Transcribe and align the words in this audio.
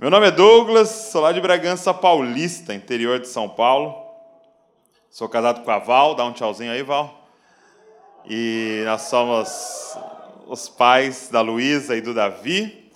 Meu 0.00 0.10
nome 0.10 0.28
é 0.28 0.30
Douglas, 0.30 0.90
sou 1.10 1.20
lá 1.20 1.32
de 1.32 1.40
Bragança 1.40 1.92
Paulista, 1.92 2.72
interior 2.72 3.18
de 3.18 3.26
São 3.26 3.48
Paulo. 3.48 3.96
Sou 5.10 5.28
casado 5.28 5.64
com 5.64 5.70
a 5.72 5.80
Val, 5.80 6.14
dá 6.14 6.24
um 6.24 6.32
tchauzinho 6.32 6.70
aí, 6.70 6.84
Val. 6.84 7.28
E 8.24 8.82
nós 8.84 9.02
somos 9.02 9.98
os 10.46 10.68
pais 10.68 11.30
da 11.32 11.40
Luísa 11.40 11.96
e 11.96 12.00
do 12.00 12.14
Davi. 12.14 12.92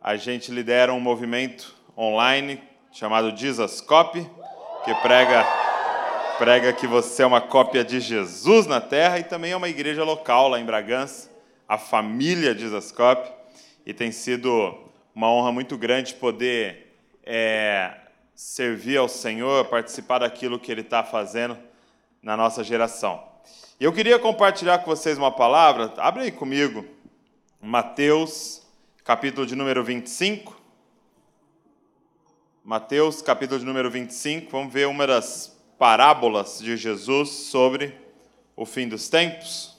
A 0.00 0.16
gente 0.16 0.50
lidera 0.50 0.92
um 0.92 0.98
movimento 0.98 1.76
online 1.96 2.60
chamado 2.90 3.36
Jesus 3.36 3.80
Copy, 3.80 4.28
que 4.84 4.92
prega 4.96 5.46
prega 6.38 6.72
que 6.72 6.88
você 6.88 7.22
é 7.22 7.26
uma 7.26 7.40
cópia 7.40 7.84
de 7.84 8.00
Jesus 8.00 8.66
na 8.66 8.80
terra 8.80 9.20
e 9.20 9.22
também 9.22 9.52
é 9.52 9.56
uma 9.56 9.68
igreja 9.68 10.02
local 10.02 10.48
lá 10.48 10.58
em 10.58 10.64
Bragança, 10.64 11.30
a 11.68 11.78
família 11.78 12.52
Jesus 12.52 12.90
Copy, 12.90 13.30
e 13.86 13.94
tem 13.94 14.10
sido 14.10 14.90
uma 15.14 15.30
honra 15.30 15.52
muito 15.52 15.76
grande 15.76 16.14
poder 16.14 16.96
é, 17.24 17.94
servir 18.34 18.96
ao 18.96 19.08
Senhor, 19.08 19.66
participar 19.66 20.20
daquilo 20.20 20.58
que 20.58 20.72
Ele 20.72 20.80
está 20.80 21.04
fazendo 21.04 21.58
na 22.22 22.36
nossa 22.36 22.64
geração. 22.64 23.22
E 23.78 23.84
eu 23.84 23.92
queria 23.92 24.18
compartilhar 24.18 24.78
com 24.78 24.86
vocês 24.86 25.18
uma 25.18 25.30
palavra, 25.30 25.92
abre 25.98 26.22
aí 26.22 26.32
comigo, 26.32 26.84
Mateus, 27.60 28.62
capítulo 29.04 29.46
de 29.46 29.54
número 29.54 29.84
25. 29.84 30.60
Mateus, 32.64 33.20
capítulo 33.20 33.58
de 33.58 33.66
número 33.66 33.90
25, 33.90 34.50
vamos 34.50 34.72
ver 34.72 34.86
uma 34.86 35.04
das 35.04 35.58
parábolas 35.78 36.60
de 36.60 36.76
Jesus 36.76 37.28
sobre 37.28 37.92
o 38.54 38.64
fim 38.64 38.86
dos 38.86 39.08
tempos. 39.08 39.76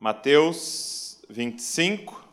Mateus 0.00 1.22
25. 1.30 2.25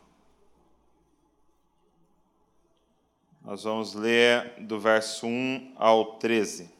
Nós 3.44 3.62
vamos 3.62 3.92
ler 3.92 4.54
do 4.58 4.80
verso 4.80 5.26
1 5.26 5.74
ao 5.76 6.14
13. 6.14 6.62
No 6.62 6.70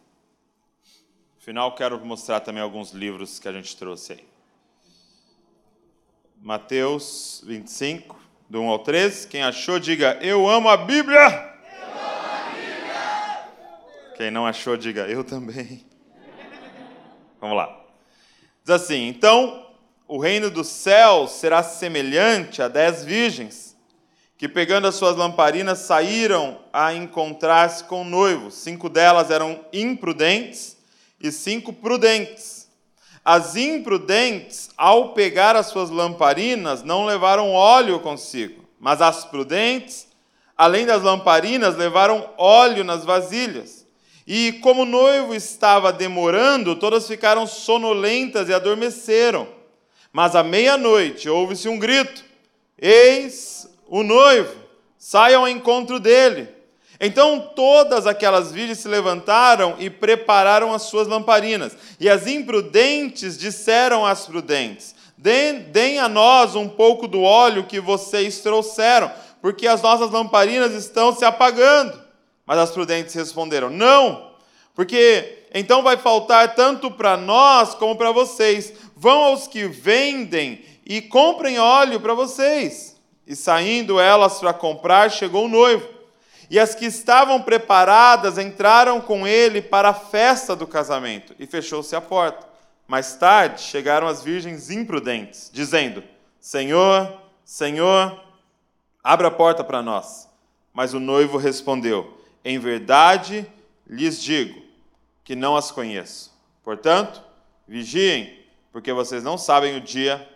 final, 1.40 1.74
quero 1.74 2.02
mostrar 2.02 2.40
também 2.40 2.62
alguns 2.62 2.92
livros 2.92 3.38
que 3.38 3.46
a 3.46 3.52
gente 3.52 3.76
trouxe 3.76 4.14
aí. 4.14 4.24
Mateus 6.40 7.44
25, 7.46 8.18
do 8.48 8.62
1 8.62 8.68
ao 8.70 8.78
13. 8.78 9.28
Quem 9.28 9.42
achou, 9.42 9.78
diga: 9.78 10.18
Eu 10.22 10.48
amo 10.48 10.70
a 10.70 10.76
Bíblia. 10.78 11.52
Quem 14.16 14.30
não 14.30 14.46
achou, 14.46 14.74
diga: 14.74 15.06
Eu 15.06 15.22
também. 15.22 15.84
Vamos 17.42 17.58
lá. 17.58 17.78
Diz 18.62 18.70
assim: 18.70 19.06
Então, 19.06 19.70
o 20.08 20.18
reino 20.18 20.50
dos 20.50 20.68
céus 20.68 21.32
será 21.32 21.62
semelhante 21.62 22.62
a 22.62 22.68
dez 22.68 23.04
virgens 23.04 23.73
que 24.44 24.48
pegando 24.48 24.86
as 24.86 24.96
suas 24.96 25.16
lamparinas 25.16 25.78
saíram 25.78 26.58
a 26.70 26.92
encontrar-se 26.92 27.82
com 27.84 28.02
o 28.02 28.04
noivo. 28.04 28.50
Cinco 28.50 28.90
delas 28.90 29.30
eram 29.30 29.58
imprudentes 29.72 30.76
e 31.18 31.32
cinco 31.32 31.72
prudentes. 31.72 32.68
As 33.24 33.56
imprudentes, 33.56 34.68
ao 34.76 35.14
pegar 35.14 35.56
as 35.56 35.68
suas 35.68 35.88
lamparinas, 35.88 36.82
não 36.82 37.06
levaram 37.06 37.52
óleo 37.52 37.98
consigo, 38.00 38.66
mas 38.78 39.00
as 39.00 39.24
prudentes, 39.24 40.08
além 40.54 40.84
das 40.84 41.02
lamparinas, 41.02 41.74
levaram 41.74 42.28
óleo 42.36 42.84
nas 42.84 43.02
vasilhas. 43.02 43.86
E 44.26 44.52
como 44.60 44.82
o 44.82 44.84
noivo 44.84 45.34
estava 45.34 45.90
demorando, 45.90 46.76
todas 46.76 47.08
ficaram 47.08 47.46
sonolentas 47.46 48.50
e 48.50 48.52
adormeceram. 48.52 49.48
Mas 50.12 50.36
à 50.36 50.42
meia-noite 50.42 51.30
houve-se 51.30 51.66
um 51.66 51.78
grito: 51.78 52.22
Eis 52.78 53.72
o 53.94 54.02
noivo, 54.02 54.52
saiam 54.98 55.42
ao 55.42 55.48
encontro 55.48 56.00
dele. 56.00 56.48
Então 56.98 57.52
todas 57.54 58.08
aquelas 58.08 58.50
virgens 58.50 58.78
se 58.78 58.88
levantaram 58.88 59.76
e 59.78 59.88
prepararam 59.88 60.74
as 60.74 60.82
suas 60.82 61.06
lamparinas. 61.06 61.76
E 62.00 62.10
as 62.10 62.26
imprudentes 62.26 63.38
disseram 63.38 64.04
às 64.04 64.26
prudentes: 64.26 64.96
Deem 65.16 66.00
a 66.00 66.08
nós 66.08 66.56
um 66.56 66.68
pouco 66.68 67.06
do 67.06 67.22
óleo 67.22 67.68
que 67.68 67.78
vocês 67.78 68.40
trouxeram, 68.40 69.12
porque 69.40 69.64
as 69.64 69.80
nossas 69.80 70.10
lamparinas 70.10 70.72
estão 70.72 71.14
se 71.14 71.24
apagando. 71.24 71.96
Mas 72.44 72.58
as 72.58 72.72
prudentes 72.72 73.14
responderam: 73.14 73.70
Não, 73.70 74.32
porque 74.74 75.46
então 75.54 75.84
vai 75.84 75.96
faltar 75.96 76.56
tanto 76.56 76.90
para 76.90 77.16
nós 77.16 77.74
como 77.74 77.94
para 77.94 78.10
vocês. 78.10 78.72
Vão 78.96 79.22
aos 79.22 79.46
que 79.46 79.68
vendem 79.68 80.64
e 80.84 81.00
comprem 81.00 81.60
óleo 81.60 82.00
para 82.00 82.12
vocês. 82.12 82.93
E 83.26 83.34
saindo 83.34 83.98
elas 83.98 84.38
para 84.38 84.52
comprar, 84.52 85.10
chegou 85.10 85.46
o 85.46 85.48
noivo. 85.48 85.88
E 86.50 86.58
as 86.58 86.74
que 86.74 86.84
estavam 86.84 87.40
preparadas 87.42 88.38
entraram 88.38 89.00
com 89.00 89.26
ele 89.26 89.62
para 89.62 89.90
a 89.90 89.94
festa 89.94 90.54
do 90.54 90.66
casamento, 90.66 91.34
e 91.38 91.46
fechou-se 91.46 91.96
a 91.96 92.00
porta. 92.00 92.46
Mais 92.86 93.14
tarde 93.14 93.62
chegaram 93.62 94.06
as 94.06 94.22
virgens 94.22 94.70
imprudentes, 94.70 95.50
dizendo: 95.52 96.04
Senhor, 96.38 97.18
Senhor, 97.44 98.22
abra 99.02 99.28
a 99.28 99.30
porta 99.30 99.64
para 99.64 99.82
nós. 99.82 100.28
Mas 100.72 100.92
o 100.92 101.00
noivo 101.00 101.38
respondeu: 101.38 102.18
Em 102.44 102.58
verdade 102.58 103.50
lhes 103.86 104.22
digo 104.22 104.62
que 105.22 105.34
não 105.34 105.56
as 105.56 105.70
conheço. 105.70 106.32
Portanto, 106.62 107.22
vigiem, 107.66 108.38
porque 108.70 108.92
vocês 108.92 109.24
não 109.24 109.38
sabem 109.38 109.76
o 109.76 109.80
dia 109.80 110.28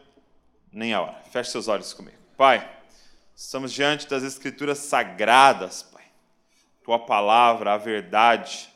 nem 0.72 0.94
a 0.94 1.02
hora. 1.02 1.22
Feche 1.30 1.50
seus 1.50 1.68
olhos 1.68 1.92
comigo. 1.92 2.16
Pai. 2.36 2.77
Estamos 3.40 3.72
diante 3.72 4.08
das 4.08 4.24
Escrituras 4.24 4.78
sagradas, 4.78 5.80
Pai. 5.80 6.02
Tua 6.82 6.98
palavra, 6.98 7.72
a 7.72 7.78
verdade. 7.78 8.68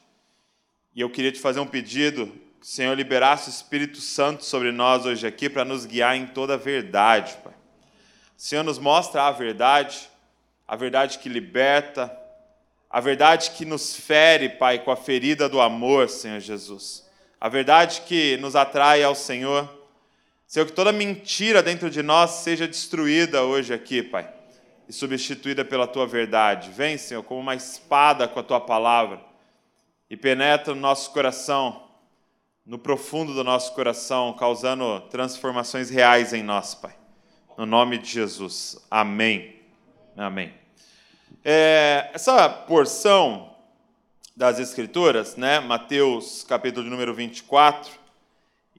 E 0.95 1.01
eu 1.01 1.11
queria 1.11 1.33
te 1.33 1.41
fazer 1.41 1.59
um 1.59 1.67
pedido, 1.67 2.29
que 2.61 2.65
o 2.65 2.69
Senhor 2.71 2.95
liberasse 2.95 3.49
o 3.49 3.51
Espírito 3.51 4.01
Santo 4.01 4.45
sobre 4.45 4.71
nós 4.71 5.05
hoje 5.05 5.27
aqui 5.27 5.51
para 5.51 5.65
nos 5.65 5.85
guiar 5.85 6.15
em 6.15 6.27
toda 6.27 6.55
a 6.55 6.57
verdade, 6.57 7.37
Pai. 7.43 7.53
O 7.53 8.41
Senhor 8.41 8.63
nos 8.63 8.79
mostra 8.79 9.25
a 9.25 9.33
verdade, 9.33 10.09
a 10.67 10.77
verdade 10.77 11.19
que 11.19 11.29
liberta, 11.29 12.17
a 12.89 13.01
verdade 13.01 13.51
que 13.51 13.65
nos 13.65 13.97
fere, 13.97 14.49
Pai, 14.49 14.79
com 14.79 14.93
a 14.93 14.97
ferida 14.97 15.49
do 15.49 15.61
amor, 15.61 16.09
Senhor 16.09 16.39
Jesus. 16.39 17.05
A 17.41 17.49
verdade 17.49 18.03
que 18.03 18.37
nos 18.37 18.55
atrai 18.55 19.03
ao 19.03 19.17
Senhor. 19.17 19.69
Senhor, 20.47 20.67
que 20.67 20.73
toda 20.73 20.93
mentira 20.93 21.65
dentro 21.65 21.91
de 21.91 22.01
nós 22.01 22.31
seja 22.31 22.69
destruída 22.69 23.43
hoje 23.43 23.75
aqui, 23.75 24.05
Pai 24.05 24.41
e 24.89 24.93
substituída 24.93 25.65
pela 25.65 25.87
tua 25.87 26.07
verdade. 26.07 26.71
Vem, 26.71 26.99
Senhor, 26.99 27.23
como 27.23 27.41
uma 27.41 27.55
espada 27.55 28.27
com 28.29 28.41
a 28.41 28.43
tua 28.43 28.61
palavra 28.61 29.21
e 30.11 30.17
penetra 30.17 30.75
no 30.75 30.81
nosso 30.81 31.13
coração, 31.13 31.89
no 32.65 32.79
profundo 32.79 33.35
do 33.35 33.43
nosso 33.43 33.75
coração, 33.75 34.33
causando 34.35 35.01
transformações 35.11 35.91
reais 35.91 36.33
em 36.33 36.43
nós, 36.43 36.75
Pai. 36.75 36.95
No 37.57 37.67
nome 37.67 37.99
de 37.99 38.09
Jesus. 38.11 38.79
Amém. 38.91 39.61
Amém. 40.17 40.53
É, 41.45 42.11
essa 42.13 42.49
porção 42.49 43.55
das 44.37 44.59
Escrituras, 44.59 45.37
né, 45.37 45.61
Mateus 45.61 46.43
capítulo 46.43 46.85
de 46.85 46.91
número 46.91 47.15
24 47.15 47.91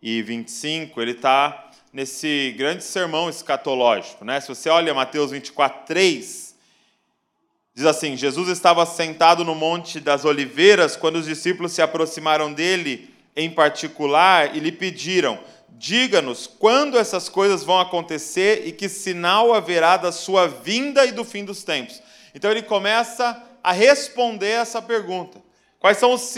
e 0.01 0.21
25, 0.21 1.01
ele 1.01 1.11
está 1.11 1.71
nesse 1.93 2.55
grande 2.57 2.83
sermão 2.83 3.29
escatológico. 3.29 4.25
Né? 4.25 4.41
Se 4.41 4.47
você 4.47 4.67
olha 4.67 4.93
Mateus 4.95 5.29
24, 5.29 5.85
3, 5.85 6.55
diz 7.75 7.85
assim: 7.85 8.17
Jesus 8.17 8.49
estava 8.49 8.83
sentado 8.85 9.45
no 9.45 9.53
Monte 9.53 9.99
das 9.99 10.25
Oliveiras 10.25 10.95
quando 10.95 11.17
os 11.17 11.25
discípulos 11.25 11.71
se 11.71 11.81
aproximaram 11.81 12.51
dele 12.51 13.13
em 13.35 13.49
particular 13.49 14.55
e 14.55 14.59
lhe 14.59 14.71
pediram: 14.71 15.39
Diga-nos 15.69 16.47
quando 16.47 16.97
essas 16.97 17.29
coisas 17.29 17.63
vão 17.63 17.79
acontecer 17.79 18.63
e 18.65 18.71
que 18.71 18.89
sinal 18.89 19.53
haverá 19.53 19.95
da 19.95 20.11
sua 20.11 20.47
vinda 20.47 21.05
e 21.05 21.11
do 21.11 21.23
fim 21.23 21.45
dos 21.45 21.63
tempos. 21.63 22.01
Então 22.33 22.49
ele 22.49 22.63
começa 22.63 23.41
a 23.63 23.71
responder 23.71 24.49
essa 24.49 24.81
pergunta. 24.81 25.39
Quais 25.79 25.97
são 25.97 26.13
os, 26.13 26.33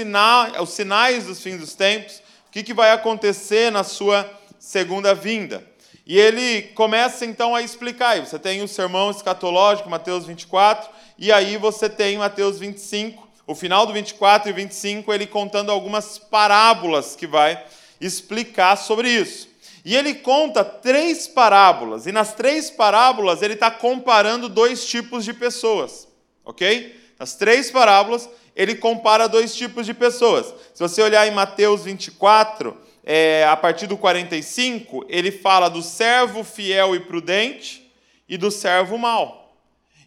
os 0.62 0.70
sinais 0.70 1.26
dos 1.26 1.42
fins 1.42 1.60
dos 1.60 1.76
tempos? 1.76 2.22
O 2.48 2.52
que, 2.52 2.64
que 2.64 2.74
vai 2.74 2.92
acontecer 2.92 3.72
na 3.72 3.84
sua 3.84 4.24
vida? 4.24 4.45
Segunda 4.66 5.14
vinda. 5.14 5.64
E 6.08 6.18
ele 6.18 6.64
começa 6.74 7.24
então 7.24 7.54
a 7.54 7.62
explicar. 7.62 8.20
Você 8.20 8.40
tem 8.40 8.64
o 8.64 8.68
sermão 8.68 9.12
escatológico, 9.12 9.90
Mateus 9.90 10.26
24, 10.26 10.90
e 11.20 11.32
aí 11.32 11.56
você 11.56 11.88
tem 11.88 12.18
Mateus 12.18 12.58
25, 12.58 13.28
o 13.46 13.54
final 13.54 13.86
do 13.86 13.94
24 13.94 14.50
e 14.50 14.54
25, 14.54 15.14
ele 15.14 15.28
contando 15.28 15.72
algumas 15.72 16.18
parábolas 16.18 17.16
que 17.16 17.28
vai 17.28 17.64
explicar 18.02 18.76
sobre 18.76 19.08
isso. 19.08 19.48
E 19.86 19.96
ele 19.96 20.16
conta 20.16 20.66
três 20.66 21.28
parábolas, 21.28 22.08
e 22.08 22.12
nas 22.12 22.34
três 22.34 22.72
parábolas 22.72 23.44
ele 23.44 23.54
está 23.54 23.70
comparando 23.70 24.50
dois 24.50 24.84
tipos 24.88 25.24
de 25.24 25.32
pessoas, 25.32 26.08
ok? 26.44 27.00
Nas 27.20 27.36
três 27.36 27.70
parábolas 27.70 28.28
ele 28.56 28.74
compara 28.74 29.30
dois 29.30 29.56
tipos 29.56 29.86
de 29.86 29.94
pessoas. 29.94 30.48
Se 30.74 30.82
você 30.82 31.04
olhar 31.04 31.28
em 31.28 31.32
Mateus 31.32 31.84
24, 31.84 32.85
é, 33.06 33.46
a 33.46 33.56
partir 33.56 33.86
do 33.86 33.96
45, 33.96 35.06
ele 35.08 35.32
fala 35.32 35.70
do 35.70 35.84
servo 35.84 36.44
fiel 36.44 36.96
e 36.96 37.00
prudente 37.00 37.94
e 38.28 38.36
do 38.36 38.50
servo 38.50 38.98
mau. 38.98 39.56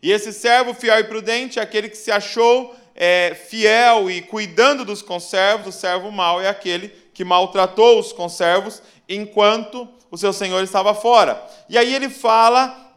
E 0.03 0.11
esse 0.11 0.33
servo 0.33 0.75
fiel 0.75 0.99
e 0.99 1.05
prudente 1.05 1.61
é 1.61 1.63
aquele 1.63 1.89
que 1.89 1.97
se 1.97 2.11
achou 2.11 2.75
é, 2.97 3.37
fiel 3.49 4.11
e 4.11 4.21
cuidando 4.21 4.85
dos 4.85 5.01
conservos, 5.01 5.77
o 5.77 5.79
servo 5.79 6.11
mau 6.11 6.41
é 6.41 6.49
aquele 6.49 6.89
que 7.15 7.25
maltratou 7.25 8.01
os 8.01 8.13
conservos 8.13 8.83
enquanto 9.09 9.89
o 10.11 10.19
seu 10.19 10.33
senhor 10.33 10.63
estava 10.65 10.93
fora. 10.93 11.41
E 11.69 11.79
aí 11.79 11.95
ele 11.95 12.09
fala 12.09 12.93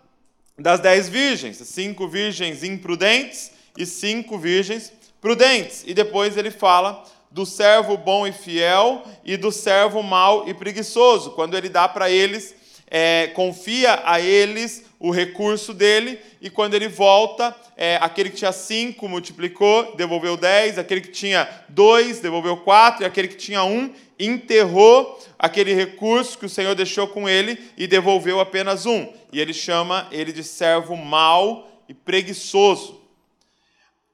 das 0.58 0.80
dez 0.80 1.08
virgens, 1.08 1.58
cinco 1.58 2.08
virgens 2.08 2.64
imprudentes 2.64 3.52
e 3.78 3.86
cinco 3.86 4.40
virgens 4.40 4.92
prudentes. 5.20 5.84
E 5.86 5.94
depois 5.94 6.36
ele 6.36 6.50
fala 6.50 7.04
do 7.32 7.46
servo 7.46 7.98
bom 7.98 8.28
e 8.28 8.32
fiel 8.32 9.04
e 9.24 9.38
do 9.38 9.52
servo 9.52 10.04
mau 10.04 10.48
e 10.48 10.54
preguiçoso, 10.54 11.32
quando 11.32 11.58
ele 11.58 11.70
dá 11.70 11.88
para 11.88 12.10
eles, 12.10 12.54
é, 12.90 13.28
confia 13.28 14.02
a 14.04 14.20
eles 14.20 14.84
o 15.00 15.10
recurso 15.10 15.74
dele, 15.74 16.20
e 16.40 16.50
quando 16.50 16.76
ele 16.76 16.88
volta, 16.88 17.56
é, 17.76 17.98
aquele 18.02 18.30
que 18.30 18.36
tinha 18.36 18.52
cinco 18.52 19.10
multiplicou, 19.10 19.96
devolveu 19.96 20.38
dez, 20.38 20.78
aquele 20.78 21.02
que 21.02 21.10
tinha 21.10 21.50
dois 21.70 22.20
devolveu 22.20 22.58
quatro, 22.58 23.02
e 23.02 23.06
aquele 23.06 23.28
que 23.28 23.36
tinha 23.36 23.64
um 23.64 23.92
enterrou 24.20 25.20
aquele 25.40 25.74
recurso 25.74 26.38
que 26.38 26.46
o 26.46 26.50
Senhor 26.50 26.76
deixou 26.76 27.08
com 27.08 27.28
ele 27.28 27.58
e 27.76 27.88
devolveu 27.88 28.40
apenas 28.40 28.86
um. 28.86 29.12
E 29.34 29.40
ele 29.40 29.54
chama 29.54 30.08
ele 30.12 30.32
de 30.32 30.44
servo 30.44 30.96
mau 30.96 31.68
e 31.90 31.96
preguiçoso. 31.96 33.01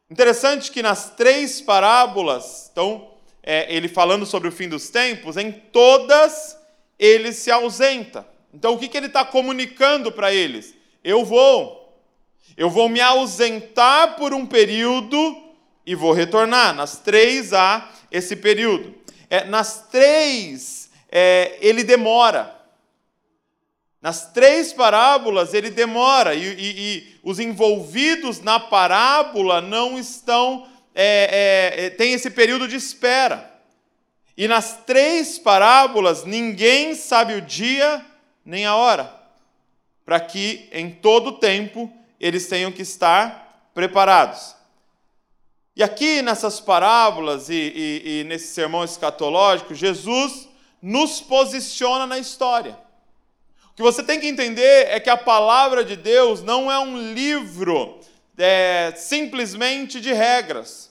Interessante 0.09 0.71
que 0.71 0.81
nas 0.81 1.09
três 1.11 1.59
parábolas, 1.59 2.69
então, 2.71 3.11
é, 3.43 3.73
ele 3.73 3.89
falando 3.89 4.25
sobre 4.25 4.47
o 4.47 4.51
fim 4.51 4.69
dos 4.69 4.89
tempos, 4.89 5.35
em 5.35 5.51
todas 5.51 6.57
ele 6.97 7.33
se 7.33 7.51
ausenta. 7.51 8.25
Então, 8.53 8.73
o 8.73 8.79
que, 8.79 8.87
que 8.87 8.97
ele 8.97 9.07
está 9.07 9.25
comunicando 9.25 10.11
para 10.11 10.33
eles? 10.33 10.73
Eu 11.03 11.25
vou, 11.25 12.01
eu 12.55 12.69
vou 12.69 12.89
me 12.89 13.01
ausentar 13.01 14.15
por 14.15 14.33
um 14.33 14.45
período 14.45 15.37
e 15.85 15.93
vou 15.93 16.13
retornar. 16.13 16.73
Nas 16.73 16.99
três 16.99 17.53
há 17.53 17.91
esse 18.11 18.35
período. 18.35 18.95
É, 19.29 19.43
nas 19.43 19.87
três, 19.89 20.89
é, 21.11 21.57
ele 21.61 21.83
demora. 21.83 22.56
Nas 24.01 24.31
três 24.31 24.71
parábolas 24.71 25.53
ele 25.53 25.69
demora, 25.69 26.35
e, 26.35 26.43
e, 26.43 26.55
e 26.79 27.15
os 27.23 27.39
envolvidos 27.39 28.39
na 28.41 28.59
parábola 28.59 29.59
não 29.59 29.97
estão, 29.97 30.67
é, 30.93 31.73
é, 31.75 31.85
é, 31.85 31.89
tem 31.89 32.13
esse 32.13 32.29
período 32.29 32.67
de 32.67 32.75
espera. 32.75 33.51
E 34.37 34.47
nas 34.47 34.83
três 34.85 35.39
parábolas 35.39 36.23
ninguém 36.23 36.93
sabe 36.93 37.33
o 37.33 37.41
dia 37.41 38.05
nem 38.45 38.65
a 38.65 38.75
hora, 38.75 39.11
para 40.05 40.19
que 40.19 40.69
em 40.71 40.91
todo 40.91 41.39
tempo 41.39 41.91
eles 42.19 42.47
tenham 42.47 42.71
que 42.71 42.83
estar 42.83 43.69
preparados. 43.73 44.55
E 45.75 45.83
aqui 45.83 46.21
nessas 46.21 46.59
parábolas 46.59 47.49
e, 47.49 47.53
e, 47.53 48.19
e 48.19 48.23
nesse 48.23 48.53
sermão 48.53 48.83
escatológico, 48.83 49.75
Jesus 49.75 50.47
nos 50.81 51.19
posiciona 51.19 52.07
na 52.07 52.17
história. 52.17 52.86
O 53.77 53.83
que 53.83 53.83
você 53.83 54.01
tem 54.01 54.19
que 54.19 54.25
entender 54.25 54.87
é 54.89 54.99
que 54.99 55.07
a 55.07 55.15
palavra 55.15 55.85
de 55.85 55.95
Deus 55.95 56.41
não 56.41 56.71
é 56.71 56.79
um 56.79 57.13
livro 57.13 57.99
é, 58.35 58.91
simplesmente 58.95 60.01
de 60.01 60.11
regras. 60.11 60.89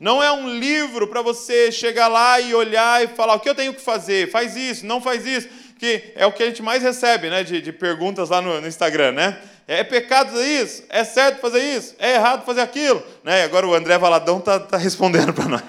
Não 0.00 0.20
é 0.20 0.32
um 0.32 0.58
livro 0.58 1.06
para 1.06 1.22
você 1.22 1.70
chegar 1.70 2.08
lá 2.08 2.40
e 2.40 2.52
olhar 2.52 3.04
e 3.04 3.06
falar 3.06 3.34
o 3.36 3.38
que 3.38 3.48
eu 3.48 3.54
tenho 3.54 3.72
que 3.72 3.80
fazer, 3.80 4.32
faz 4.32 4.56
isso, 4.56 4.84
não 4.84 5.00
faz 5.00 5.24
isso, 5.24 5.48
que 5.78 6.12
é 6.16 6.26
o 6.26 6.32
que 6.32 6.42
a 6.42 6.46
gente 6.46 6.60
mais 6.60 6.82
recebe 6.82 7.30
né, 7.30 7.44
de, 7.44 7.60
de 7.60 7.72
perguntas 7.72 8.30
lá 8.30 8.42
no, 8.42 8.60
no 8.60 8.66
Instagram, 8.66 9.12
né? 9.12 9.38
É 9.68 9.84
pecado 9.84 10.32
fazer 10.32 10.60
isso? 10.60 10.82
É 10.88 11.04
certo 11.04 11.40
fazer 11.40 11.60
isso? 11.60 11.94
É 12.00 12.14
errado 12.14 12.44
fazer 12.44 12.62
aquilo? 12.62 13.00
Né? 13.22 13.44
Agora 13.44 13.64
o 13.64 13.74
André 13.74 13.96
Valadão 13.96 14.38
está 14.38 14.58
tá 14.58 14.76
respondendo 14.76 15.32
para 15.32 15.44
nós. 15.44 15.62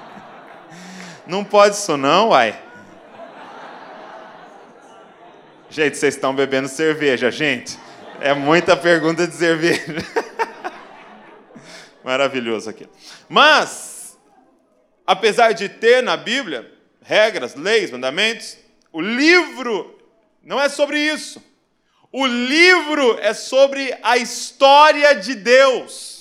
Não 1.28 1.44
pode 1.44 1.76
isso 1.76 1.94
não, 1.98 2.30
uai. 2.30 2.63
Gente, 5.74 5.96
vocês 5.96 6.14
estão 6.14 6.32
bebendo 6.32 6.68
cerveja, 6.68 7.32
gente. 7.32 7.76
É 8.20 8.32
muita 8.32 8.76
pergunta 8.76 9.26
de 9.26 9.34
cerveja. 9.34 9.82
Maravilhoso 12.04 12.70
aqui. 12.70 12.86
Mas, 13.28 14.16
apesar 15.04 15.50
de 15.50 15.68
ter 15.68 16.00
na 16.00 16.16
Bíblia 16.16 16.72
regras, 17.02 17.56
leis, 17.56 17.90
mandamentos, 17.90 18.56
o 18.92 19.00
livro 19.00 19.98
não 20.44 20.60
é 20.60 20.68
sobre 20.68 20.96
isso. 20.96 21.42
O 22.12 22.24
livro 22.24 23.18
é 23.18 23.34
sobre 23.34 23.98
a 24.00 24.16
história 24.16 25.12
de 25.16 25.34
Deus. 25.34 26.13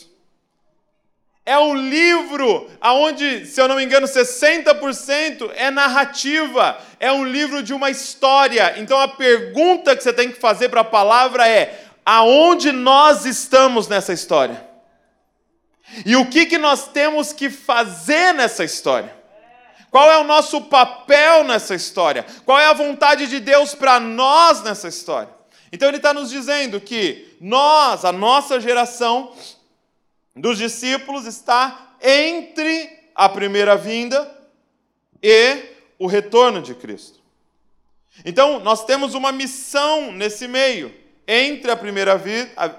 É 1.46 1.58
um 1.60 1.76
livro 1.76 2.70
onde, 2.82 3.46
se 3.46 3.60
eu 3.60 3.68
não 3.68 3.76
me 3.76 3.84
engano, 3.84 4.08
60% 4.08 5.52
é 5.56 5.70
narrativa, 5.70 6.78
é 7.00 7.12
um 7.12 7.26
livro 7.26 7.62
de 7.62 7.74
uma 7.74 7.90
história. 7.90 8.76
Então 8.78 8.98
a 8.98 9.10
pergunta 9.10 9.96
que 9.96 10.02
você 10.02 10.14
tem 10.14 10.32
que 10.32 10.40
fazer 10.40 10.70
para 10.70 10.82
a 10.82 10.86
palavra 10.86 11.48
é: 11.48 11.84
aonde 12.06 12.72
nós 12.72 13.26
estamos 13.26 13.90
nessa 13.90 14.14
história? 14.14 14.66
E 16.06 16.16
o 16.16 16.26
que, 16.28 16.46
que 16.46 16.58
nós 16.58 16.88
temos 16.88 17.34
que 17.34 17.50
fazer 17.50 18.34
nessa 18.34 18.64
história? 18.64 19.14
Qual 19.92 20.10
é 20.10 20.18
o 20.18 20.24
nosso 20.24 20.62
papel 20.62 21.44
nessa 21.44 21.76
história? 21.76 22.26
Qual 22.46 22.58
é 22.58 22.68
a 22.68 22.74
vontade 22.74 23.28
de 23.28 23.40
Deus 23.40 23.76
para 23.76 24.00
nós 24.00 24.64
nessa 24.64 24.88
história? 24.88 25.30
Então 25.74 25.88
ele 25.88 25.98
está 25.98 26.14
nos 26.14 26.30
dizendo 26.30 26.80
que 26.80 27.36
nós, 27.42 28.06
a 28.06 28.12
nossa 28.12 28.60
geração, 28.60 29.34
dos 30.36 30.58
discípulos 30.58 31.26
está 31.26 31.96
entre 32.02 32.90
a 33.16 33.30
primeira 33.30 33.76
vinda 33.76 34.30
e 35.22 35.58
o 36.00 36.08
retorno 36.08 36.62
de 36.62 36.74
Cristo. 36.74 37.22
Então, 38.26 38.60
nós 38.60 38.86
temos 38.86 39.14
uma 39.14 39.32
missão 39.32 40.12
nesse 40.12 40.48
meio, 40.48 40.94
entre 41.28 41.72
a 41.72 41.78
primeira 41.78 42.20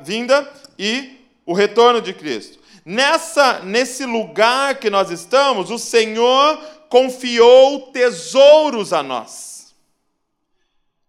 vinda 0.02 0.52
e 0.78 1.18
o 1.46 1.52
retorno 1.52 2.00
de 2.00 2.12
Cristo. 2.12 2.58
Nessa 2.84 3.60
nesse 3.60 4.04
lugar 4.04 4.76
que 4.76 4.90
nós 4.90 5.10
estamos, 5.10 5.70
o 5.70 5.78
Senhor 5.78 6.58
confiou 6.90 7.92
tesouros 7.92 8.92
a 8.92 9.02
nós. 9.02 9.74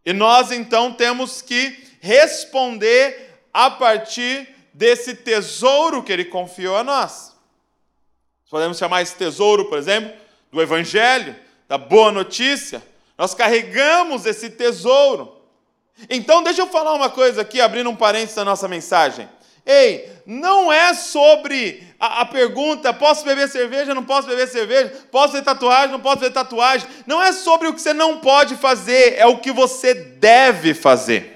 E 0.06 0.14
nós 0.14 0.52
então 0.52 0.94
temos 0.94 1.42
que 1.42 1.78
responder 2.00 3.34
a 3.54 3.70
partir 3.70 4.55
desse 4.76 5.16
tesouro 5.16 6.04
que 6.04 6.12
ele 6.12 6.26
confiou 6.26 6.76
a 6.76 6.84
nós. 6.84 7.34
Podemos 8.50 8.78
chamar 8.78 9.02
esse 9.02 9.16
tesouro, 9.16 9.66
por 9.66 9.78
exemplo, 9.78 10.12
do 10.52 10.62
Evangelho, 10.62 11.36
da 11.68 11.78
boa 11.78 12.12
notícia. 12.12 12.84
Nós 13.18 13.34
carregamos 13.34 14.26
esse 14.26 14.50
tesouro. 14.50 15.34
Então, 16.10 16.44
deixa 16.44 16.62
eu 16.62 16.68
falar 16.68 16.94
uma 16.94 17.10
coisa 17.10 17.42
aqui, 17.42 17.62
abrindo 17.62 17.90
um 17.90 17.96
parênteses 17.96 18.36
da 18.36 18.44
nossa 18.44 18.68
mensagem. 18.68 19.30
Ei, 19.66 20.12
não 20.26 20.72
é 20.72 20.94
sobre 20.94 21.82
a, 21.98 22.22
a, 22.22 22.26
pergunta: 22.26 22.94
posso 22.94 23.24
beber 23.24 23.48
cerveja, 23.48 23.96
não 23.96 24.04
posso 24.04 24.28
beber 24.28 24.48
cerveja? 24.48 24.94
Posso 25.10 25.32
fazer 25.32 25.44
tatuagem, 25.44 25.92
não 25.92 26.02
posso 26.02 26.20
fazer 26.20 26.32
tatuagem? 26.32 26.88
Não 27.08 27.24
é 27.24 27.32
sobre 27.32 27.70
o 27.70 27.74
que 27.74 27.82
você 27.82 27.94
não 27.94 28.20
pode 28.20 28.56
fazer, 28.58 29.16
é 29.18 29.26
o 29.26 29.38
que 29.38 29.54
você 29.54 29.94
deve 29.94 30.74
fazer. 30.74 31.35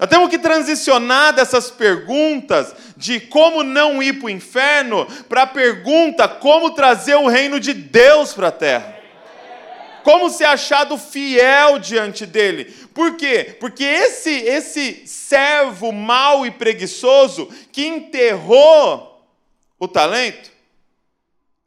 Nós 0.00 0.08
temos 0.08 0.30
que 0.30 0.38
transicionar 0.38 1.34
dessas 1.34 1.70
perguntas 1.70 2.74
de 2.96 3.20
como 3.20 3.62
não 3.62 4.02
ir 4.02 4.14
para 4.14 4.28
o 4.28 4.30
inferno 4.30 5.06
para 5.28 5.42
a 5.42 5.46
pergunta 5.46 6.26
como 6.26 6.70
trazer 6.70 7.16
o 7.16 7.28
reino 7.28 7.60
de 7.60 7.74
Deus 7.74 8.32
para 8.32 8.48
a 8.48 8.52
terra. 8.52 8.98
Como 10.02 10.30
ser 10.30 10.46
achado 10.46 10.96
fiel 10.96 11.78
diante 11.78 12.24
dele. 12.24 12.64
Por 12.94 13.18
quê? 13.18 13.54
Porque 13.60 13.84
esse, 13.84 14.30
esse 14.30 15.06
servo 15.06 15.92
mau 15.92 16.46
e 16.46 16.50
preguiçoso 16.50 17.50
que 17.70 17.86
enterrou 17.86 19.22
o 19.78 19.86
talento, 19.86 20.50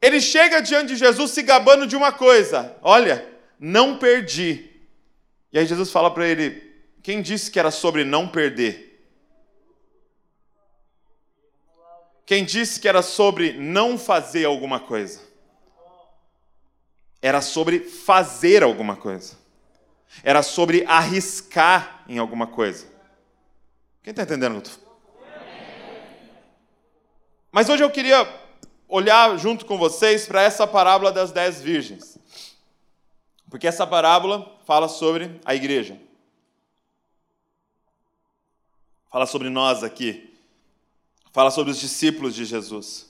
ele 0.02 0.20
chega 0.20 0.60
diante 0.60 0.88
de 0.88 0.96
Jesus 0.96 1.30
se 1.30 1.42
gabando 1.42 1.86
de 1.86 1.94
uma 1.94 2.10
coisa: 2.10 2.74
olha, 2.82 3.24
não 3.60 3.96
perdi. 3.96 4.70
E 5.52 5.58
aí 5.60 5.66
Jesus 5.66 5.92
fala 5.92 6.10
para 6.10 6.26
ele: 6.26 6.63
quem 7.04 7.20
disse 7.20 7.50
que 7.50 7.58
era 7.58 7.70
sobre 7.70 8.02
não 8.02 8.26
perder? 8.26 9.06
Quem 12.24 12.42
disse 12.42 12.80
que 12.80 12.88
era 12.88 13.02
sobre 13.02 13.52
não 13.52 13.98
fazer 13.98 14.46
alguma 14.46 14.80
coisa? 14.80 15.20
Era 17.20 17.42
sobre 17.42 17.80
fazer 17.80 18.62
alguma 18.62 18.96
coisa. 18.96 19.36
Era 20.22 20.42
sobre 20.42 20.82
arriscar 20.86 22.02
em 22.08 22.16
alguma 22.16 22.46
coisa. 22.46 22.86
Quem 24.02 24.12
está 24.12 24.22
entendendo? 24.22 24.62
Mas 27.52 27.68
hoje 27.68 27.84
eu 27.84 27.90
queria 27.90 28.26
olhar 28.88 29.36
junto 29.36 29.66
com 29.66 29.76
vocês 29.76 30.26
para 30.26 30.40
essa 30.40 30.66
parábola 30.66 31.12
das 31.12 31.30
dez 31.32 31.60
virgens. 31.60 32.16
Porque 33.50 33.66
essa 33.66 33.86
parábola 33.86 34.58
fala 34.64 34.88
sobre 34.88 35.38
a 35.44 35.54
igreja. 35.54 36.00
Fala 39.14 39.26
sobre 39.26 39.48
nós 39.48 39.84
aqui, 39.84 40.28
Fala 41.32 41.48
sobre 41.52 41.70
os 41.70 41.78
discípulos 41.78 42.34
de 42.34 42.44
Jesus. 42.44 43.06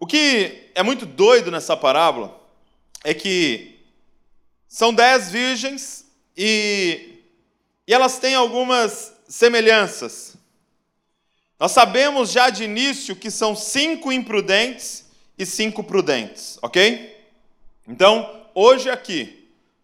O 0.00 0.04
que 0.06 0.68
é 0.74 0.82
muito 0.82 1.06
doido 1.06 1.48
nessa 1.48 1.76
parábola 1.76 2.40
é 3.04 3.14
que 3.14 3.78
são 4.66 4.92
dez 4.92 5.30
virgens 5.30 6.04
e, 6.36 7.20
e 7.86 7.94
elas 7.94 8.18
têm 8.18 8.34
algumas 8.34 9.12
semelhanças. 9.28 10.36
Nós 11.58 11.70
sabemos 11.70 12.32
já 12.32 12.50
de 12.50 12.64
início 12.64 13.14
que 13.14 13.30
são 13.30 13.54
cinco 13.54 14.10
imprudentes 14.10 15.04
e 15.38 15.46
cinco 15.46 15.84
prudentes, 15.84 16.58
ok? 16.62 17.16
Então, 17.86 18.44
hoje 18.56 18.90
aqui, 18.90 19.41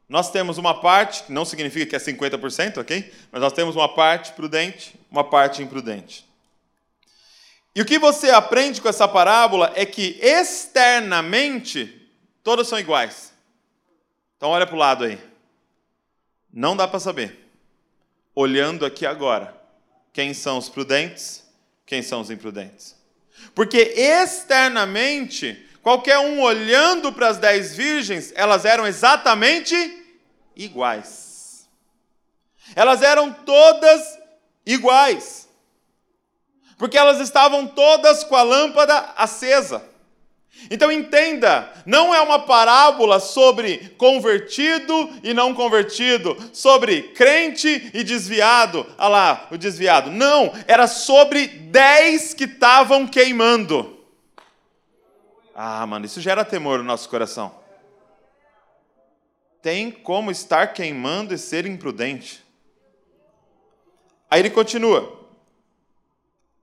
nós 0.09 0.31
temos 0.31 0.57
uma 0.57 0.81
parte, 0.81 1.25
não 1.31 1.45
significa 1.45 1.85
que 1.85 1.97
é 1.97 1.99
50%, 1.99 2.79
ok? 2.79 3.13
Mas 3.31 3.41
nós 3.43 3.53
temos 3.53 3.77
uma 3.77 3.93
parte 3.95 4.33
prudente, 4.33 4.95
uma 5.11 5.23
parte 5.23 5.63
imprudente. 5.63 6.27
E 7.75 7.83
o 7.83 7.85
que 7.85 7.99
você 7.99 8.31
aprende 8.31 8.81
com 8.81 8.89
essa 8.89 9.07
parábola 9.07 9.71
é 9.77 9.85
que 9.85 10.19
externamente 10.23 12.11
todas 12.43 12.67
são 12.67 12.79
iguais. 12.79 13.35
Então 14.37 14.49
olha 14.49 14.67
para 14.67 14.75
o 14.75 14.79
lado 14.79 15.05
aí. 15.05 15.19
Não 16.51 16.75
dá 16.75 16.89
para 16.89 16.99
saber. 16.99 17.51
Olhando 18.35 18.87
aqui 18.87 19.05
agora, 19.05 19.55
quem 20.13 20.33
são 20.33 20.57
os 20.57 20.69
prudentes, 20.69 21.45
quem 21.85 22.03
são 22.03 22.23
os 22.23 22.31
imprudentes. 22.31 22.97
Porque 23.55 23.79
externamente, 23.79 25.69
qualquer 25.83 26.19
um 26.19 26.41
olhando 26.41 27.13
para 27.13 27.29
as 27.29 27.37
dez 27.37 27.77
virgens, 27.77 28.33
elas 28.35 28.65
eram 28.65 28.87
exatamente 28.87 29.98
iguais. 30.59 31.67
Elas 32.77 33.01
eram 33.01 33.33
todas 33.33 34.19
iguais 34.67 35.49
porque 36.79 36.97
elas 36.97 37.19
estavam 37.19 37.67
todas 37.67 38.23
com 38.23 38.37
a 38.37 38.43
lâmpada 38.43 39.13
acesa. 39.17 39.85
Então 40.71 40.91
entenda, 40.91 41.71
não 41.85 42.15
é 42.15 42.21
uma 42.21 42.41
parábola 42.41 43.21
sobre 43.21 43.95
convertido 43.97 45.11
e 45.23 45.35
não 45.35 45.55
convertido, 45.55 46.37
sobre 46.53 47.03
crente 47.15 47.91
e 47.93 48.03
desviado. 48.03 48.87
Ah 48.97 49.09
lá, 49.09 49.49
o 49.51 49.59
desviado. 49.59 50.11
Não, 50.11 50.53
era 50.67 50.87
sobre 50.87 51.47
dez 51.47 52.33
que 52.33 52.45
estavam 52.45 53.07
queimando. 53.07 53.99
Ah, 55.55 55.85
mano, 55.87 56.07
isso 56.07 56.21
gera 56.21 56.45
temor 56.45 56.79
no 56.79 56.85
nosso 56.85 57.09
coração. 57.09 57.53
Tem 59.61 59.91
como 59.91 60.31
estar 60.31 60.73
queimando 60.73 61.35
e 61.35 61.39
ser 61.39 61.67
imprudente. 61.67 62.45
Aí 64.31 64.41
ele 64.41 64.51
continua. 64.51 65.19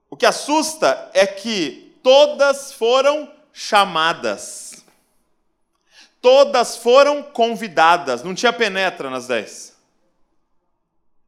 O 0.09 0.15
que 0.15 0.25
assusta 0.25 1.09
é 1.13 1.25
que 1.27 1.97
todas 2.01 2.71
foram 2.71 3.31
chamadas. 3.51 4.85
Todas 6.21 6.77
foram 6.77 7.21
convidadas, 7.21 8.23
não 8.23 8.33
tinha 8.33 8.51
penetra 8.51 9.09
nas 9.09 9.27
dez. 9.27 9.75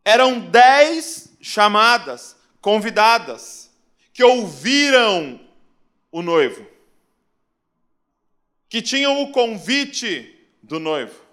Eram 0.03 0.39
dez 0.39 1.29
chamadas, 1.41 2.35
convidadas, 2.61 3.69
que 4.13 4.23
ouviram 4.23 5.39
o 6.11 6.21
noivo, 6.21 6.65
que 8.67 8.81
tinham 8.81 9.21
o 9.21 9.31
convite 9.31 10.49
do 10.63 10.79
noivo, 10.79 11.26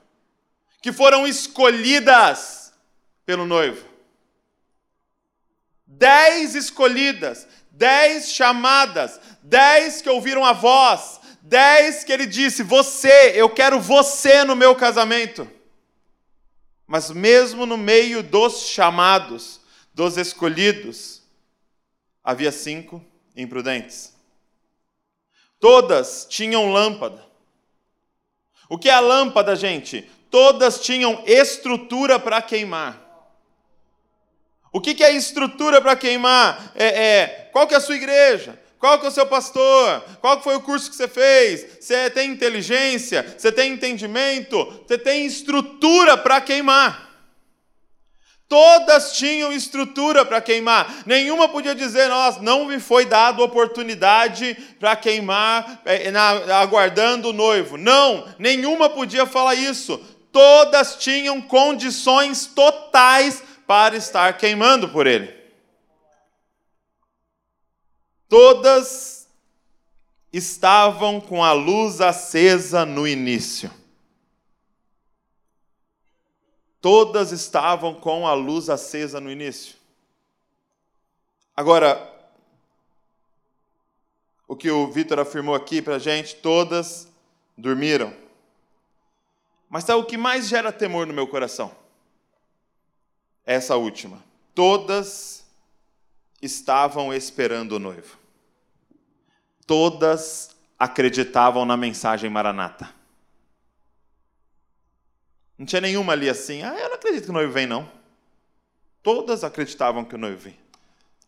que 0.85 0.93
foram 0.93 1.26
escolhidas 1.26 2.71
pelo 3.25 3.47
noivo. 3.47 3.88
Dez 5.87 6.55
escolhidas, 6.55 7.49
dez 7.71 8.31
chamadas, 8.31 9.19
dez 9.43 10.03
que 10.03 10.11
ouviram 10.11 10.45
a 10.45 10.53
voz, 10.53 11.23
dez 11.41 12.05
que 12.05 12.12
ele 12.12 12.26
disse: 12.26 12.62
Você, 12.62 13.33
eu 13.35 13.49
quero 13.49 13.81
você 13.81 14.45
no 14.45 14.55
meu 14.55 14.76
casamento. 14.76 15.50
Mas 16.87 17.11
mesmo 17.11 17.64
no 17.64 17.79
meio 17.79 18.23
dos 18.23 18.69
chamados, 18.69 19.62
dos 19.95 20.19
escolhidos, 20.19 21.23
havia 22.23 22.53
cinco 22.53 23.03
imprudentes. 23.35 24.12
Todas 25.59 26.26
tinham 26.29 26.71
lâmpada. 26.71 27.25
O 28.69 28.76
que 28.76 28.91
é 28.91 28.93
a 28.93 29.00
lâmpada, 29.00 29.57
gente? 29.57 30.11
Todas 30.35 30.81
tinham 30.81 31.23
estrutura 31.25 32.19
para 32.19 32.43
queimar. 32.43 33.00
O 34.73 34.81
que, 34.81 34.93
que 34.93 35.05
é 35.05 35.12
estrutura 35.12 35.81
para 35.81 35.95
queimar? 35.95 36.73
É, 36.75 36.87
é, 36.87 37.49
qual 37.53 37.69
que 37.69 37.75
é 37.75 37.76
a 37.76 37.81
sua 37.81 37.95
igreja? 37.95 38.61
Qual 38.76 38.99
que 38.99 39.07
é 39.07 39.11
o 39.11 39.12
seu 39.12 39.26
pastor? 39.26 40.05
Qual 40.21 40.43
foi 40.43 40.57
o 40.57 40.61
curso 40.61 40.91
que 40.91 40.97
você 40.97 41.07
fez? 41.07 41.79
Você 41.79 42.11
tem 42.11 42.33
inteligência? 42.33 43.37
Você 43.38 43.53
tem 43.53 43.75
entendimento? 43.75 44.83
Você 44.85 44.99
tem 44.99 45.25
estrutura 45.25 46.17
para 46.17 46.41
queimar? 46.41 47.05
Todas 48.49 49.17
tinham 49.17 49.53
estrutura 49.53 50.25
para 50.25 50.41
queimar. 50.41 51.03
Nenhuma 51.07 51.49
podia 51.49 51.75
dizer, 51.75 52.09
nós 52.09 52.41
não 52.41 52.67
me 52.67 52.79
foi 52.79 53.07
dado 53.07 53.43
oportunidade 53.43 54.55
para 54.79 54.95
queimar, 54.97 55.81
é, 55.85 56.11
na, 56.11 56.61
aguardando 56.61 57.31
o 57.31 57.33
noivo. 57.33 57.76
Não, 57.76 58.26
nenhuma 58.38 58.91
podia 58.91 59.26
falar 59.26 59.55
isso. 59.55 60.00
Todas 60.35 60.97
tinham 60.97 61.41
condições 61.41 62.45
totais 62.45 63.41
para 63.69 63.97
estar 63.97 64.37
queimando 64.37 64.88
por 64.88 65.07
ele. 65.07 65.33
Todas 68.29 69.29
estavam 70.33 71.21
com 71.21 71.45
a 71.45 71.53
luz 71.53 72.00
acesa 72.00 72.85
no 72.85 73.07
início. 73.07 73.71
Todas 76.81 77.31
estavam 77.31 77.95
com 77.95 78.26
a 78.26 78.35
luz 78.35 78.69
acesa 78.69 79.21
no 79.21 79.31
início. 79.31 79.76
Agora, 81.55 82.12
o 84.49 84.57
que 84.57 84.69
o 84.69 84.91
Vitor 84.91 85.21
afirmou 85.21 85.55
aqui 85.55 85.81
para 85.81 85.95
a 85.95 86.00
gente, 86.00 86.35
todas 86.35 87.07
dormiram. 87.57 88.24
Mas 89.75 89.83
sabe 89.83 90.00
o 90.00 90.07
que 90.07 90.16
mais 90.16 90.47
gera 90.47 90.71
temor 90.71 91.04
no 91.04 91.12
meu 91.12 91.26
coração? 91.26 91.75
essa 93.45 93.75
última. 93.75 94.23
Todas 94.54 95.45
estavam 96.40 97.12
esperando 97.12 97.73
o 97.73 97.78
noivo. 97.81 98.16
Todas 99.66 100.54
acreditavam 100.78 101.64
na 101.64 101.76
mensagem 101.76 102.31
maranata. 102.31 102.88
Não 105.59 105.66
tinha 105.66 105.81
nenhuma 105.81 106.12
ali 106.12 106.28
assim, 106.28 106.62
ah, 106.62 106.76
eu 106.78 106.88
não 106.88 106.95
acredito 106.95 107.25
que 107.25 107.31
o 107.31 107.35
noivo 107.35 107.52
vem, 107.52 107.66
não. 107.66 107.90
Todas 109.02 109.43
acreditavam 109.43 110.04
que 110.04 110.14
o 110.14 110.19
noivo 110.19 110.38
vem. 110.38 110.57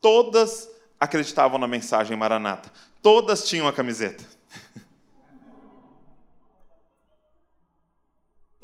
Todas 0.01 0.71
acreditavam 1.01 1.59
na 1.59 1.67
mensagem 1.67 2.17
maranata. 2.17 2.73
Todas 3.03 3.45
tinham 3.49 3.67
a 3.67 3.73
camiseta. 3.73 4.25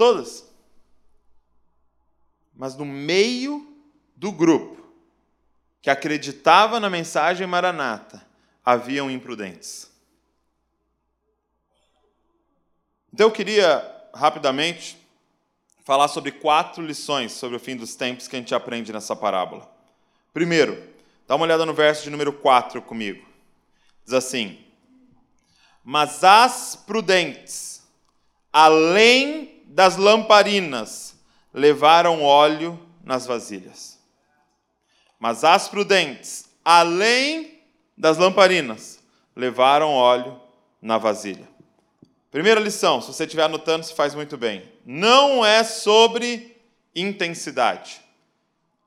Todas. 0.03 0.45
Mas 2.53 2.75
no 2.75 2.85
meio 2.85 3.65
do 4.17 4.33
grupo 4.33 4.85
que 5.81 5.89
acreditava 5.89 6.81
na 6.81 6.91
mensagem 6.91 7.47
maranata, 7.47 8.27
haviam 8.65 9.09
imprudentes. 9.09 9.89
Então 13.15 13.29
eu 13.29 13.31
queria 13.31 14.09
rapidamente 14.13 14.99
falar 15.85 16.09
sobre 16.09 16.33
quatro 16.33 16.85
lições 16.85 17.31
sobre 17.31 17.57
o 17.57 17.61
fim 17.61 17.77
dos 17.77 17.95
tempos 17.95 18.27
que 18.27 18.35
a 18.35 18.41
gente 18.41 18.57
aprende 18.57 18.93
nessa 18.93 19.15
parábola. 19.15 19.73
Primeiro, 20.35 20.83
dá 21.29 21.37
uma 21.37 21.45
olhada 21.45 21.65
no 21.65 21.75
verso 21.75 22.03
de 22.03 22.11
número 22.11 22.33
4 22.33 22.83
comigo. 22.83 23.25
Diz 24.05 24.15
assim: 24.15 24.59
Mas 25.85 26.25
as 26.25 26.75
prudentes, 26.75 27.87
além 28.53 29.62
das 29.73 29.97
lamparinas, 29.97 31.17
levaram 31.53 32.23
óleo 32.23 32.79
nas 33.03 33.25
vasilhas. 33.27 33.99
Mas 35.19 35.45
as 35.45 35.67
prudentes, 35.67 36.45
além 36.63 37.59
das 37.97 38.19
lamparinas, 38.19 39.01
levaram 39.35 39.91
óleo 39.91 40.39
na 40.81 40.99
vasilha. 40.99 41.49
Primeira 42.31 42.61
lição, 42.61 43.01
se 43.01 43.09
você 43.09 43.25
estiver 43.25 43.45
anotando, 43.45 43.87
se 43.87 43.95
faz 43.95 44.15
muito 44.15 44.37
bem. 44.37 44.71
Não 44.85 45.45
é 45.45 45.65
sobre 45.65 46.61
intensidade, 46.95 48.03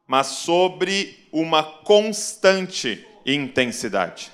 mas 0.05 0.27
sobre 0.27 1.27
uma 1.31 1.63
constante 1.63 3.07
intensidade. 3.25 4.31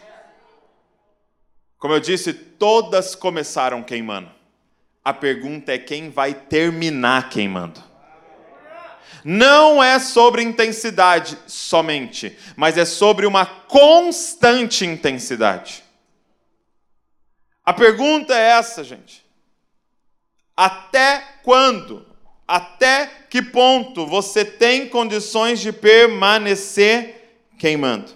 Como 1.77 1.93
eu 1.93 1.99
disse, 1.99 2.33
todas 2.33 3.15
começaram 3.15 3.81
queimando. 3.81 4.40
A 5.03 5.13
pergunta 5.13 5.73
é 5.73 5.79
quem 5.79 6.09
vai 6.09 6.33
terminar 6.33 7.29
queimando. 7.29 7.81
Não 9.23 9.83
é 9.83 9.99
sobre 9.99 10.41
intensidade 10.41 11.37
somente, 11.47 12.37
mas 12.55 12.77
é 12.77 12.85
sobre 12.85 13.25
uma 13.25 13.45
constante 13.45 14.85
intensidade. 14.85 15.83
A 17.63 17.73
pergunta 17.73 18.33
é 18.35 18.49
essa, 18.51 18.83
gente. 18.83 19.23
Até 20.55 21.23
quando, 21.43 22.05
até 22.47 23.07
que 23.29 23.41
ponto 23.41 24.05
você 24.05 24.43
tem 24.43 24.89
condições 24.89 25.59
de 25.59 25.71
permanecer 25.71 27.39
queimando? 27.57 28.11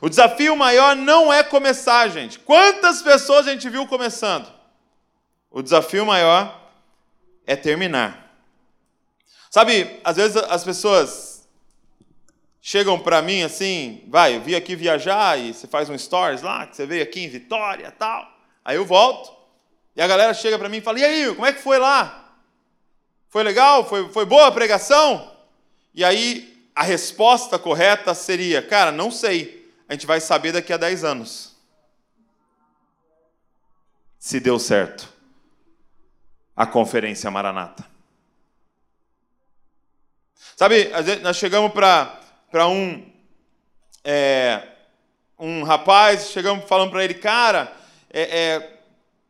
O 0.00 0.08
desafio 0.08 0.56
maior 0.56 0.96
não 0.96 1.32
é 1.32 1.42
começar, 1.42 2.08
gente. 2.08 2.38
Quantas 2.38 3.02
pessoas 3.02 3.46
a 3.46 3.52
gente 3.52 3.68
viu 3.68 3.86
começando? 3.86 4.61
O 5.52 5.62
desafio 5.62 6.06
maior 6.06 6.72
é 7.46 7.54
terminar. 7.54 8.34
Sabe, 9.50 10.00
às 10.02 10.16
vezes 10.16 10.34
as 10.36 10.64
pessoas 10.64 11.46
chegam 12.58 12.98
para 12.98 13.20
mim 13.20 13.42
assim, 13.42 14.02
vai, 14.08 14.36
eu 14.36 14.40
vim 14.40 14.54
aqui 14.54 14.74
viajar 14.74 15.38
e 15.38 15.52
você 15.52 15.66
faz 15.66 15.90
um 15.90 15.98
stories 15.98 16.40
lá, 16.40 16.66
que 16.66 16.74
você 16.74 16.86
veio 16.86 17.02
aqui 17.02 17.20
em 17.20 17.28
Vitória 17.28 17.90
tal. 17.90 18.26
Aí 18.64 18.76
eu 18.76 18.86
volto 18.86 19.30
e 19.94 20.00
a 20.00 20.06
galera 20.06 20.32
chega 20.32 20.58
para 20.58 20.70
mim 20.70 20.78
e 20.78 20.80
fala: 20.80 21.00
E 21.00 21.04
aí, 21.04 21.34
como 21.34 21.44
é 21.44 21.52
que 21.52 21.60
foi 21.60 21.78
lá? 21.78 22.34
Foi 23.28 23.42
legal? 23.42 23.86
Foi, 23.86 24.08
foi 24.10 24.24
boa 24.24 24.46
a 24.46 24.52
pregação? 24.52 25.36
E 25.92 26.02
aí 26.02 26.66
a 26.74 26.82
resposta 26.82 27.58
correta 27.58 28.14
seria: 28.14 28.62
Cara, 28.62 28.90
não 28.90 29.10
sei. 29.10 29.60
A 29.86 29.92
gente 29.92 30.06
vai 30.06 30.20
saber 30.20 30.52
daqui 30.52 30.72
a 30.72 30.78
10 30.78 31.04
anos. 31.04 31.54
Se 34.18 34.40
deu 34.40 34.58
certo 34.58 35.11
a 36.56 36.66
Conferência 36.66 37.30
Maranata. 37.30 37.84
Sabe, 40.56 40.90
nós 41.22 41.36
chegamos 41.36 41.72
para 41.72 42.68
um, 42.68 43.10
é, 44.04 44.62
um 45.38 45.64
rapaz, 45.64 46.30
chegamos 46.30 46.64
falando 46.68 46.90
para 46.90 47.02
ele, 47.02 47.14
cara, 47.14 47.72
é, 48.10 48.22
é, 48.22 48.78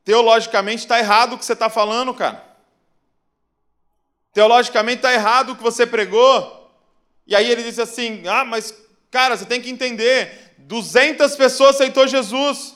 teologicamente 0.05 0.83
está 0.83 0.99
errado 0.99 1.33
o 1.33 1.39
que 1.39 1.45
você 1.45 1.55
está 1.55 1.71
falando, 1.71 2.13
cara. 2.13 2.45
Teologicamente 4.35 4.97
está 4.97 5.13
errado 5.15 5.53
o 5.53 5.57
que 5.57 5.63
você 5.63 5.87
pregou. 5.87 6.71
E 7.27 7.35
aí 7.35 7.51
ele 7.51 7.63
disse 7.63 7.81
assim: 7.81 8.27
Ah, 8.27 8.45
mas, 8.45 8.75
cara, 9.11 9.37
você 9.37 9.47
tem 9.47 9.61
que 9.61 9.71
entender: 9.71 10.55
200 10.59 11.35
pessoas 11.37 11.77
aceitou 11.77 12.07
Jesus. 12.07 12.75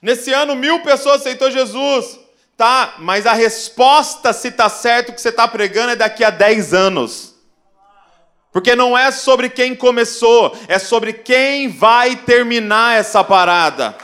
Nesse 0.00 0.32
ano, 0.32 0.54
mil 0.54 0.82
pessoas 0.82 1.22
aceitou 1.22 1.50
Jesus. 1.50 2.19
Tá, 2.60 2.96
mas 2.98 3.26
a 3.26 3.32
resposta, 3.32 4.34
se 4.34 4.48
está 4.48 4.68
certo 4.68 5.14
que 5.14 5.20
você 5.22 5.30
está 5.30 5.48
pregando, 5.48 5.92
é 5.92 5.96
daqui 5.96 6.22
a 6.22 6.28
10 6.28 6.74
anos. 6.74 7.34
Porque 8.52 8.76
não 8.76 8.98
é 8.98 9.10
sobre 9.10 9.48
quem 9.48 9.74
começou, 9.74 10.54
é 10.68 10.78
sobre 10.78 11.14
quem 11.14 11.70
vai 11.70 12.16
terminar 12.16 12.98
essa 12.98 13.24
parada. 13.24 13.96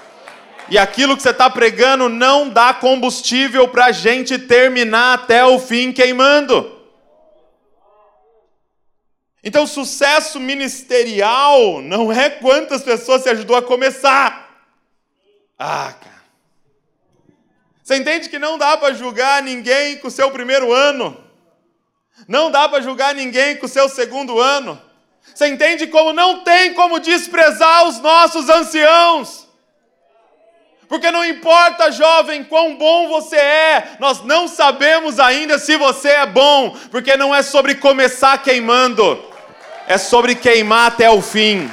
E 0.71 0.79
aquilo 0.79 1.19
que 1.19 1.23
você 1.23 1.33
está 1.33 1.51
pregando 1.51 2.09
não 2.09 2.49
dá 2.49 2.73
combustível 2.73 3.69
para 3.69 3.85
a 3.85 3.93
gente 3.93 4.39
terminar 4.39 5.13
até 5.13 5.45
o 5.45 5.59
fim 5.59 5.93
queimando. 5.93 6.81
Então, 9.45 9.67
sucesso 9.67 10.41
ministerial 10.41 11.83
não 11.83 12.11
é 12.11 12.31
quantas 12.31 12.81
pessoas 12.81 13.21
você 13.21 13.29
ajudou 13.29 13.55
a 13.55 13.63
começar. 13.63 14.49
Ah, 15.59 15.93
cara. 15.93 16.16
Você 17.87 17.99
entende 17.99 18.29
que 18.29 18.37
não 18.41 18.59
dá 18.59 18.77
para 18.77 18.93
julgar 18.95 19.41
ninguém 19.41 19.99
com 19.99 20.09
o 20.09 20.11
seu 20.11 20.29
primeiro 20.33 20.73
ano? 20.73 21.17
Não 22.27 22.51
dá 22.51 22.69
para 22.69 22.83
julgar 22.83 23.15
ninguém 23.15 23.55
com 23.59 23.67
o 23.67 23.69
seu 23.69 23.89
segundo 23.89 24.41
ano. 24.41 24.83
Você 25.33 25.47
entende 25.47 25.87
como 25.87 26.13
não 26.13 26.41
tem 26.43 26.75
como 26.75 26.99
desprezar 26.99 27.87
os 27.87 28.01
nossos 28.01 28.49
anciãos? 28.49 29.47
Porque 30.89 31.13
não 31.13 31.25
importa, 31.25 31.93
jovem, 31.93 32.43
quão 32.43 32.75
bom 32.75 33.07
você 33.07 33.37
é, 33.37 33.97
nós 34.01 34.25
não 34.25 34.49
sabemos 34.49 35.21
ainda 35.21 35.57
se 35.57 35.77
você 35.77 36.09
é 36.09 36.27
bom, 36.27 36.77
porque 36.91 37.17
não 37.17 37.33
é 37.33 37.41
sobre 37.41 37.77
começar 37.77 38.43
queimando, 38.43 39.25
é 39.87 39.97
sobre 39.97 40.35
queimar 40.35 40.89
até 40.89 41.09
o 41.09 41.23
fim. 41.23 41.71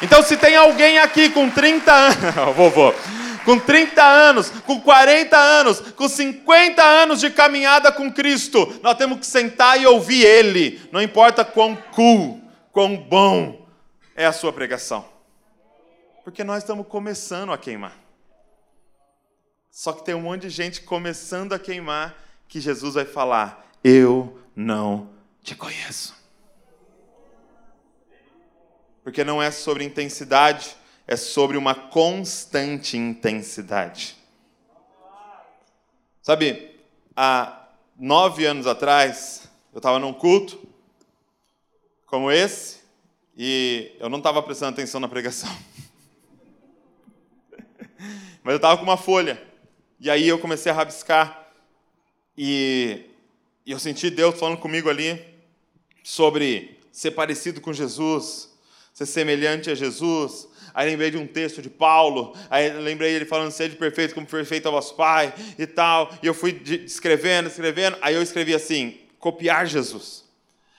Então, 0.00 0.22
se 0.22 0.36
tem 0.36 0.54
alguém 0.54 0.98
aqui 0.98 1.28
com 1.28 1.50
30 1.50 1.92
anos, 1.92 2.34
vovô, 2.54 2.94
com 3.44 3.58
30 3.58 4.02
anos, 4.02 4.50
com 4.50 4.80
40 4.80 5.36
anos, 5.36 5.80
com 5.92 6.08
50 6.08 6.82
anos 6.82 7.20
de 7.20 7.30
caminhada 7.30 7.90
com 7.92 8.12
Cristo, 8.12 8.78
nós 8.82 8.96
temos 8.96 9.18
que 9.18 9.26
sentar 9.26 9.80
e 9.80 9.86
ouvir 9.86 10.24
Ele, 10.24 10.80
não 10.92 11.02
importa 11.02 11.44
quão 11.44 11.76
cool, 11.94 12.40
quão 12.70 12.96
bom 12.96 13.66
é 14.14 14.26
a 14.26 14.32
sua 14.32 14.52
pregação, 14.52 15.04
porque 16.24 16.44
nós 16.44 16.62
estamos 16.62 16.86
começando 16.86 17.52
a 17.52 17.58
queimar. 17.58 18.02
Só 19.70 19.92
que 19.92 20.04
tem 20.04 20.14
um 20.14 20.20
monte 20.20 20.42
de 20.42 20.50
gente 20.50 20.82
começando 20.82 21.54
a 21.54 21.58
queimar 21.58 22.14
que 22.46 22.60
Jesus 22.60 22.94
vai 22.94 23.06
falar: 23.06 23.66
Eu 23.82 24.38
não 24.54 25.08
te 25.42 25.54
conheço. 25.54 26.14
Porque 29.02 29.24
não 29.24 29.42
é 29.42 29.50
sobre 29.50 29.82
intensidade, 29.82 30.76
é 31.06 31.16
sobre 31.16 31.56
uma 31.56 31.74
constante 31.74 32.96
intensidade. 32.96 34.16
Sabe, 36.22 36.76
há 37.16 37.68
nove 37.98 38.44
anos 38.46 38.66
atrás, 38.66 39.48
eu 39.72 39.78
estava 39.78 39.98
num 39.98 40.12
culto 40.12 40.60
como 42.06 42.30
esse 42.30 42.80
e 43.36 43.96
eu 43.98 44.08
não 44.08 44.18
estava 44.18 44.42
prestando 44.42 44.72
atenção 44.72 45.00
na 45.00 45.08
pregação. 45.08 45.50
Mas 48.44 48.52
eu 48.52 48.56
estava 48.56 48.76
com 48.76 48.84
uma 48.84 48.96
folha. 48.96 49.42
E 49.98 50.10
aí 50.10 50.28
eu 50.28 50.38
comecei 50.38 50.70
a 50.70 50.74
rabiscar. 50.74 51.48
E, 52.36 53.06
eu 53.64 53.78
senti 53.78 54.10
Deus 54.10 54.38
falando 54.38 54.58
comigo 54.58 54.90
ali 54.90 55.24
sobre 56.02 56.80
ser 56.90 57.12
parecido 57.12 57.60
com 57.60 57.72
Jesus, 57.72 58.50
ser 58.92 59.06
semelhante 59.06 59.70
a 59.70 59.74
Jesus, 59.74 60.48
Aí 60.74 60.88
lembrei 60.88 61.10
de 61.10 61.18
um 61.18 61.26
texto 61.26 61.60
de 61.60 61.68
Paulo, 61.68 62.34
aí 62.48 62.70
lembrei 62.70 63.12
ele 63.12 63.24
falando, 63.24 63.50
sede 63.50 63.76
perfeito 63.76 64.14
como 64.14 64.26
perfeito 64.26 64.66
é 64.66 64.70
o 64.70 64.72
vosso 64.72 64.94
Pai 64.94 65.34
e 65.58 65.66
tal. 65.66 66.10
E 66.22 66.26
eu 66.26 66.34
fui 66.34 66.62
escrevendo, 66.84 67.48
escrevendo, 67.48 67.96
aí 68.00 68.14
eu 68.14 68.22
escrevi 68.22 68.54
assim, 68.54 68.98
copiar 69.18 69.66
Jesus. 69.66 70.24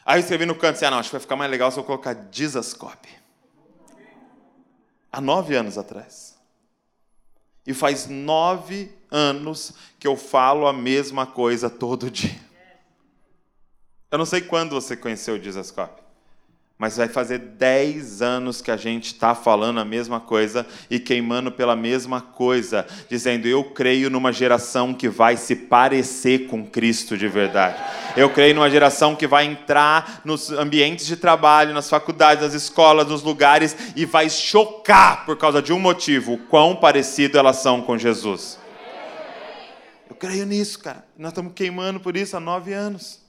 Aí 0.06 0.19
eu 0.19 0.21
escrevi 0.21 0.45
no 0.45 0.56
canto 0.56 0.75
assim, 0.75 0.86
ah 0.86 0.91
não, 0.91 0.99
acho 0.99 1.10
que 1.10 1.13
vai 1.13 1.21
ficar 1.21 1.36
mais 1.36 1.49
legal 1.49 1.71
se 1.71 1.79
eu 1.79 1.84
colocar 1.84 2.27
Jesus 2.32 2.73
copy. 2.73 3.10
Há 5.12 5.21
nove 5.21 5.56
anos 5.56 5.77
atrás. 5.77 6.38
E 7.65 7.73
faz 7.73 8.08
nove 8.08 8.91
anos 9.10 9.73
que 9.99 10.08
eu 10.08 10.17
falo 10.17 10.67
a 10.67 10.73
mesma 10.73 11.25
coisa 11.25 11.69
todo 11.69 12.12
dia. 12.12 12.41
Eu 14.12 14.17
não 14.17 14.25
sei 14.25 14.41
quando 14.41 14.71
você 14.71 14.97
conheceu 14.97 15.36
o 15.36 15.41
Jesus 15.41 15.71
Copy 15.71 16.03
mas 16.84 16.98
vai 16.98 17.08
fazer 17.08 17.38
10 17.38 18.22
anos 18.22 18.62
que 18.62 18.69
a 18.69 18.76
gente 18.76 19.06
está 19.06 19.34
falando 19.34 19.80
a 19.80 19.86
mesma 19.86 20.19
coisa 20.19 20.67
e 20.89 21.00
queimando 21.00 21.50
pela 21.50 21.78
mesma 21.78 22.19
coisa, 22.19 22.86
dizendo: 23.10 23.48
Eu 23.48 23.63
creio 23.63 24.10
numa 24.10 24.34
geração 24.34 24.93
que 24.93 25.08
vai 25.08 25.38
se 25.38 25.56
parecer 25.56 26.48
com 26.48 26.67
Cristo 26.67 27.17
de 27.17 27.26
verdade. 27.30 27.82
Eu 28.17 28.30
creio 28.32 28.56
numa 28.56 28.69
geração 28.69 29.15
que 29.15 29.26
vai 29.26 29.46
entrar 29.46 30.19
nos 30.26 30.52
ambientes 30.52 31.06
de 31.06 31.15
trabalho, 31.15 31.74
nas 31.74 31.89
faculdades, 31.89 32.43
nas 32.43 32.54
escolas, 32.54 33.08
nos 33.08 33.24
lugares 33.24 33.93
e 33.96 34.04
vai 34.04 34.30
chocar 34.30 35.26
por 35.26 35.38
causa 35.38 35.62
de 35.62 35.72
um 35.72 35.80
motivo: 35.80 36.34
o 36.34 36.38
quão 36.38 36.76
parecido 36.76 37.38
elas 37.38 37.60
são 37.60 37.82
com 37.82 37.98
Jesus. 37.98 38.60
Eu 40.10 40.17
creio 40.17 40.46
nisso, 40.46 40.80
cara. 40.80 41.06
Nós 41.17 41.32
estamos 41.32 41.54
queimando 41.56 42.02
por 42.02 42.17
isso 42.17 42.36
há 42.36 42.41
nove 42.41 42.74
anos. 42.74 43.23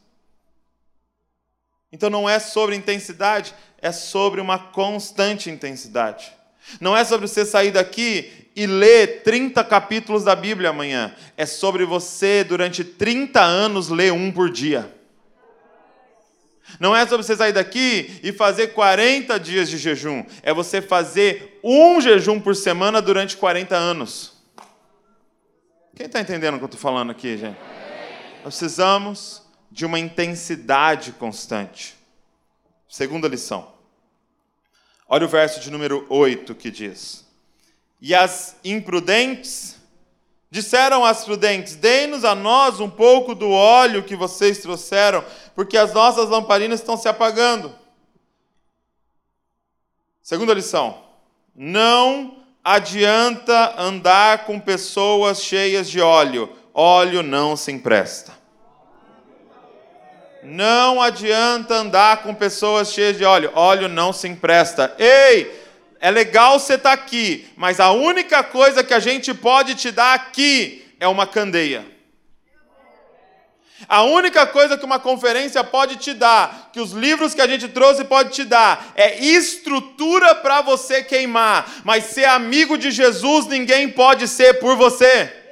Então 1.95 2.11
não 2.11 2.29
é 2.29 2.41
sobre 2.41 2.75
intensidade, 2.75 3.55
é 3.81 3.93
sobre 3.93 4.41
uma 4.41 4.59
constante 4.59 5.49
intensidade. 5.49 6.33
Não 6.81 6.97
é 6.97 7.05
sobre 7.05 7.29
você 7.29 7.47
sair 7.47 7.71
daqui 7.71 8.49
e 8.57 8.67
ler 8.67 9.23
30 9.23 9.63
capítulos 9.63 10.25
da 10.25 10.35
Bíblia 10.35 10.71
amanhã. 10.71 11.15
É 11.37 11.47
sobre 11.47 11.85
você, 11.85 12.43
durante 12.43 12.83
30 12.83 13.41
anos, 13.41 13.91
ler 13.91 14.13
um 14.13 14.33
por 14.33 14.51
dia. 14.51 14.93
Não 16.81 16.97
é 16.97 17.07
sobre 17.07 17.25
você 17.25 17.37
sair 17.37 17.53
daqui 17.53 18.19
e 18.25 18.33
fazer 18.33 18.73
40 18.73 19.39
dias 19.39 19.71
de 19.71 19.79
jejum. 19.79 20.25
É 20.43 20.53
você 20.53 20.83
fazer 20.83 21.61
um 21.63 22.01
jejum 22.01 22.41
por 22.41 22.57
semana 22.57 23.01
durante 23.01 23.37
40 23.37 23.77
anos. 23.77 24.33
Quem 25.95 26.07
está 26.07 26.21
entendendo 26.21 26.55
o 26.55 26.59
que 26.59 26.65
eu 26.65 26.67
estou 26.67 26.81
falando 26.81 27.13
aqui, 27.13 27.39
gente? 27.39 27.57
Nós 28.43 28.59
precisamos 28.59 29.44
de 29.75 29.85
uma 29.85 29.99
intensidade 29.99 31.11
constante. 31.11 31.97
Segunda 32.89 33.27
lição. 33.27 33.75
Olha 35.09 35.27
o 35.27 35.29
verso 35.29 35.59
de 35.59 35.69
número 35.69 36.07
8 36.09 36.55
que 36.55 36.71
diz: 36.71 37.27
E 38.01 38.15
as 38.15 38.55
imprudentes 38.65 39.75
Disseram 40.49 41.05
as 41.05 41.25
prudentes: 41.25 41.75
Dei-nos 41.75 42.25
a 42.25 42.33
nós 42.33 42.79
um 42.79 42.89
pouco 42.89 43.35
do 43.35 43.51
óleo 43.51 44.05
que 44.05 44.15
vocês 44.15 44.59
trouxeram, 44.59 45.25
porque 45.53 45.77
as 45.77 45.93
nossas 45.93 46.29
lamparinas 46.29 46.79
estão 46.79 46.97
se 46.97 47.09
apagando. 47.09 47.75
Segunda 50.23 50.55
lição: 50.55 51.03
Não 51.53 52.45
adianta 52.63 53.75
andar 53.77 54.45
com 54.45 54.61
pessoas 54.61 55.43
cheias 55.43 55.91
de 55.91 56.01
óleo, 56.01 56.49
óleo 56.73 57.25
não 57.25 57.57
se 57.57 57.73
empresta. 57.73 58.44
Não 60.45 61.01
adianta 61.01 61.75
andar 61.75 62.23
com 62.23 62.35
pessoas 62.35 62.93
cheias 62.93 63.17
de 63.17 63.25
óleo, 63.25 63.51
óleo 63.55 63.89
não 63.89 64.13
se 64.13 64.29
empresta. 64.29 64.95
Ei! 64.99 65.65
é 66.05 66.11
legal 66.11 66.61
você 66.61 66.75
estar 66.75 66.95
tá 66.95 67.03
aqui, 67.03 67.47
mas 67.57 67.81
a 67.81 67.91
única 67.91 68.45
coisa 68.45 68.85
que 68.85 68.93
a 68.93 68.99
gente 68.99 69.33
pode 69.33 69.75
te 69.75 69.91
dar 69.91 70.13
aqui 70.13 70.87
é 71.01 71.09
uma 71.09 71.27
candeia. 71.27 71.83
A 73.89 74.03
única 74.03 74.47
coisa 74.47 74.77
que 74.77 74.85
uma 74.85 74.99
conferência 74.99 75.65
pode 75.65 75.97
te 75.97 76.13
dar, 76.13 76.69
que 76.75 76.79
os 76.79 76.93
livros 76.93 77.33
que 77.33 77.41
a 77.41 77.47
gente 77.47 77.69
trouxe 77.69 78.05
pode 78.05 78.33
te 78.33 78.45
dar, 78.45 78.93
é 78.95 79.19
estrutura 79.25 80.35
para 80.35 80.61
você 80.61 81.03
queimar. 81.03 81.81
Mas 81.85 82.05
ser 82.05 82.27
amigo 82.27 82.77
de 82.77 82.91
Jesus 82.91 83.47
ninguém 83.47 83.89
pode 83.89 84.29
ser 84.29 84.61
por 84.61 84.77
você. 84.77 85.44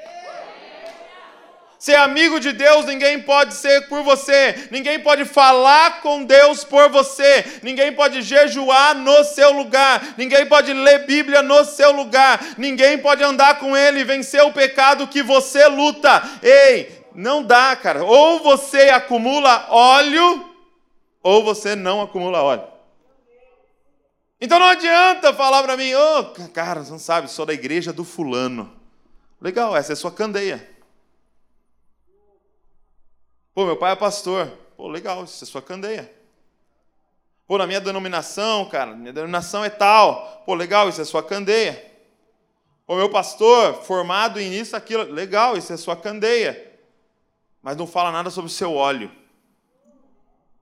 Ser 1.82 1.96
amigo 1.96 2.38
de 2.38 2.52
Deus 2.52 2.86
ninguém 2.86 3.20
pode 3.20 3.54
ser 3.54 3.88
por 3.88 4.04
você, 4.04 4.68
ninguém 4.70 5.00
pode 5.00 5.24
falar 5.24 6.00
com 6.00 6.22
Deus 6.22 6.62
por 6.62 6.88
você, 6.88 7.58
ninguém 7.60 7.92
pode 7.92 8.22
jejuar 8.22 8.94
no 8.94 9.24
seu 9.24 9.50
lugar, 9.50 10.14
ninguém 10.16 10.46
pode 10.46 10.72
ler 10.72 11.06
Bíblia 11.06 11.42
no 11.42 11.64
seu 11.64 11.90
lugar, 11.90 12.40
ninguém 12.56 12.98
pode 12.98 13.24
andar 13.24 13.58
com 13.58 13.76
Ele 13.76 13.98
e 13.98 14.04
vencer 14.04 14.44
o 14.44 14.52
pecado 14.52 15.08
que 15.08 15.24
você 15.24 15.66
luta. 15.66 16.22
Ei, 16.40 17.04
não 17.16 17.42
dá, 17.42 17.74
cara. 17.74 18.04
Ou 18.04 18.38
você 18.38 18.90
acumula 18.90 19.66
óleo, 19.68 20.54
ou 21.20 21.42
você 21.42 21.74
não 21.74 22.00
acumula 22.00 22.42
óleo. 22.42 22.68
Então 24.40 24.60
não 24.60 24.66
adianta 24.66 25.34
falar 25.34 25.64
para 25.64 25.76
mim, 25.76 25.92
ô, 25.94 26.20
oh, 26.20 26.48
cara, 26.50 26.84
você 26.84 26.92
não 26.92 26.98
sabe, 27.00 27.28
sou 27.28 27.44
da 27.44 27.52
igreja 27.52 27.92
do 27.92 28.04
fulano. 28.04 28.72
Legal, 29.40 29.76
essa 29.76 29.90
é 29.90 29.94
a 29.94 29.96
sua 29.96 30.12
candeia. 30.12 30.71
Pô, 33.54 33.66
meu 33.66 33.76
pai 33.76 33.92
é 33.92 33.96
pastor. 33.96 34.48
Pô, 34.76 34.88
legal, 34.88 35.24
isso 35.24 35.44
é 35.44 35.46
sua 35.46 35.60
candeia. 35.60 36.10
Pô, 37.46 37.58
na 37.58 37.66
minha 37.66 37.80
denominação, 37.80 38.64
cara, 38.66 38.94
minha 38.94 39.12
denominação 39.12 39.64
é 39.64 39.68
tal. 39.68 40.42
Pô, 40.46 40.54
legal, 40.54 40.88
isso 40.88 41.02
é 41.02 41.04
sua 41.04 41.22
candeia. 41.22 41.90
Pô, 42.86 42.96
meu 42.96 43.10
pastor, 43.10 43.74
formado 43.82 44.40
em 44.40 44.54
isso, 44.54 44.74
aquilo. 44.74 45.04
Legal, 45.04 45.56
isso 45.56 45.72
é 45.72 45.76
sua 45.76 45.94
candeia. 45.94 46.72
Mas 47.62 47.76
não 47.76 47.86
fala 47.86 48.10
nada 48.10 48.30
sobre 48.30 48.50
o 48.50 48.52
seu 48.52 48.74
óleo. 48.74 49.10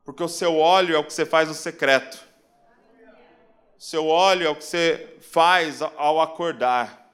Porque 0.04 0.22
o 0.22 0.28
seu 0.28 0.58
óleo 0.58 0.96
é 0.96 0.98
o 0.98 1.04
que 1.04 1.12
você 1.12 1.24
faz 1.24 1.48
no 1.48 1.54
secreto. 1.54 2.18
O 3.78 3.82
seu 3.82 4.08
óleo 4.08 4.48
é 4.48 4.50
o 4.50 4.56
que 4.56 4.64
você 4.64 5.16
faz 5.20 5.80
ao 5.80 6.20
acordar. 6.20 7.08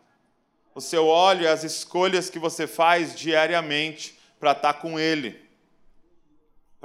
O 0.75 0.81
seu 0.81 1.07
óleo 1.07 1.47
é 1.47 1.51
as 1.51 1.65
escolhas 1.65 2.31
que 2.31 2.39
você 2.39 2.67
faz 2.67 3.15
diariamente 3.15 4.19
para 4.41 4.53
estar 4.53 4.73
tá 4.73 4.81
com 4.81 4.99
Ele 4.99 5.46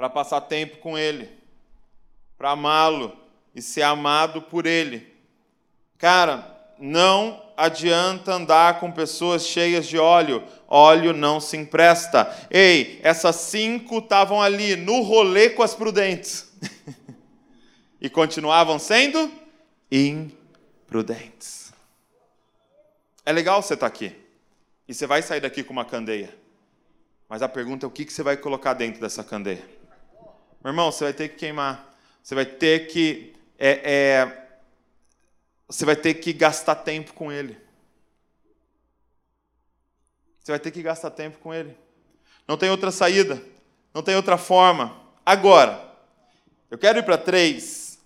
para 0.02 0.10
passar 0.10 0.40
tempo 0.40 0.78
com 0.78 0.98
Ele, 0.98 1.30
para 2.36 2.50
amá-lo 2.50 3.16
e 3.54 3.62
ser 3.62 3.82
amado 3.82 4.42
por 4.42 4.66
Ele. 4.66 5.06
Cara, 5.96 6.74
não 6.76 7.40
adianta 7.56 8.32
andar 8.32 8.80
com 8.80 8.90
pessoas 8.90 9.46
cheias 9.46 9.86
de 9.86 9.96
óleo, 9.98 10.42
óleo 10.66 11.12
não 11.12 11.38
se 11.38 11.56
empresta. 11.56 12.36
Ei, 12.50 12.98
essas 13.04 13.36
cinco 13.36 13.98
estavam 13.98 14.42
ali 14.42 14.74
no 14.74 15.02
rolê 15.02 15.50
com 15.50 15.62
as 15.62 15.72
prudentes 15.72 16.52
e 18.00 18.10
continuavam 18.10 18.80
sendo 18.80 19.30
imprudentes. 19.88 21.72
É 23.24 23.30
legal 23.30 23.62
você 23.62 23.74
estar 23.74 23.88
tá 23.88 23.94
aqui 23.94 24.16
e 24.88 24.92
você 24.92 25.06
vai 25.06 25.22
sair 25.22 25.40
daqui 25.40 25.62
com 25.62 25.72
uma 25.72 25.84
candeia, 25.84 26.36
mas 27.28 27.40
a 27.40 27.48
pergunta 27.48 27.86
é 27.86 27.88
o 27.88 27.90
que 27.92 28.12
você 28.12 28.24
vai 28.24 28.36
colocar 28.36 28.74
dentro 28.74 29.00
dessa 29.00 29.22
candeia. 29.22 29.80
Meu 30.62 30.70
irmão, 30.70 30.92
você 30.92 31.04
vai 31.04 31.12
ter 31.12 31.28
que 31.30 31.36
queimar. 31.36 31.92
Você 32.22 32.36
vai 32.36 32.46
ter 32.46 32.86
que. 32.86 33.34
É, 33.58 33.80
é, 33.84 34.48
você 35.66 35.84
vai 35.84 35.96
ter 35.96 36.14
que 36.14 36.32
gastar 36.32 36.76
tempo 36.76 37.12
com 37.14 37.32
ele. 37.32 37.58
Você 40.38 40.52
vai 40.52 40.60
ter 40.60 40.70
que 40.70 40.80
gastar 40.80 41.10
tempo 41.10 41.38
com 41.38 41.52
ele. 41.52 41.76
Não 42.46 42.56
tem 42.56 42.70
outra 42.70 42.92
saída. 42.92 43.42
Não 43.92 44.04
tem 44.04 44.14
outra 44.14 44.38
forma. 44.38 44.96
Agora, 45.26 45.92
eu 46.70 46.78
quero 46.78 47.00
ir 47.00 47.02
para 47.02 47.18
três, 47.18 47.98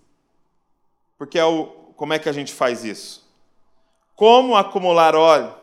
porque 1.18 1.38
é 1.38 1.44
o, 1.44 1.66
como 1.94 2.14
é 2.14 2.18
que 2.18 2.28
a 2.28 2.32
gente 2.32 2.54
faz 2.54 2.84
isso? 2.84 3.26
Como 4.14 4.56
acumular 4.56 5.14
óleo? 5.14 5.54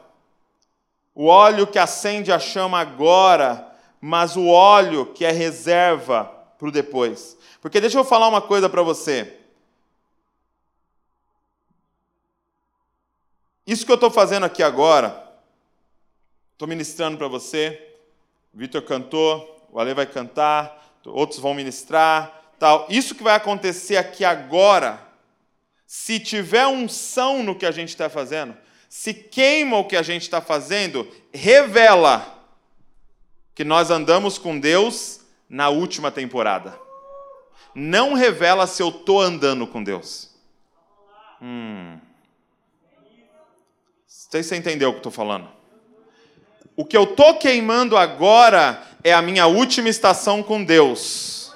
O 1.15 1.25
óleo 1.25 1.65
que 1.65 1.79
acende 1.79 2.32
a 2.32 2.38
chama 2.38 2.79
agora, 2.79 3.67
mas 3.99 4.36
o 4.36 4.47
óleo 4.47 5.08
que 5.08 5.25
é 5.25 5.32
reserva 5.32 6.42
para 6.63 6.69
o 6.69 6.71
depois. 6.71 7.38
Porque 7.60 7.82
deixa 7.82 7.97
eu 7.97 8.06
falar 8.06 8.30
uma 8.30 8.41
coisa 8.41 8.69
para 8.69 8.82
você. 8.82 9.38
Isso 13.67 13.86
que 13.86 13.91
eu 13.91 13.95
estou 13.95 14.10
fazendo 14.10 14.45
aqui 14.45 14.63
agora, 14.63 15.30
estou 16.54 16.65
ministrando 16.65 17.17
para 17.17 17.28
você. 17.28 17.95
O 18.54 18.58
Vitor 18.58 18.82
cantou, 18.82 19.67
o 19.73 19.78
Ale 19.78 19.93
vai 19.93 20.06
cantar, 20.06 20.97
outros 21.06 21.38
vão 21.38 21.54
ministrar, 21.54 22.54
tal. 22.58 22.88
Isso 22.89 23.13
que 23.13 23.23
vai 23.23 23.36
acontecer 23.36 23.97
aqui 23.97 24.23
agora, 24.23 25.06
se 25.86 26.17
tiver 26.17 26.65
unção 26.65 27.43
no 27.43 27.58
que 27.58 27.65
a 27.65 27.71
gente 27.71 27.89
está 27.89 28.10
fazendo, 28.10 28.56
se 28.88 29.13
queima 29.13 29.78
o 29.78 29.86
que 29.86 29.97
a 29.97 30.02
gente 30.02 30.21
está 30.21 30.39
fazendo, 30.39 31.06
revela 31.34 32.41
que 33.54 33.65
nós 33.65 33.91
andamos 33.91 34.38
com 34.38 34.58
Deus 34.58 35.22
na 35.49 35.69
última 35.69 36.12
temporada. 36.12 36.79
Não 37.75 38.13
revela 38.13 38.67
se 38.67 38.82
eu 38.82 38.89
estou 38.89 39.21
andando 39.21 39.65
com 39.65 39.84
Deus. 39.84 40.29
Hum. 41.41 41.99
Sei 44.08 44.41
se 44.41 44.49
você 44.49 44.56
entendeu 44.56 44.89
o 44.89 44.93
que 44.93 44.99
estou 44.99 45.12
falando. 45.12 45.47
O 46.75 46.86
que 46.86 46.97
eu 46.97 47.03
estou 47.03 47.36
queimando 47.36 47.95
agora 47.95 48.82
é 49.03 49.13
a 49.13 49.21
minha 49.21 49.45
última 49.45 49.89
estação 49.89 50.41
com 50.41 50.63
Deus. 50.63 51.53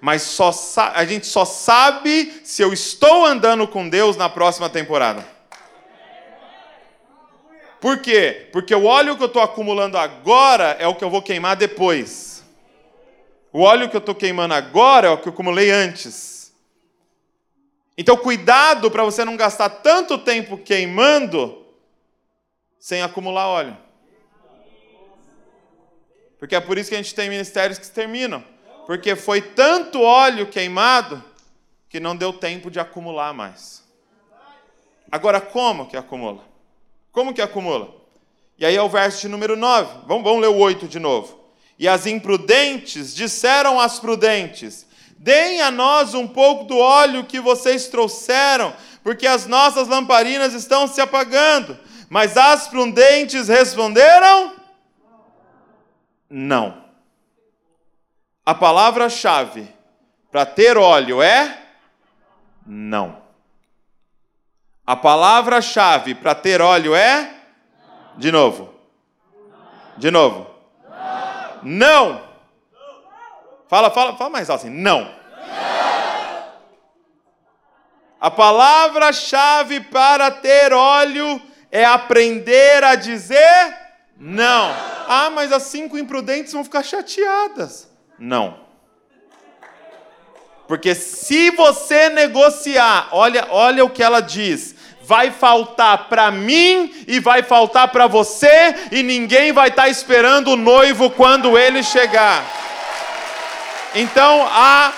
Mas 0.00 0.22
só 0.22 0.50
a 0.94 1.04
gente 1.04 1.26
só 1.26 1.44
sabe 1.44 2.40
se 2.42 2.62
eu 2.62 2.72
estou 2.72 3.26
andando 3.26 3.68
com 3.68 3.88
Deus 3.88 4.16
na 4.16 4.28
próxima 4.28 4.68
temporada. 4.70 5.26
Por 7.80 7.98
quê? 7.98 8.48
Porque 8.52 8.74
o 8.74 8.84
óleo 8.84 9.16
que 9.16 9.22
eu 9.22 9.26
estou 9.26 9.42
acumulando 9.42 9.96
agora 9.96 10.76
é 10.78 10.86
o 10.86 10.94
que 10.94 11.04
eu 11.04 11.10
vou 11.10 11.22
queimar 11.22 11.56
depois. 11.56 12.29
O 13.52 13.62
óleo 13.62 13.88
que 13.88 13.96
eu 13.96 14.00
estou 14.00 14.14
queimando 14.14 14.54
agora 14.54 15.08
é 15.08 15.10
o 15.10 15.18
que 15.18 15.28
eu 15.28 15.32
acumulei 15.32 15.70
antes. 15.70 16.54
Então, 17.98 18.16
cuidado 18.16 18.90
para 18.90 19.04
você 19.04 19.24
não 19.24 19.36
gastar 19.36 19.68
tanto 19.68 20.16
tempo 20.18 20.56
queimando 20.56 21.66
sem 22.78 23.02
acumular 23.02 23.48
óleo. 23.48 23.76
Porque 26.38 26.54
é 26.54 26.60
por 26.60 26.78
isso 26.78 26.88
que 26.88 26.94
a 26.94 27.02
gente 27.02 27.14
tem 27.14 27.28
ministérios 27.28 27.78
que 27.78 27.90
terminam. 27.90 28.42
Porque 28.86 29.14
foi 29.14 29.42
tanto 29.42 30.00
óleo 30.00 30.46
queimado 30.46 31.22
que 31.88 32.00
não 32.00 32.16
deu 32.16 32.32
tempo 32.32 32.70
de 32.70 32.78
acumular 32.80 33.34
mais. 33.34 33.84
Agora, 35.10 35.40
como 35.40 35.88
que 35.88 35.96
acumula? 35.96 36.44
Como 37.10 37.34
que 37.34 37.42
acumula? 37.42 37.92
E 38.56 38.64
aí 38.64 38.76
é 38.76 38.82
o 38.82 38.88
verso 38.88 39.20
de 39.22 39.28
número 39.28 39.56
9. 39.56 40.06
Vamos, 40.06 40.22
vamos 40.22 40.40
ler 40.40 40.48
o 40.48 40.56
8 40.56 40.86
de 40.86 41.00
novo. 41.00 41.39
E 41.80 41.88
as 41.88 42.04
imprudentes 42.04 43.14
disseram 43.14 43.80
às 43.80 43.98
prudentes: 43.98 44.86
Deem 45.16 45.62
a 45.62 45.70
nós 45.70 46.12
um 46.12 46.28
pouco 46.28 46.64
do 46.64 46.76
óleo 46.76 47.24
que 47.24 47.40
vocês 47.40 47.88
trouxeram, 47.88 48.74
porque 49.02 49.26
as 49.26 49.46
nossas 49.46 49.88
lamparinas 49.88 50.52
estão 50.52 50.86
se 50.86 51.00
apagando. 51.00 51.78
Mas 52.10 52.36
as 52.36 52.68
prudentes 52.68 53.48
responderam: 53.48 54.56
Não. 56.28 56.84
A 58.44 58.54
palavra-chave 58.54 59.66
para 60.30 60.44
ter 60.44 60.76
óleo 60.76 61.22
é 61.22 61.62
não. 62.66 63.22
A 64.86 64.94
palavra-chave 64.94 66.14
para 66.14 66.34
ter 66.34 66.60
óleo 66.60 66.94
é 66.94 67.34
de 68.18 68.30
novo. 68.30 68.74
De 69.96 70.10
novo. 70.10 70.49
Não. 71.62 72.28
Fala, 73.68 73.90
fala, 73.90 74.16
fala 74.16 74.30
mais 74.30 74.50
alto 74.50 74.66
assim. 74.66 74.74
Não. 74.74 75.14
A 78.20 78.30
palavra-chave 78.30 79.80
para 79.80 80.30
ter 80.30 80.72
óleo 80.72 81.40
é 81.72 81.84
aprender 81.84 82.84
a 82.84 82.94
dizer 82.94 83.76
Não. 84.16 84.74
Ah, 85.08 85.30
mas 85.30 85.52
as 85.52 85.62
cinco 85.64 85.96
imprudentes 85.96 86.52
vão 86.52 86.62
ficar 86.62 86.82
chateadas. 86.82 87.90
Não. 88.18 88.60
Porque 90.68 90.94
se 90.94 91.50
você 91.50 92.10
negociar, 92.10 93.08
olha, 93.10 93.46
olha 93.50 93.84
o 93.84 93.90
que 93.90 94.02
ela 94.02 94.20
diz 94.20 94.76
vai 95.10 95.32
faltar 95.32 96.08
para 96.08 96.30
mim 96.30 96.94
e 97.08 97.18
vai 97.18 97.42
faltar 97.42 97.88
para 97.88 98.06
você, 98.06 98.76
e 98.92 99.02
ninguém 99.02 99.50
vai 99.52 99.68
estar 99.68 99.82
tá 99.82 99.88
esperando 99.88 100.52
o 100.52 100.56
noivo 100.56 101.10
quando 101.10 101.58
ele 101.58 101.82
chegar. 101.82 102.44
Então 103.92 104.46
a 104.46 104.92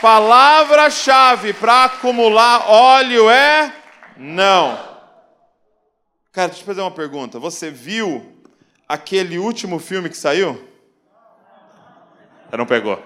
palavra-chave 0.00 1.52
para 1.52 1.84
acumular 1.84 2.70
óleo 2.70 3.28
é 3.28 3.70
não. 4.16 4.78
Cara, 6.32 6.48
deixa 6.48 6.62
eu 6.62 6.66
fazer 6.66 6.80
uma 6.80 6.90
pergunta. 6.90 7.38
Você 7.38 7.70
viu 7.70 8.42
aquele 8.88 9.38
último 9.38 9.78
filme 9.78 10.08
que 10.08 10.16
saiu? 10.16 10.66
Não 12.50 12.64
pegou. 12.64 13.02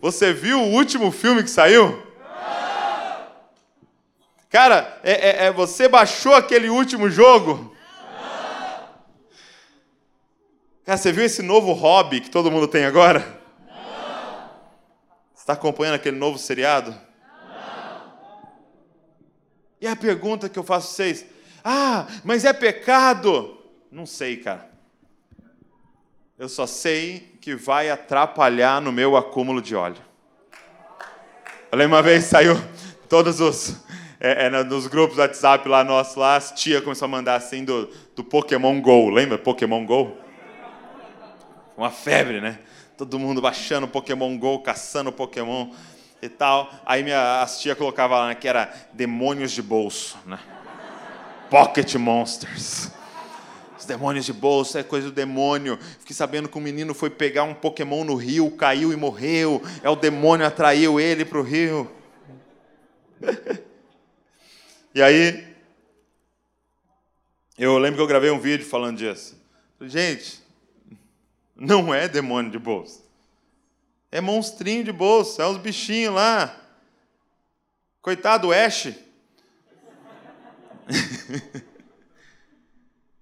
Você 0.00 0.32
viu 0.32 0.60
o 0.60 0.70
último 0.74 1.10
filme 1.10 1.42
que 1.42 1.50
saiu? 1.50 2.09
Cara, 4.50 4.98
é, 5.04 5.12
é, 5.12 5.46
é, 5.46 5.52
você 5.52 5.88
baixou 5.88 6.34
aquele 6.34 6.68
último 6.68 7.08
jogo? 7.08 7.72
Cara, 10.84 10.98
você 10.98 11.12
viu 11.12 11.24
esse 11.24 11.40
novo 11.40 11.72
hobby 11.72 12.20
que 12.20 12.28
todo 12.28 12.50
mundo 12.50 12.66
tem 12.66 12.84
agora? 12.84 13.20
Não. 13.64 14.50
Você 15.32 15.42
está 15.42 15.52
acompanhando 15.52 15.94
aquele 15.94 16.18
novo 16.18 16.36
seriado? 16.36 16.90
Não. 16.90 18.48
E 19.80 19.86
a 19.86 19.94
pergunta 19.94 20.48
que 20.48 20.58
eu 20.58 20.64
faço 20.64 20.88
a 20.88 20.90
vocês: 20.90 21.24
Ah, 21.62 22.08
mas 22.24 22.44
é 22.44 22.52
pecado? 22.52 23.56
Não 23.88 24.04
sei, 24.04 24.36
cara. 24.36 24.68
Eu 26.36 26.48
só 26.48 26.66
sei 26.66 27.38
que 27.40 27.54
vai 27.54 27.88
atrapalhar 27.88 28.80
no 28.80 28.90
meu 28.90 29.16
acúmulo 29.16 29.62
de 29.62 29.76
óleo. 29.76 30.02
Olha, 31.70 31.86
uma 31.86 32.02
vez 32.02 32.24
saiu 32.24 32.56
todos 33.08 33.38
os 33.38 33.76
é, 34.20 34.46
é, 34.46 34.50
nos 34.64 34.86
grupos 34.86 35.16
do 35.16 35.22
WhatsApp 35.22 35.66
lá 35.66 35.82
nosso 35.82 36.20
lá, 36.20 36.36
as 36.36 36.52
tia 36.52 36.82
começou 36.82 37.06
a 37.06 37.08
mandar 37.08 37.36
assim 37.36 37.64
do, 37.64 37.88
do 38.14 38.22
Pokémon 38.22 38.78
GO. 38.78 39.08
Lembra 39.08 39.38
Pokémon 39.38 39.86
GO? 39.86 40.14
Uma 41.74 41.90
febre, 41.90 42.38
né? 42.38 42.58
Todo 42.98 43.18
mundo 43.18 43.40
baixando 43.40 43.88
Pokémon 43.88 44.36
GO, 44.36 44.58
caçando 44.58 45.10
Pokémon 45.10 45.70
e 46.20 46.28
tal. 46.28 46.70
Aí 46.84 47.02
minha, 47.02 47.40
as 47.40 47.58
tia 47.60 47.74
colocava 47.74 48.18
lá 48.18 48.28
né, 48.28 48.34
que 48.34 48.46
era 48.46 48.70
demônios 48.92 49.52
de 49.52 49.62
bolso, 49.62 50.18
né? 50.26 50.38
Pocket 51.48 51.94
Monsters. 51.94 52.90
Os 53.78 53.86
demônios 53.86 54.26
de 54.26 54.34
bolso 54.34 54.76
é 54.76 54.82
coisa 54.82 55.08
do 55.08 55.14
demônio. 55.14 55.78
Fiquei 55.98 56.14
sabendo 56.14 56.46
que 56.46 56.58
um 56.58 56.60
menino 56.60 56.92
foi 56.92 57.08
pegar 57.08 57.44
um 57.44 57.54
Pokémon 57.54 58.04
no 58.04 58.16
rio, 58.16 58.50
caiu 58.50 58.92
e 58.92 58.96
morreu. 58.96 59.62
É 59.82 59.88
o 59.88 59.96
demônio 59.96 60.46
atraiu 60.46 61.00
ele 61.00 61.24
para 61.24 61.38
o 61.38 61.42
rio. 61.42 61.90
E 64.92 65.00
aí, 65.00 65.46
eu 67.56 67.78
lembro 67.78 67.98
que 67.98 68.02
eu 68.02 68.08
gravei 68.08 68.28
um 68.30 68.40
vídeo 68.40 68.66
falando 68.66 68.98
disso. 68.98 69.40
Gente, 69.82 70.42
não 71.54 71.94
é 71.94 72.08
demônio 72.08 72.50
de 72.50 72.58
bolsa. 72.58 73.00
É 74.10 74.20
monstrinho 74.20 74.82
de 74.82 74.90
bolsa, 74.90 75.44
é 75.44 75.46
uns 75.46 75.58
bichinhos 75.58 76.12
lá. 76.12 76.60
Coitado 78.02 78.52
Ash. 78.52 78.86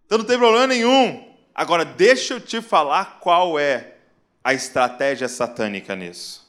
então 0.06 0.16
não 0.16 0.24
tem 0.24 0.38
problema 0.38 0.66
nenhum. 0.66 1.36
Agora, 1.54 1.84
deixa 1.84 2.32
eu 2.32 2.40
te 2.40 2.62
falar 2.62 3.20
qual 3.20 3.58
é 3.58 3.98
a 4.42 4.54
estratégia 4.54 5.28
satânica 5.28 5.94
nisso. 5.94 6.48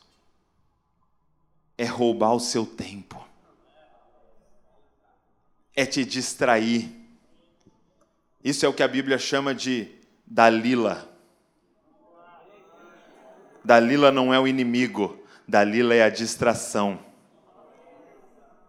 É 1.78 1.84
roubar 1.84 2.34
o 2.34 2.40
seu 2.40 2.66
tempo 2.66 3.29
é 5.80 5.86
te 5.86 6.04
distrair. 6.04 6.92
Isso 8.44 8.66
é 8.66 8.70
o 8.70 8.74
que 8.74 8.84
a 8.84 8.88
Bíblia 8.88 9.18
chama 9.18 9.56
de 9.56 9.88
Dalila. 10.28 11.08
Dalila 13.64 14.12
não 14.12 14.34
é 14.34 14.40
o 14.40 14.46
inimigo, 14.46 15.24
Dalila 15.48 15.96
é 15.96 16.04
a 16.04 16.10
distração 16.10 17.00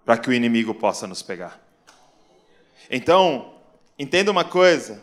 para 0.05 0.19
que 0.19 0.31
o 0.31 0.33
inimigo 0.33 0.73
possa 0.73 1.05
nos 1.09 1.21
pegar. 1.21 1.61
Então, 2.89 3.55
entenda 3.99 4.31
uma 4.31 4.45
coisa: 4.45 5.03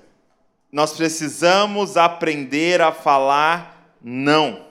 nós 0.72 0.94
precisamos 0.94 1.98
aprender 1.98 2.82
a 2.82 2.94
falar 2.94 3.98
não. 4.02 4.66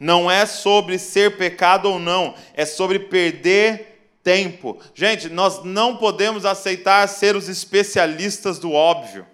Não 0.00 0.30
é 0.30 0.46
sobre 0.46 0.98
ser 0.98 1.36
pecado 1.36 1.90
ou 1.90 1.98
não, 1.98 2.34
é 2.54 2.64
sobre 2.64 2.98
perder 2.98 3.95
tempo. 4.26 4.76
Gente, 4.92 5.28
nós 5.28 5.62
não 5.62 5.98
podemos 5.98 6.44
aceitar 6.44 7.08
ser 7.08 7.36
os 7.36 7.48
especialistas 7.48 8.58
do 8.58 8.72
óbvio. 8.72 9.24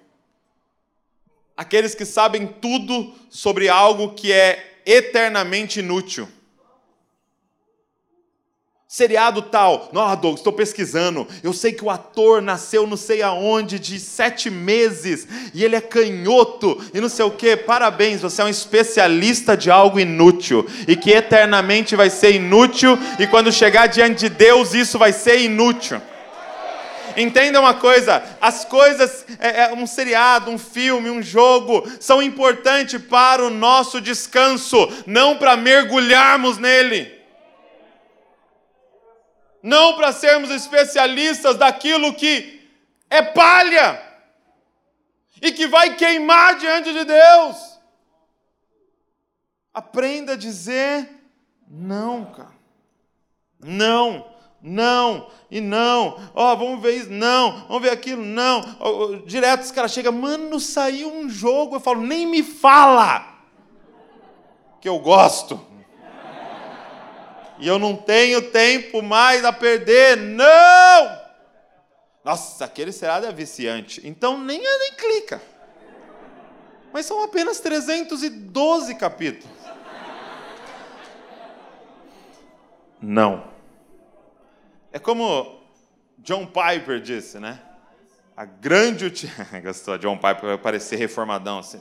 Aqueles 1.56 1.94
que 1.94 2.04
sabem 2.04 2.46
tudo 2.46 3.14
sobre 3.30 3.70
algo 3.70 4.12
que 4.12 4.30
é 4.30 4.82
eternamente 4.84 5.80
inútil. 5.80 6.28
Seriado 8.94 9.40
tal. 9.40 9.88
Douglas, 9.90 10.40
estou 10.40 10.52
pesquisando. 10.52 11.26
Eu 11.42 11.54
sei 11.54 11.72
que 11.72 11.82
o 11.82 11.88
ator 11.88 12.42
nasceu 12.42 12.86
não 12.86 12.98
sei 12.98 13.22
aonde, 13.22 13.78
de 13.78 13.98
sete 13.98 14.50
meses, 14.50 15.26
e 15.54 15.64
ele 15.64 15.74
é 15.74 15.80
canhoto, 15.80 16.78
e 16.92 17.00
não 17.00 17.08
sei 17.08 17.24
o 17.24 17.30
quê. 17.30 17.56
Parabéns, 17.56 18.20
você 18.20 18.42
é 18.42 18.44
um 18.44 18.50
especialista 18.50 19.56
de 19.56 19.70
algo 19.70 19.98
inútil, 19.98 20.66
e 20.86 20.94
que 20.94 21.10
eternamente 21.10 21.96
vai 21.96 22.10
ser 22.10 22.34
inútil, 22.34 22.98
e 23.18 23.26
quando 23.26 23.50
chegar 23.50 23.86
diante 23.86 24.28
de 24.28 24.28
Deus, 24.28 24.74
isso 24.74 24.98
vai 24.98 25.10
ser 25.10 25.40
inútil. 25.40 25.98
Entenda 27.16 27.60
uma 27.60 27.72
coisa: 27.72 28.22
as 28.42 28.66
coisas, 28.66 29.24
é, 29.40 29.62
é, 29.62 29.72
um 29.72 29.86
seriado, 29.86 30.50
um 30.50 30.58
filme, 30.58 31.08
um 31.08 31.22
jogo, 31.22 31.90
são 31.98 32.22
importantes 32.22 33.00
para 33.00 33.42
o 33.42 33.48
nosso 33.48 34.02
descanso, 34.02 34.86
não 35.06 35.38
para 35.38 35.56
mergulharmos 35.56 36.58
nele 36.58 37.21
não 39.62 39.94
para 39.94 40.12
sermos 40.12 40.50
especialistas 40.50 41.56
daquilo 41.56 42.14
que 42.14 42.68
é 43.08 43.22
palha 43.22 44.02
e 45.40 45.52
que 45.52 45.66
vai 45.66 45.96
queimar 45.96 46.58
diante 46.58 46.92
de 46.92 47.04
Deus. 47.04 47.78
Aprenda 49.72 50.32
a 50.32 50.36
dizer 50.36 51.08
não, 51.68 52.26
cara. 52.26 52.52
Não, 53.58 54.26
não 54.60 55.30
e 55.50 55.60
não. 55.60 56.30
Ó, 56.34 56.52
oh, 56.52 56.56
vamos 56.56 56.82
ver 56.82 56.96
isso, 56.96 57.10
não. 57.10 57.66
Vamos 57.66 57.82
ver 57.82 57.90
aquilo, 57.90 58.22
não. 58.22 58.76
Oh, 58.80 59.16
direto 59.24 59.62
os 59.62 59.70
caras 59.70 59.92
chegam, 59.92 60.12
mano, 60.12 60.60
saiu 60.60 61.10
um 61.10 61.30
jogo. 61.30 61.76
Eu 61.76 61.80
falo, 61.80 62.02
nem 62.02 62.26
me 62.26 62.42
fala 62.42 63.26
que 64.80 64.88
eu 64.88 64.98
gosto 64.98 65.71
e 67.62 67.68
eu 67.68 67.78
não 67.78 67.96
tenho 67.96 68.50
tempo 68.50 69.00
mais 69.00 69.44
a 69.44 69.52
perder. 69.52 70.16
Não! 70.16 71.22
Nossa, 72.24 72.64
aquele 72.64 72.90
seriado 72.90 73.24
é 73.24 73.32
viciante. 73.32 74.00
Então 74.04 74.36
nem, 74.36 74.58
nem 74.60 74.92
clica. 74.94 75.40
Mas 76.92 77.06
são 77.06 77.22
apenas 77.22 77.60
312 77.60 78.96
capítulos. 78.96 79.56
Não. 83.00 83.44
É 84.92 84.98
como 84.98 85.60
John 86.18 86.46
Piper 86.46 87.00
disse, 87.00 87.38
né? 87.38 87.60
A 88.36 88.44
grande 88.44 89.04
utilidade. 89.04 89.60
Gostou, 89.62 89.96
John 89.98 90.16
Piper 90.16 90.46
vai 90.46 90.58
parecer 90.58 90.96
reformadão 90.96 91.60
assim. 91.60 91.80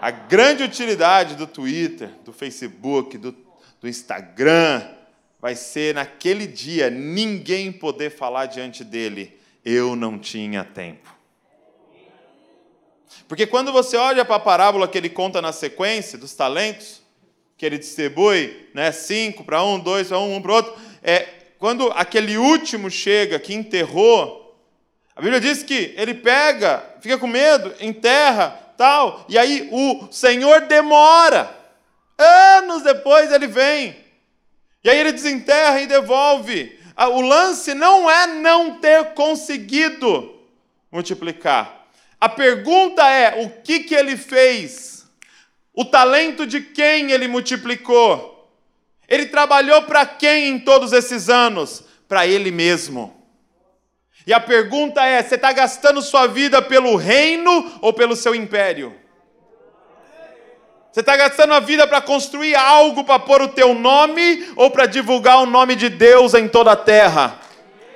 A 0.00 0.10
grande 0.10 0.62
utilidade 0.62 1.36
do 1.36 1.46
Twitter, 1.46 2.08
do 2.24 2.32
Facebook, 2.32 3.18
do 3.18 3.51
do 3.82 3.88
Instagram, 3.88 4.88
vai 5.40 5.56
ser 5.56 5.96
naquele 5.96 6.46
dia 6.46 6.88
ninguém 6.88 7.72
poder 7.72 8.10
falar 8.10 8.46
diante 8.46 8.84
dele, 8.84 9.36
eu 9.64 9.96
não 9.96 10.20
tinha 10.20 10.62
tempo. 10.62 11.10
Porque 13.26 13.44
quando 13.44 13.72
você 13.72 13.96
olha 13.96 14.24
para 14.24 14.36
a 14.36 14.40
parábola 14.40 14.86
que 14.86 14.96
ele 14.96 15.10
conta 15.10 15.42
na 15.42 15.52
sequência 15.52 16.16
dos 16.16 16.32
talentos, 16.32 17.02
que 17.58 17.66
ele 17.66 17.76
distribui, 17.76 18.68
né, 18.72 18.92
cinco 18.92 19.42
para 19.42 19.62
um, 19.64 19.80
dois 19.80 20.08
para 20.08 20.18
um, 20.20 20.36
um 20.36 20.40
para 20.40 20.52
outro, 20.52 20.74
é, 21.02 21.28
quando 21.58 21.90
aquele 21.92 22.36
último 22.36 22.88
chega, 22.88 23.38
que 23.38 23.52
enterrou, 23.52 24.56
a 25.16 25.20
Bíblia 25.20 25.40
diz 25.40 25.62
que 25.64 25.92
ele 25.96 26.14
pega, 26.14 26.84
fica 27.00 27.18
com 27.18 27.26
medo, 27.26 27.74
enterra, 27.80 28.50
tal, 28.76 29.24
e 29.28 29.36
aí 29.36 29.68
o 29.72 30.08
Senhor 30.12 30.62
demora. 30.62 31.61
Anos 32.22 32.82
depois 32.82 33.30
ele 33.32 33.46
vem. 33.46 33.96
E 34.84 34.90
aí 34.90 34.98
ele 34.98 35.12
desenterra 35.12 35.80
e 35.80 35.86
devolve. 35.86 36.78
Ah, 36.96 37.08
o 37.08 37.20
lance 37.20 37.74
não 37.74 38.10
é 38.10 38.26
não 38.26 38.78
ter 38.78 39.14
conseguido. 39.14 40.40
multiplicar. 40.90 41.86
A 42.20 42.28
pergunta 42.28 43.08
é: 43.08 43.42
o 43.44 43.50
que, 43.62 43.80
que 43.80 43.94
ele 43.94 44.16
fez? 44.16 45.06
O 45.74 45.84
talento 45.84 46.46
de 46.46 46.60
quem 46.60 47.10
ele 47.10 47.26
multiplicou? 47.26 48.30
Ele 49.08 49.26
trabalhou 49.26 49.82
para 49.82 50.06
quem 50.06 50.48
em 50.48 50.58
todos 50.58 50.92
esses 50.92 51.28
anos? 51.28 51.84
Para 52.06 52.26
ele 52.26 52.50
mesmo. 52.50 53.26
E 54.26 54.32
a 54.32 54.40
pergunta 54.40 55.04
é: 55.04 55.22
você 55.22 55.34
está 55.34 55.52
gastando 55.52 56.00
sua 56.02 56.26
vida 56.26 56.62
pelo 56.62 56.94
reino 56.96 57.78
ou 57.80 57.92
pelo 57.92 58.14
seu 58.14 58.34
império? 58.34 59.01
Você 60.92 61.00
está 61.00 61.16
gastando 61.16 61.54
a 61.54 61.60
vida 61.60 61.86
para 61.86 62.02
construir 62.02 62.54
algo 62.54 63.02
para 63.02 63.18
pôr 63.18 63.40
o 63.40 63.48
teu 63.48 63.72
nome 63.72 64.46
ou 64.54 64.70
para 64.70 64.84
divulgar 64.84 65.38
o 65.38 65.46
nome 65.46 65.74
de 65.74 65.88
Deus 65.88 66.34
em 66.34 66.46
toda 66.46 66.72
a 66.72 66.76
terra? 66.76 67.40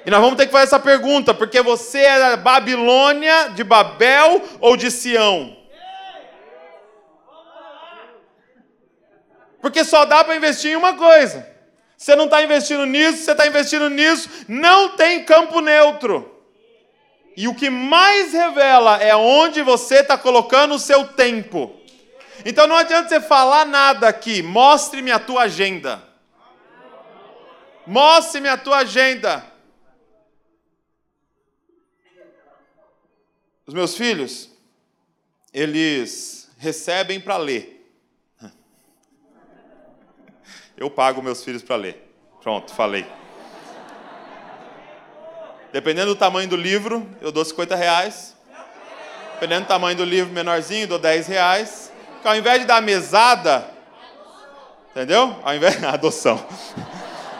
E 0.07 0.11
nós 0.11 0.19
vamos 0.19 0.39
ter 0.39 0.47
que 0.47 0.53
fazer 0.53 0.65
essa 0.65 0.81
pergunta, 0.81 1.35
porque 1.35 1.61
você 1.61 1.99
é 1.99 2.19
da 2.19 2.37
Babilônia, 2.39 3.51
de 3.51 3.63
Babel 3.63 4.43
ou 4.61 4.79
de 4.79 4.91
Sião? 4.91 5.55
Porque 9.61 9.85
só 9.85 10.07
dá 10.07 10.25
para 10.25 10.37
investir 10.37 10.73
em 10.73 10.77
uma 10.77 10.95
coisa. 10.95 11.47
Você 11.99 12.17
não 12.17 12.25
está 12.25 12.43
investindo 12.43 12.87
nisso, 12.87 13.25
você 13.25 13.33
está 13.33 13.47
investindo 13.47 13.91
nisso, 13.91 14.31
não 14.49 14.97
tem 14.97 15.23
campo 15.23 15.61
neutro. 15.61 16.33
E 17.37 17.47
o 17.47 17.55
que 17.55 17.69
mais 17.69 18.33
revela 18.33 18.97
é 19.03 19.15
onde 19.15 19.61
você 19.61 19.97
está 19.97 20.17
colocando 20.17 20.77
o 20.77 20.79
seu 20.79 21.05
tempo. 21.09 21.77
Então 22.49 22.69
não 22.69 22.77
adianta 22.77 23.09
você 23.09 23.21
falar 23.21 23.67
nada 23.67 24.07
aqui, 24.07 24.41
mostre-me 24.41 25.11
a 25.11 25.19
tua 25.19 25.43
agenda. 25.43 26.01
Mostre-me 27.85 28.49
a 28.49 28.57
tua 28.57 28.79
agenda. 28.79 29.45
Os 33.67 33.75
meus 33.75 33.97
filhos, 33.97 34.49
eles 35.53 36.49
recebem 36.57 37.19
para 37.19 37.37
ler. 37.37 37.85
Eu 40.77 40.89
pago 40.89 41.21
meus 41.21 41.43
filhos 41.43 41.65
para 41.65 41.75
ler. 41.75 42.09
Pronto, 42.41 42.73
falei. 42.73 43.05
Dependendo 45.73 46.15
do 46.15 46.17
tamanho 46.17 46.49
do 46.49 46.55
livro, 46.55 47.11
eu 47.21 47.33
dou 47.33 47.45
50 47.45 47.75
reais. 47.75 48.37
Dependendo 49.35 49.65
do 49.65 49.69
tamanho 49.69 49.97
do 49.97 50.05
livro 50.05 50.33
menorzinho, 50.33 50.87
dou 50.87 51.01
10 51.01 51.27
reais. 51.27 51.86
Porque 52.27 52.35
ao 52.35 52.41
invés 52.41 52.61
de 52.61 52.67
dar 52.67 52.83
mesada, 52.83 53.73
entendeu? 54.91 55.39
Ao 55.45 55.55
invés 55.55 55.79
da 55.81 55.93
adoção. 55.93 56.45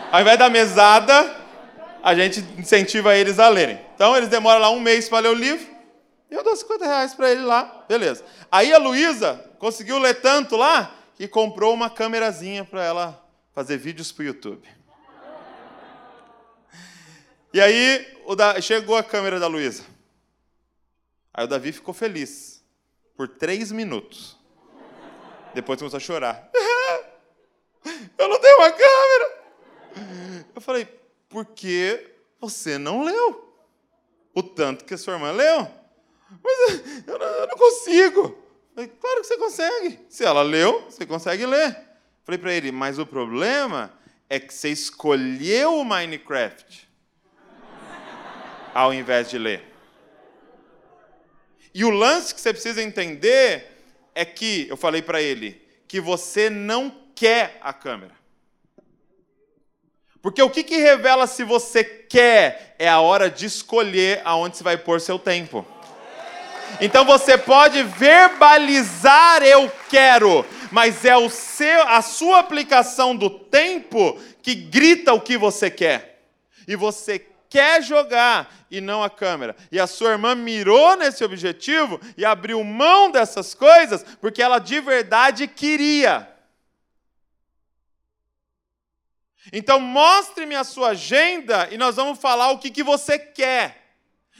Ao 0.09 0.21
invés 0.21 0.39
da 0.39 0.49
mesada, 0.49 1.35
a 2.01 2.15
gente 2.15 2.39
incentiva 2.57 3.13
eles 3.13 3.37
a 3.37 3.49
lerem. 3.49 3.81
Então 3.95 4.15
eles 4.15 4.29
demoram 4.29 4.61
lá 4.61 4.69
um 4.69 4.79
mês 4.79 5.09
para 5.09 5.19
ler 5.19 5.29
o 5.29 5.33
livro. 5.33 5.67
E 6.31 6.33
eu 6.33 6.41
dou 6.41 6.55
50 6.55 6.85
reais 6.85 7.13
para 7.13 7.29
ele 7.29 7.41
lá. 7.41 7.83
Beleza. 7.89 8.23
Aí 8.49 8.73
a 8.73 8.77
Luísa 8.77 9.43
conseguiu 9.59 9.97
ler 9.97 10.21
tanto 10.21 10.55
lá 10.55 10.95
que 11.15 11.27
comprou 11.27 11.73
uma 11.73 11.89
câmerazinha 11.89 12.63
para 12.63 12.81
ela 12.81 13.21
fazer 13.53 13.75
vídeos 13.75 14.13
para 14.13 14.23
o 14.23 14.25
YouTube. 14.27 14.69
E 17.53 17.59
aí 17.59 18.07
da... 18.37 18.61
chegou 18.61 18.95
a 18.95 19.03
câmera 19.03 19.37
da 19.37 19.47
Luísa. 19.47 19.83
Aí 21.33 21.43
o 21.43 21.47
Davi 21.47 21.73
ficou 21.73 21.93
feliz 21.93 22.63
por 23.17 23.27
três 23.27 23.69
minutos. 23.69 24.36
Depois 25.57 25.79
começou 25.79 25.97
a 25.97 25.99
chorar. 25.99 26.51
Eu 28.15 28.27
não 28.27 28.39
tenho 28.39 28.57
uma 28.57 28.69
câmera. 28.69 29.43
Eu 30.53 30.61
falei, 30.61 30.85
porque 31.27 32.13
você 32.39 32.77
não 32.77 33.03
leu 33.03 33.55
o 34.35 34.43
tanto 34.43 34.85
que 34.85 34.93
a 34.93 34.97
sua 34.99 35.13
irmã 35.15 35.31
leu. 35.31 35.67
Mas 36.43 37.07
eu 37.07 37.17
não, 37.17 37.25
eu 37.25 37.47
não 37.47 37.57
consigo. 37.57 38.37
falei, 38.75 38.91
claro 38.99 39.21
que 39.21 39.27
você 39.27 39.37
consegue. 39.37 39.99
Se 40.09 40.23
ela 40.23 40.43
leu, 40.43 40.81
você 40.81 41.07
consegue 41.07 41.43
ler. 41.45 41.75
Falei 42.23 42.37
para 42.37 42.53
ele, 42.53 42.71
mas 42.71 42.99
o 42.99 43.05
problema 43.05 43.91
é 44.29 44.39
que 44.39 44.53
você 44.53 44.69
escolheu 44.69 45.73
o 45.75 45.85
Minecraft 45.85 46.87
ao 48.75 48.93
invés 48.93 49.27
de 49.29 49.39
ler. 49.39 49.63
E 51.73 51.83
o 51.83 51.89
lance 51.89 52.35
que 52.35 52.41
você 52.41 52.53
precisa 52.53 52.83
entender 52.83 53.76
é 54.17 54.25
que, 54.25 54.65
eu 54.67 54.75
falei 54.75 55.03
para 55.03 55.21
ele, 55.21 55.61
que 55.87 56.01
você 56.01 56.49
não 56.49 56.91
quer 57.13 57.59
a 57.61 57.71
câmera. 57.71 58.15
Porque 60.23 60.41
o 60.41 60.49
que, 60.49 60.63
que 60.63 60.77
revela 60.77 61.27
se 61.27 61.43
você 61.43 61.83
quer 61.83 62.75
é 62.79 62.89
a 62.89 62.99
hora 62.99 63.29
de 63.29 63.45
escolher 63.45 64.23
aonde 64.25 64.57
você 64.57 64.63
vai 64.63 64.75
pôr 64.75 64.99
seu 64.99 65.19
tempo. 65.19 65.63
Então 66.81 67.05
você 67.05 67.37
pode 67.37 67.83
verbalizar 67.83 69.43
eu 69.43 69.71
quero, 69.87 70.43
mas 70.71 71.05
é 71.05 71.15
o 71.15 71.29
seu, 71.29 71.83
a 71.83 72.01
sua 72.01 72.39
aplicação 72.39 73.15
do 73.15 73.29
tempo 73.29 74.19
que 74.41 74.55
grita 74.55 75.13
o 75.13 75.21
que 75.21 75.37
você 75.37 75.69
quer. 75.69 76.23
E 76.67 76.75
você 76.75 77.23
quer 77.49 77.81
jogar 77.81 78.53
e 78.69 78.81
não 78.81 79.03
a 79.03 79.09
câmera. 79.09 79.55
E 79.71 79.79
a 79.79 79.87
sua 79.87 80.11
irmã 80.11 80.35
mirou 80.35 80.95
nesse 80.95 81.23
objetivo 81.23 81.99
e 82.17 82.25
abriu 82.25 82.63
mão 82.63 83.11
dessas 83.11 83.53
coisas 83.53 84.03
porque 84.19 84.41
ela 84.41 84.59
de 84.59 84.79
verdade 84.79 85.47
queria. 85.47 86.27
Então 89.51 89.79
mostre-me 89.79 90.55
a 90.55 90.63
sua 90.63 90.89
agenda 90.89 91.69
e 91.71 91.77
nós 91.77 91.95
vamos 91.95 92.19
falar 92.19 92.51
o 92.51 92.59
que, 92.59 92.69
que 92.69 92.83
você 92.83 93.17
quer. 93.17 93.95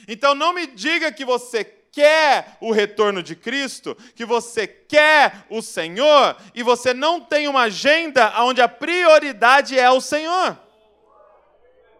Então 0.06 0.34
não 0.34 0.52
me 0.52 0.66
diga 0.66 1.10
que 1.10 1.24
você 1.24 1.64
quer 1.64 2.56
o 2.60 2.70
retorno 2.70 3.22
de 3.22 3.34
Cristo, 3.34 3.96
que 4.14 4.24
você 4.24 4.66
quer 4.66 5.46
o 5.48 5.62
Senhor 5.62 6.36
e 6.54 6.62
você 6.62 6.94
não 6.94 7.20
tem 7.20 7.48
uma 7.48 7.62
agenda 7.62 8.32
onde 8.42 8.60
a 8.60 8.68
prioridade 8.68 9.78
é 9.78 9.90
o 9.90 10.00
Senhor. 10.00 10.67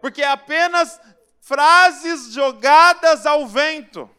Porque 0.01 0.21
é 0.21 0.27
apenas 0.27 0.99
frases 1.39 2.33
jogadas 2.33 3.25
ao 3.25 3.47
vento. 3.47 4.09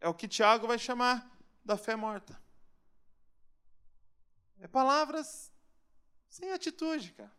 É 0.00 0.08
o 0.08 0.14
que 0.14 0.28
Tiago 0.28 0.66
vai 0.66 0.78
chamar 0.78 1.28
da 1.64 1.76
fé 1.76 1.94
morta. 1.94 2.40
É 4.60 4.66
palavras 4.66 5.52
sem 6.28 6.52
atitude, 6.52 7.12
cara. 7.12 7.32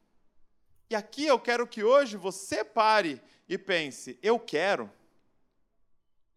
E 0.89 0.95
aqui 0.95 1.25
eu 1.25 1.39
quero 1.39 1.67
que 1.67 1.83
hoje 1.83 2.17
você 2.17 2.63
pare 2.63 3.21
e 3.47 3.57
pense: 3.57 4.19
eu 4.21 4.39
quero 4.39 4.91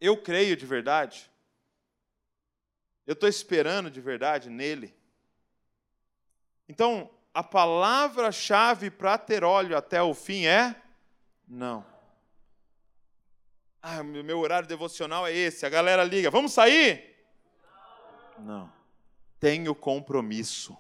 eu 0.05 0.21
creio 0.21 0.55
de 0.55 0.67
verdade? 0.67 1.31
Eu 3.07 3.15
estou 3.15 3.27
esperando 3.27 3.91
de 3.91 4.03
verdade 4.03 4.51
nele? 4.51 4.95
Então, 6.69 7.11
a 7.35 7.43
palavra-chave 7.43 8.91
para 8.91 9.19
ter 9.19 9.43
óleo 9.43 9.77
até 9.77 10.01
o 10.01 10.15
fim 10.15 10.47
é 10.47 10.81
não. 11.49 11.85
Ah, 13.83 14.03
meu 14.03 14.39
horário 14.39 14.67
devocional 14.67 15.27
é 15.27 15.33
esse. 15.33 15.67
A 15.67 15.69
galera 15.69 16.05
liga, 16.05 16.31
vamos 16.31 16.53
sair? 16.53 17.15
Não. 18.39 18.73
Tenho 19.39 19.75
compromisso. 19.75 20.77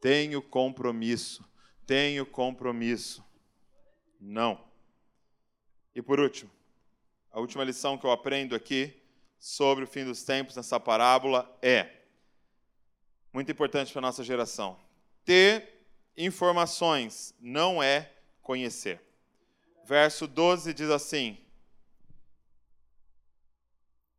Tenho 0.00 0.42
compromisso. 0.42 1.48
Tenho 1.86 2.26
compromisso. 2.26 3.24
Não. 4.20 4.64
E 5.94 6.02
por 6.02 6.18
último, 6.18 6.50
a 7.30 7.38
última 7.38 7.62
lição 7.62 7.96
que 7.96 8.04
eu 8.04 8.10
aprendo 8.10 8.56
aqui 8.56 9.00
sobre 9.38 9.84
o 9.84 9.86
fim 9.86 10.04
dos 10.04 10.24
tempos 10.24 10.56
nessa 10.56 10.80
parábola 10.80 11.56
é 11.62 12.00
muito 13.32 13.52
importante 13.52 13.92
para 13.92 14.00
a 14.00 14.02
nossa 14.02 14.24
geração. 14.24 14.83
Ter 15.24 15.86
informações 16.16 17.34
não 17.40 17.82
é 17.82 18.10
conhecer. 18.42 19.00
Verso 19.84 20.26
12 20.26 20.72
diz 20.74 20.90
assim: 20.90 21.38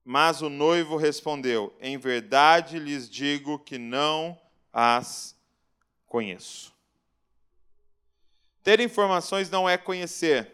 Mas 0.03 0.41
o 0.41 0.49
noivo 0.49 0.97
respondeu: 0.97 1.75
Em 1.79 1.97
verdade 1.97 2.79
lhes 2.79 3.09
digo 3.09 3.59
que 3.59 3.77
não 3.77 4.39
as 4.73 5.35
conheço. 6.07 6.73
Ter 8.63 8.79
informações 8.79 9.49
não 9.49 9.69
é 9.69 9.77
conhecer 9.77 10.51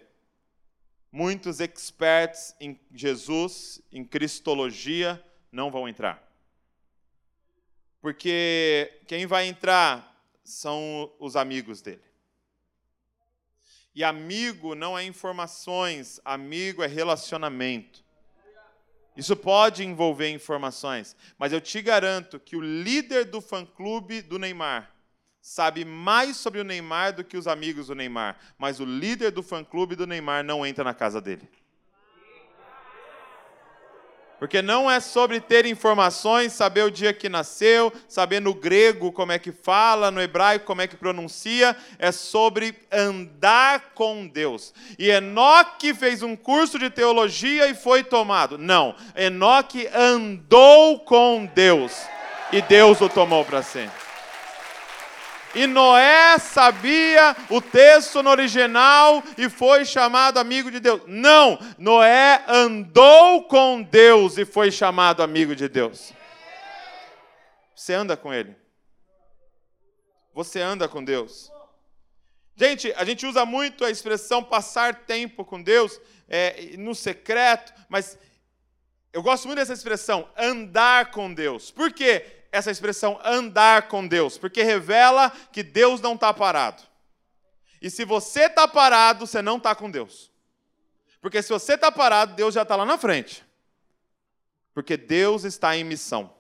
muitos 1.12 1.60
experts 1.60 2.56
em 2.60 2.80
Jesus, 2.94 3.82
em 3.92 4.04
Cristologia, 4.04 5.24
não 5.52 5.70
vão 5.70 5.88
entrar. 5.88 6.26
Porque 8.02 9.02
quem 9.08 9.26
vai 9.26 9.48
entrar 9.48 10.11
são 10.52 11.12
os 11.20 11.36
amigos 11.36 11.82
dele. 11.82 12.04
E 13.94 14.04
amigo 14.04 14.74
não 14.74 14.98
é 14.98 15.04
informações, 15.04 16.20
amigo 16.24 16.82
é 16.84 16.88
relacionamento. 16.88 18.04
Isso 19.16 19.36
pode 19.36 19.84
envolver 19.84 20.30
informações, 20.30 21.16
mas 21.38 21.52
eu 21.52 21.60
te 21.60 21.82
garanto 21.82 22.40
que 22.40 22.56
o 22.56 22.62
líder 22.62 23.26
do 23.26 23.42
fã-clube 23.42 24.22
do 24.22 24.40
Neymar 24.40 24.96
sabe 25.42 25.84
mais 25.84 26.38
sobre 26.38 26.62
o 26.62 26.64
Neymar 26.64 27.14
do 27.14 27.24
que 27.24 27.36
os 27.36 27.48
amigos 27.48 27.88
do 27.88 27.96
Neymar, 27.96 28.38
mas 28.58 28.80
o 28.80 28.86
líder 28.86 29.32
do 29.32 29.44
fã-clube 29.44 29.96
do 29.96 30.08
Neymar 30.08 30.44
não 30.44 30.66
entra 30.66 30.84
na 30.84 30.94
casa 30.94 31.20
dele. 31.20 31.50
Porque 34.42 34.60
não 34.60 34.90
é 34.90 35.00
sobre 35.00 35.40
ter 35.40 35.68
informações, 35.68 36.54
saber 36.54 36.82
o 36.82 36.90
dia 36.90 37.14
que 37.14 37.30
nasceu, 37.30 37.94
saber 38.08 38.40
no 38.40 38.56
grego 38.56 39.12
como 39.12 39.32
é 39.32 39.38
que 39.38 39.52
fala, 39.52 40.10
no 40.10 40.20
hebraico 40.20 40.66
como 40.66 40.82
é 40.82 40.88
que 40.88 40.96
pronuncia, 40.96 41.78
é 42.00 42.12
sobre 42.12 42.74
andar 42.92 43.92
com 43.94 44.26
Deus. 44.26 44.74
E 44.98 45.12
Enoque 45.12 45.94
fez 45.94 46.24
um 46.24 46.36
curso 46.36 46.80
de 46.80 46.90
teologia 46.90 47.68
e 47.68 47.76
foi 47.76 48.04
tomado. 48.04 48.58
Não, 48.58 48.96
Enoque 49.16 49.88
andou 49.94 51.02
com 51.02 51.48
Deus 51.54 51.96
e 52.52 52.64
Deus 52.64 53.00
o 53.00 53.08
tomou 53.08 53.46
para 53.46 53.62
sempre. 53.62 54.11
E 55.54 55.68
Noé 55.68 56.38
sabia 56.38 57.36
o 57.50 57.62
texto 57.62 58.24
no 58.24 58.30
original 58.30 59.22
e 59.38 59.50
foi 59.50 59.84
chamado 59.84 60.40
amigo 60.40 60.72
de 60.72 60.80
Deus. 60.80 61.02
Não, 61.08 61.60
Noé 61.78 62.44
andou 62.48 63.44
com 63.48 63.82
Deus 63.82 64.38
e 64.38 64.46
foi 64.46 64.72
chamado 64.72 65.22
amigo 65.22 65.56
de 65.56 65.68
Deus. 65.68 66.14
Você 67.76 67.94
anda 67.94 68.16
com 68.16 68.34
Ele. 68.34 68.56
Você 70.34 70.62
anda 70.62 70.88
com 70.88 71.04
Deus. 71.04 71.52
Gente, 72.56 72.94
a 72.96 73.04
gente 73.04 73.26
usa 73.26 73.46
muito 73.46 73.84
a 73.84 73.90
expressão 73.90 74.44
passar 74.44 75.06
tempo 75.06 75.44
com 75.44 75.62
Deus 75.62 76.00
é, 76.30 76.76
no 76.78 76.96
secreto, 76.96 77.74
mas 77.90 78.18
eu 79.12 79.22
gosto 79.22 79.48
muito 79.48 79.58
dessa 79.58 79.74
expressão, 79.74 80.30
andar 80.38 81.12
com 81.12 81.34
Deus. 81.34 81.72
Por 81.72 81.92
quê? 81.92 82.41
Essa 82.52 82.70
expressão 82.70 83.20
andar 83.24 83.88
com 83.88 84.06
Deus, 84.06 84.38
porque 84.38 84.62
revela 84.62 85.32
que 85.52 85.64
Deus 85.64 86.02
não 86.02 86.16
está 86.16 86.34
parado. 86.34 86.84
E 87.82 87.90
se 87.90 88.06
você 88.06 88.42
está 88.42 88.68
parado, 88.68 89.26
você 89.26 89.42
não 89.42 89.58
está 89.58 89.74
com 89.74 89.90
Deus. 89.90 90.30
Porque 91.22 91.42
se 91.42 91.50
você 91.50 91.74
está 91.74 91.92
parado, 91.92 92.36
Deus 92.36 92.54
já 92.54 92.64
está 92.64 92.76
lá 92.76 92.86
na 92.86 92.98
frente. 92.98 93.44
Porque 94.74 94.98
Deus 94.98 95.44
está 95.44 95.76
em 95.76 95.84
missão. 95.84 96.34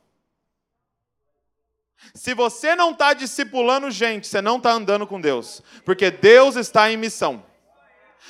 Se 2.14 2.34
você 2.34 2.76
não 2.76 2.92
está 2.92 3.14
discipulando 3.14 3.92
gente, 3.92 4.28
você 4.28 4.42
não 4.42 4.58
está 4.58 4.72
andando 4.72 5.08
com 5.08 5.22
Deus. 5.22 5.62
Porque 5.86 6.12
Deus 6.12 6.56
está 6.56 6.92
em 6.92 6.98
missão. 6.98 7.46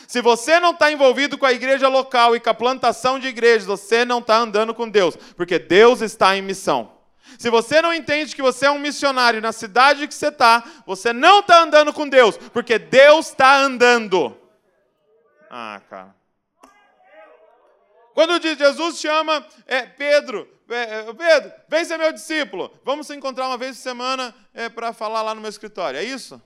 Se 0.08 0.22
você 0.22 0.60
não 0.60 0.72
está 0.72 0.92
envolvido 0.92 1.38
com 1.38 1.46
a 1.46 1.54
igreja 1.54 1.88
local 1.88 2.36
e 2.36 2.40
com 2.40 2.50
a 2.50 2.54
plantação 2.54 3.20
de 3.20 3.28
igrejas, 3.28 3.66
você 3.66 4.06
não 4.06 4.20
está 4.20 4.38
andando 4.38 4.74
com 4.74 4.90
Deus. 4.90 5.16
Porque 5.16 5.58
Deus 5.60 6.02
está 6.02 6.36
em 6.36 6.42
missão. 6.42 7.01
Se 7.38 7.50
você 7.50 7.82
não 7.82 7.94
entende 7.94 8.36
que 8.36 8.42
você 8.42 8.66
é 8.66 8.72
um 8.72 8.80
missionário 8.80 9.42
na 9.42 9.52
cidade 9.52 10.08
que 10.08 10.14
você 10.14 10.28
está, 10.28 10.64
você 10.86 11.14
não 11.14 11.40
está 11.40 11.62
andando 11.64 11.94
com 11.94 12.08
Deus, 12.08 12.38
porque 12.38 12.78
Deus 12.78 13.30
está 13.30 13.58
andando. 13.58 14.38
Ah, 15.50 15.82
cara. 15.90 16.16
Quando 18.14 18.42
Jesus 18.42 19.00
chama 19.00 19.46
é, 19.66 19.86
Pedro, 19.86 20.48
é, 20.70 21.00
é, 21.00 21.14
Pedro, 21.14 21.54
vem 21.68 21.86
ser 21.86 21.98
meu 21.98 22.12
discípulo, 22.12 22.72
vamos 22.84 23.08
se 23.08 23.16
encontrar 23.16 23.48
uma 23.48 23.58
vez 23.58 23.78
por 23.78 23.84
semana 23.84 24.36
é, 24.54 24.70
para 24.70 24.94
falar 24.94 25.22
lá 25.22 25.34
no 25.34 25.42
meu 25.42 25.50
escritório, 25.50 26.00
é 26.00 26.04
isso? 26.04 26.42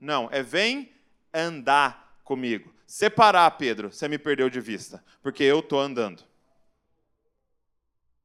Não, 0.00 0.28
é 0.32 0.42
vem 0.42 0.92
andar 1.32 2.18
comigo. 2.24 2.74
Separar, 2.86 3.50
Pedro, 3.52 3.92
você 3.92 4.08
me 4.08 4.18
perdeu 4.18 4.50
de 4.50 4.60
vista, 4.60 5.04
porque 5.22 5.44
eu 5.44 5.60
estou 5.60 5.80
andando. 5.80 6.24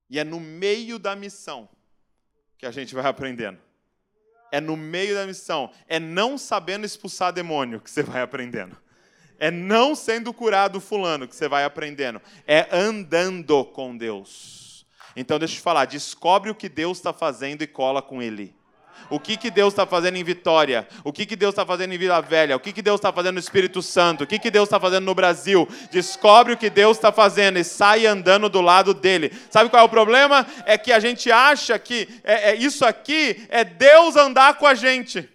E 0.09 0.19
é 0.19 0.23
no 0.23 0.39
meio 0.39 0.97
da 0.97 1.15
missão 1.15 1.69
que 2.65 2.69
a 2.69 2.71
gente 2.71 2.95
vai 2.95 3.05
aprendendo. 3.05 3.59
É 4.51 4.59
no 4.59 4.75
meio 4.75 5.13
da 5.13 5.25
missão, 5.27 5.71
é 5.87 5.99
não 5.99 6.37
sabendo 6.37 6.85
expulsar 6.85 7.31
demônio 7.31 7.79
que 7.79 7.91
você 7.91 8.01
vai 8.01 8.21
aprendendo. 8.21 8.75
É 9.37 9.51
não 9.51 9.93
sendo 9.93 10.33
curado 10.33 10.79
fulano 10.79 11.27
que 11.27 11.35
você 11.35 11.47
vai 11.47 11.63
aprendendo. 11.63 12.21
É 12.47 12.67
andando 12.71 13.65
com 13.65 13.95
Deus. 13.95 14.85
Então 15.15 15.37
deixa 15.37 15.53
eu 15.53 15.57
te 15.57 15.61
falar, 15.61 15.85
descobre 15.85 16.49
o 16.49 16.55
que 16.55 16.67
Deus 16.67 16.97
está 16.97 17.13
fazendo 17.13 17.61
e 17.61 17.67
cola 17.67 18.01
com 18.01 18.21
Ele. 18.21 18.55
O 19.09 19.19
que, 19.19 19.37
que 19.37 19.51
Deus 19.51 19.73
está 19.73 19.85
fazendo 19.85 20.17
em 20.17 20.23
Vitória? 20.23 20.87
O 21.03 21.13
que, 21.13 21.25
que 21.25 21.35
Deus 21.35 21.53
está 21.53 21.65
fazendo 21.65 21.93
em 21.93 21.97
Vila 21.97 22.21
Velha? 22.21 22.55
O 22.55 22.59
que, 22.59 22.73
que 22.73 22.81
Deus 22.81 22.99
está 22.99 23.11
fazendo 23.11 23.35
no 23.35 23.39
Espírito 23.39 23.81
Santo? 23.81 24.23
O 24.23 24.27
que, 24.27 24.39
que 24.39 24.51
Deus 24.51 24.67
está 24.67 24.79
fazendo 24.79 25.05
no 25.05 25.15
Brasil? 25.15 25.67
Descobre 25.91 26.53
o 26.53 26.57
que 26.57 26.69
Deus 26.69 26.97
está 26.97 27.11
fazendo 27.11 27.59
e 27.59 27.63
sai 27.63 28.05
andando 28.05 28.49
do 28.49 28.61
lado 28.61 28.93
dele. 28.93 29.31
Sabe 29.49 29.69
qual 29.69 29.83
é 29.83 29.85
o 29.85 29.89
problema? 29.89 30.45
É 30.65 30.77
que 30.77 30.91
a 30.91 30.99
gente 30.99 31.31
acha 31.31 31.77
que 31.77 32.07
é, 32.23 32.51
é 32.51 32.55
isso 32.55 32.85
aqui 32.85 33.45
é 33.49 33.63
Deus 33.63 34.15
andar 34.15 34.55
com 34.55 34.65
a 34.65 34.73
gente. 34.73 35.29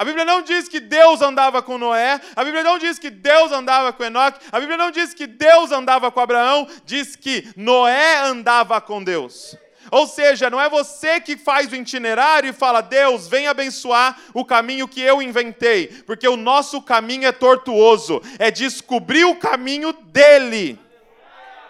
A 0.00 0.04
Bíblia 0.04 0.24
não 0.24 0.40
diz 0.40 0.66
que 0.66 0.80
Deus 0.80 1.20
andava 1.20 1.60
com 1.60 1.76
Noé, 1.76 2.18
a 2.34 2.42
Bíblia 2.42 2.64
não 2.64 2.78
diz 2.78 2.98
que 2.98 3.10
Deus 3.10 3.52
andava 3.52 3.92
com 3.92 4.02
Enoque, 4.02 4.40
a 4.50 4.58
Bíblia 4.58 4.78
não 4.78 4.90
diz 4.90 5.12
que 5.12 5.26
Deus 5.26 5.70
andava 5.72 6.10
com 6.10 6.20
Abraão, 6.20 6.66
diz 6.86 7.14
que 7.14 7.46
Noé 7.54 8.16
andava 8.20 8.80
com 8.80 9.04
Deus. 9.04 9.54
Ou 9.90 10.06
seja, 10.06 10.48
não 10.48 10.60
é 10.60 10.68
você 10.68 11.20
que 11.20 11.36
faz 11.36 11.72
o 11.72 11.76
itinerário 11.76 12.50
e 12.50 12.52
fala, 12.52 12.80
Deus, 12.80 13.26
vem 13.26 13.46
abençoar 13.46 14.20
o 14.32 14.44
caminho 14.44 14.86
que 14.86 15.00
eu 15.00 15.20
inventei, 15.20 15.88
porque 16.02 16.28
o 16.28 16.36
nosso 16.36 16.80
caminho 16.80 17.26
é 17.26 17.32
tortuoso, 17.32 18.20
é 18.38 18.50
descobrir 18.50 19.24
o 19.24 19.36
caminho 19.36 19.92
dele 19.92 20.78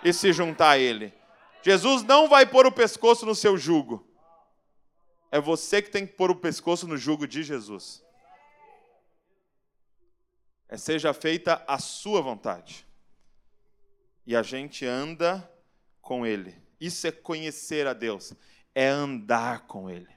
e 0.04 0.12
se 0.12 0.32
juntar 0.32 0.70
a 0.70 0.78
ele. 0.78 1.12
Jesus 1.62 2.02
não 2.02 2.28
vai 2.28 2.46
pôr 2.46 2.66
o 2.66 2.72
pescoço 2.72 3.24
no 3.24 3.34
seu 3.34 3.56
jugo, 3.56 4.06
é 5.30 5.40
você 5.40 5.80
que 5.80 5.90
tem 5.90 6.06
que 6.06 6.14
pôr 6.14 6.30
o 6.30 6.36
pescoço 6.36 6.86
no 6.88 6.96
jugo 6.96 7.26
de 7.26 7.42
Jesus. 7.42 8.02
É 10.68 10.76
seja 10.76 11.12
feita 11.12 11.64
a 11.66 11.78
sua 11.78 12.20
vontade. 12.20 12.86
E 14.26 14.36
a 14.36 14.42
gente 14.42 14.84
anda 14.84 15.48
com 16.00 16.26
ele. 16.26 16.59
Isso 16.80 17.06
é 17.06 17.12
conhecer 17.12 17.86
a 17.86 17.92
Deus, 17.92 18.32
é 18.74 18.86
andar 18.88 19.66
com 19.66 19.90
Ele. 19.90 20.08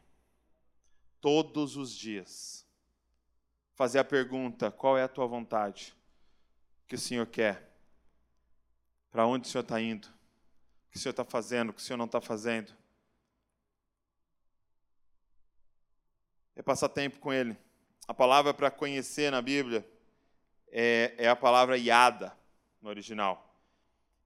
Todos 1.20 1.76
os 1.76 1.94
dias. 1.94 2.66
Fazer 3.74 4.00
a 4.00 4.04
pergunta: 4.04 4.72
qual 4.72 4.98
é 4.98 5.04
a 5.04 5.08
tua 5.08 5.28
vontade? 5.28 5.94
O 6.84 6.88
que 6.88 6.96
o 6.96 7.00
Senhor 7.00 7.28
quer? 7.28 7.76
Para 9.12 9.28
onde 9.28 9.48
o 9.48 9.52
Senhor 9.52 9.64
está 9.64 9.82
indo? 9.82 10.08
O 10.08 10.92
que 10.92 10.98
o 10.98 11.00
Senhor 11.00 11.12
está 11.12 11.26
fazendo? 11.26 11.70
O 11.70 11.74
que 11.74 11.82
o 11.82 11.84
Senhor 11.84 11.98
não 11.98 12.06
está 12.06 12.22
fazendo? 12.22 12.72
É 16.56 16.62
passar 16.62 16.90
tempo 16.90 17.20
com 17.20 17.34
Ele. 17.34 17.58
A 18.08 18.14
palavra 18.14 18.54
para 18.54 18.70
conhecer 18.70 19.32
na 19.32 19.42
Bíblia 19.42 19.88
é, 20.70 21.16
é 21.18 21.28
a 21.28 21.36
palavra 21.36 21.78
iada, 21.78 22.36
no 22.82 22.90
original, 22.90 23.56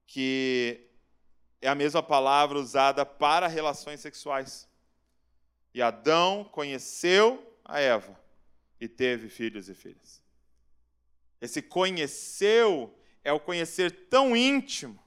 que 0.06 0.87
é 1.62 1.68
a 1.68 1.76
mesma 1.76 2.04
palavra 2.04 2.58
usada 2.58 3.06
para 3.06 3.48
relações 3.48 4.00
sexuais. 4.00 4.68
E 5.74 5.82
Adão 5.82 6.44
conheceu 6.44 7.58
a 7.64 7.80
Eva 7.80 8.20
e 8.80 8.88
teve 8.88 9.30
filhos 9.30 9.70
e 9.70 9.76
filhas. 9.76 10.22
Esse 11.42 11.62
conheceu 11.62 12.98
é 13.24 13.32
o 13.32 13.40
conhecer 13.40 13.92
tão 14.10 14.36
íntimo, 14.36 15.02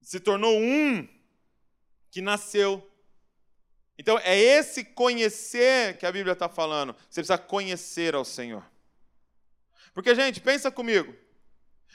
se 0.00 0.20
tornou 0.20 0.56
um, 0.58 1.06
que 2.10 2.20
nasceu. 2.20 2.88
Então, 3.98 4.18
é 4.20 4.38
esse 4.38 4.84
conhecer 4.84 5.98
que 5.98 6.06
a 6.06 6.12
Bíblia 6.12 6.32
está 6.32 6.48
falando. 6.48 6.94
Você 7.10 7.20
precisa 7.20 7.36
conhecer 7.36 8.14
ao 8.14 8.24
Senhor. 8.24 8.64
Porque, 9.92 10.14
gente, 10.14 10.40
pensa 10.40 10.70
comigo. 10.70 11.14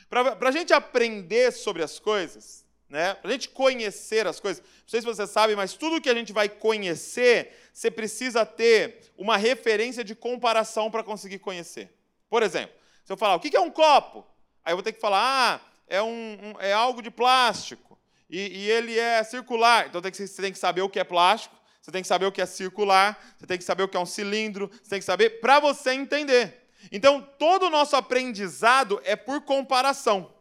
Para 0.09 0.49
a 0.49 0.51
gente 0.51 0.73
aprender 0.73 1.51
sobre 1.53 1.81
as 1.81 1.97
coisas, 1.97 2.62
né? 2.93 3.15
Para 3.15 3.29
a 3.29 3.33
gente 3.33 3.49
conhecer 3.49 4.27
as 4.27 4.39
coisas. 4.39 4.63
Não 4.63 4.85
sei 4.85 5.01
se 5.01 5.07
você 5.07 5.25
sabe, 5.25 5.55
mas 5.55 5.73
tudo 5.73 5.99
que 5.99 6.11
a 6.11 6.13
gente 6.13 6.31
vai 6.31 6.47
conhecer, 6.47 7.51
você 7.73 7.89
precisa 7.89 8.45
ter 8.45 9.11
uma 9.17 9.35
referência 9.35 10.03
de 10.03 10.13
comparação 10.13 10.91
para 10.91 11.03
conseguir 11.03 11.39
conhecer. 11.39 11.91
Por 12.29 12.43
exemplo, 12.43 12.75
se 13.03 13.11
eu 13.11 13.17
falar, 13.17 13.33
o 13.33 13.39
que 13.39 13.57
é 13.57 13.59
um 13.59 13.71
copo? 13.71 14.23
Aí 14.63 14.73
eu 14.73 14.77
vou 14.77 14.83
ter 14.83 14.93
que 14.93 15.01
falar, 15.01 15.19
ah, 15.19 15.59
é, 15.87 16.03
um, 16.03 16.37
um 16.39 16.53
é 16.59 16.71
algo 16.71 17.01
de 17.01 17.09
plástico 17.09 17.97
e, 18.29 18.59
e, 18.59 18.69
ele 18.69 18.99
é 18.99 19.23
circular. 19.23 19.87
Então 19.87 19.99
tem 19.99 20.11
que, 20.11 20.27
você 20.27 20.41
tem 20.43 20.53
que 20.53 20.59
saber 20.59 20.83
o 20.83 20.89
que 20.89 20.99
é 20.99 21.03
plástico, 21.03 21.55
você 21.81 21.91
tem 21.91 22.03
que 22.03 22.07
saber 22.07 22.27
o 22.27 22.31
que 22.31 22.43
é 22.43 22.45
circular, 22.45 23.19
você 23.39 23.47
tem 23.47 23.57
que 23.57 23.63
saber 23.63 23.81
o 23.81 23.87
que 23.87 23.97
é 23.97 23.99
um 23.99 24.05
cilindro, 24.05 24.69
você 24.71 24.91
tem 24.91 24.99
que 24.99 25.05
saber 25.05 25.41
para 25.41 25.59
você 25.59 25.93
entender. 25.93 26.69
Então 26.91 27.27
todo 27.39 27.65
o 27.65 27.69
nosso 27.71 27.95
aprendizado 27.95 29.01
é 29.03 29.15
por 29.15 29.41
comparação. 29.41 30.31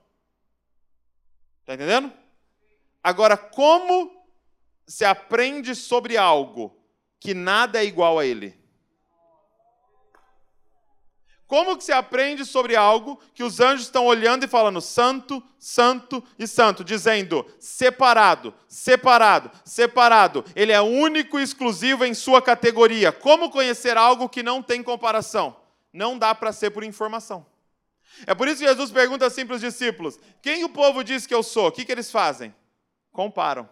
Está 1.62 1.72
entendendo? 1.72 2.21
Agora, 3.02 3.36
como 3.36 4.10
se 4.86 5.04
aprende 5.04 5.74
sobre 5.74 6.16
algo 6.16 6.76
que 7.18 7.34
nada 7.34 7.80
é 7.80 7.84
igual 7.84 8.18
a 8.18 8.26
ele? 8.26 8.62
Como 11.52 11.76
que 11.76 11.84
se 11.84 11.92
aprende 11.92 12.46
sobre 12.46 12.76
algo 12.76 13.20
que 13.34 13.42
os 13.42 13.60
anjos 13.60 13.84
estão 13.84 14.06
olhando 14.06 14.44
e 14.44 14.48
falando 14.48 14.80
santo, 14.80 15.42
santo 15.58 16.24
e 16.38 16.46
santo, 16.46 16.82
dizendo 16.82 17.44
separado, 17.60 18.54
separado, 18.66 19.50
separado. 19.62 20.44
Ele 20.56 20.72
é 20.72 20.80
único 20.80 21.38
e 21.38 21.42
exclusivo 21.42 22.06
em 22.06 22.14
sua 22.14 22.40
categoria. 22.40 23.12
Como 23.12 23.50
conhecer 23.50 23.98
algo 23.98 24.30
que 24.30 24.42
não 24.42 24.62
tem 24.62 24.82
comparação? 24.82 25.54
Não 25.92 26.16
dá 26.16 26.34
para 26.34 26.54
ser 26.54 26.70
por 26.70 26.84
informação. 26.84 27.44
É 28.26 28.34
por 28.34 28.48
isso 28.48 28.60
que 28.60 28.68
Jesus 28.68 28.90
pergunta 28.90 29.26
assim 29.26 29.44
para 29.44 29.56
os 29.56 29.60
discípulos: 29.60 30.18
quem 30.40 30.64
o 30.64 30.70
povo 30.70 31.04
diz 31.04 31.26
que 31.26 31.34
eu 31.34 31.42
sou? 31.42 31.66
O 31.66 31.72
que, 31.72 31.84
que 31.84 31.92
eles 31.92 32.10
fazem? 32.10 32.54
Comparam. 33.12 33.68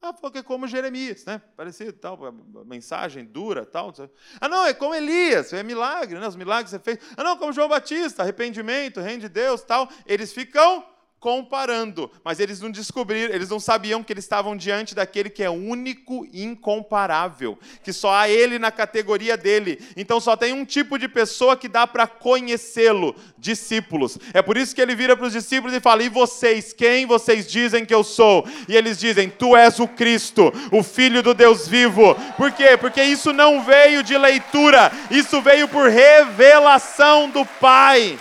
Ah, 0.00 0.12
porque 0.12 0.38
é 0.38 0.42
como 0.42 0.68
Jeremias, 0.68 1.24
né? 1.24 1.42
Parecido, 1.56 1.92
tal, 1.92 2.18
mensagem 2.64 3.24
dura, 3.24 3.66
tal. 3.66 3.92
Ah, 4.40 4.48
não, 4.48 4.64
é 4.64 4.72
como 4.72 4.94
Elias, 4.94 5.52
é 5.52 5.62
milagre, 5.62 6.18
né? 6.18 6.28
Os 6.28 6.36
milagres 6.36 6.70
você 6.70 6.78
fez. 6.78 6.98
Ah, 7.16 7.24
não, 7.24 7.36
como 7.36 7.52
João 7.52 7.68
Batista, 7.68 8.22
arrependimento, 8.22 9.00
reino 9.00 9.22
de 9.22 9.28
Deus, 9.28 9.62
tal. 9.62 9.88
Eles 10.06 10.32
ficam 10.32 10.86
comparando, 11.20 12.10
mas 12.22 12.38
eles 12.38 12.60
não 12.60 12.70
descobriram, 12.70 13.34
eles 13.34 13.48
não 13.48 13.58
sabiam 13.58 14.04
que 14.04 14.12
eles 14.12 14.24
estavam 14.24 14.56
diante 14.56 14.94
daquele 14.94 15.28
que 15.28 15.42
é 15.42 15.50
único 15.50 16.26
e 16.32 16.44
incomparável, 16.44 17.58
que 17.82 17.92
só 17.92 18.14
há 18.14 18.28
ele 18.28 18.58
na 18.58 18.70
categoria 18.70 19.36
dele. 19.36 19.80
Então 19.96 20.20
só 20.20 20.36
tem 20.36 20.52
um 20.52 20.64
tipo 20.64 20.96
de 20.96 21.08
pessoa 21.08 21.56
que 21.56 21.68
dá 21.68 21.86
para 21.86 22.06
conhecê-lo, 22.06 23.16
discípulos. 23.36 24.16
É 24.32 24.40
por 24.40 24.56
isso 24.56 24.74
que 24.74 24.80
ele 24.80 24.94
vira 24.94 25.16
para 25.16 25.26
os 25.26 25.32
discípulos 25.32 25.74
e 25.74 25.80
fala: 25.80 26.04
"E 26.04 26.08
vocês, 26.08 26.72
quem 26.72 27.04
vocês 27.04 27.50
dizem 27.50 27.84
que 27.84 27.94
eu 27.94 28.04
sou?" 28.04 28.46
E 28.68 28.76
eles 28.76 28.98
dizem: 28.98 29.28
"Tu 29.28 29.56
és 29.56 29.80
o 29.80 29.88
Cristo, 29.88 30.52
o 30.70 30.84
filho 30.84 31.22
do 31.22 31.34
Deus 31.34 31.66
vivo". 31.66 32.14
Por 32.36 32.52
quê? 32.52 32.76
Porque 32.76 33.02
isso 33.02 33.32
não 33.32 33.64
veio 33.64 34.04
de 34.04 34.16
leitura, 34.16 34.92
isso 35.10 35.42
veio 35.42 35.66
por 35.66 35.88
revelação 35.90 37.28
do 37.28 37.44
Pai 37.44 38.18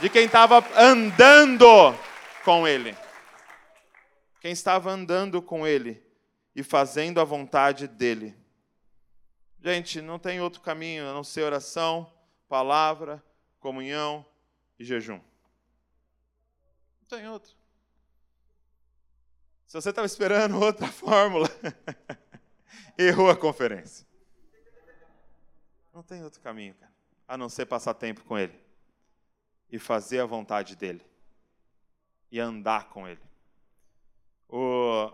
de 0.00 0.10
quem 0.10 0.26
estava 0.26 0.64
andando 0.78 1.66
com 2.44 2.66
ele. 2.66 2.96
Quem 4.40 4.52
estava 4.52 4.90
andando 4.90 5.40
com 5.40 5.66
ele 5.66 6.02
e 6.54 6.62
fazendo 6.62 7.20
a 7.20 7.24
vontade 7.24 7.88
dele. 7.88 8.36
Gente, 9.62 10.00
não 10.00 10.18
tem 10.18 10.40
outro 10.40 10.60
caminho 10.60 11.08
a 11.08 11.12
não 11.12 11.24
ser 11.24 11.42
oração, 11.42 12.12
palavra, 12.48 13.24
comunhão 13.58 14.24
e 14.78 14.84
jejum. 14.84 15.20
Não 17.00 17.18
tem 17.18 17.28
outro. 17.28 17.56
Se 19.66 19.80
você 19.80 19.90
estava 19.90 20.06
esperando 20.06 20.60
outra 20.60 20.86
fórmula, 20.86 21.48
errou 22.96 23.30
a 23.30 23.36
conferência. 23.36 24.06
Não 25.92 26.02
tem 26.02 26.22
outro 26.22 26.40
caminho, 26.42 26.74
cara, 26.74 26.92
a 27.26 27.38
não 27.38 27.48
ser 27.48 27.64
passar 27.64 27.94
tempo 27.94 28.22
com 28.24 28.38
ele 28.38 28.65
e 29.70 29.78
fazer 29.78 30.20
a 30.20 30.26
vontade 30.26 30.76
dele 30.76 31.02
e 32.30 32.40
andar 32.40 32.88
com 32.88 33.06
ele. 33.06 33.20
O, 34.48 35.10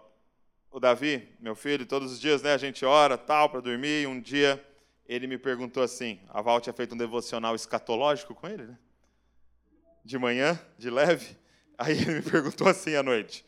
o 0.70 0.80
Davi, 0.80 1.28
meu 1.40 1.54
filho, 1.54 1.86
todos 1.86 2.12
os 2.12 2.20
dias 2.20 2.42
né, 2.42 2.52
a 2.52 2.58
gente 2.58 2.84
ora 2.84 3.16
tal 3.16 3.48
para 3.48 3.60
dormir. 3.60 4.02
E 4.02 4.06
um 4.06 4.20
dia 4.20 4.62
ele 5.06 5.26
me 5.26 5.38
perguntou 5.38 5.82
assim: 5.82 6.20
a 6.28 6.40
Val 6.40 6.60
tinha 6.60 6.72
feito 6.72 6.94
um 6.94 6.98
devocional 6.98 7.54
escatológico 7.54 8.34
com 8.34 8.48
ele, 8.48 8.64
né? 8.64 8.78
De 10.04 10.18
manhã, 10.18 10.60
de 10.78 10.90
leve. 10.90 11.36
Aí 11.78 11.96
ele 11.96 12.14
me 12.14 12.22
perguntou 12.22 12.68
assim 12.68 12.94
à 12.94 13.02
noite: 13.02 13.44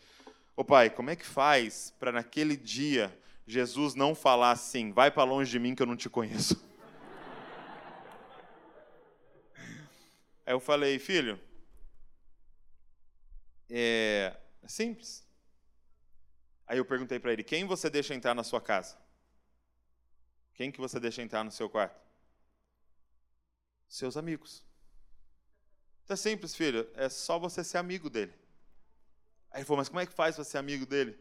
Ô 0.57 0.65
pai, 0.65 0.91
como 0.91 1.11
é 1.11 1.17
que 1.17 1.27
faz 1.27 1.93
para 1.99 2.13
naquele 2.13 2.57
dia 2.57 3.17
Jesus 3.47 3.95
não 3.95 4.15
falar 4.15 4.53
assim, 4.53 4.93
vai 4.93 5.11
para 5.11 5.25
longe 5.25 5.51
de 5.51 5.59
mim 5.59 5.75
que 5.75 5.83
eu 5.83 5.87
não 5.87 5.97
te 5.97 6.09
conheço? 6.09 6.63
Aí 10.47 10.53
eu 10.53 10.61
falei, 10.61 10.99
filho, 10.99 11.41
é 13.71 14.37
simples. 14.67 15.27
Aí 16.67 16.79
eu 16.79 16.85
perguntei 16.85 17.19
para 17.19 17.33
ele, 17.33 17.43
quem 17.43 17.65
você 17.65 17.89
deixa 17.89 18.15
entrar 18.15 18.35
na 18.35 18.45
sua 18.45 18.61
casa? 18.61 18.97
Quem 20.55 20.71
que 20.71 20.81
você 20.81 21.01
deixa 21.01 21.23
entrar 21.23 21.45
no 21.45 21.51
seu 21.51 21.69
quarto? 21.69 21.99
Seus 23.89 24.17
amigos. 24.17 24.65
Então 26.05 26.15
é 26.15 26.17
simples, 26.17 26.55
filho, 26.55 26.89
é 26.95 27.09
só 27.09 27.39
você 27.39 27.65
ser 27.65 27.79
amigo 27.79 28.11
dele. 28.11 28.33
Aí 29.51 29.61
ele 29.61 29.65
falou, 29.65 29.79
mas 29.79 29.89
como 29.89 30.01
é 30.01 30.07
que 30.07 30.13
faz 30.13 30.35
para 30.35 30.45
ser 30.45 30.59
amigo 30.59 30.85
dele? 30.85 31.19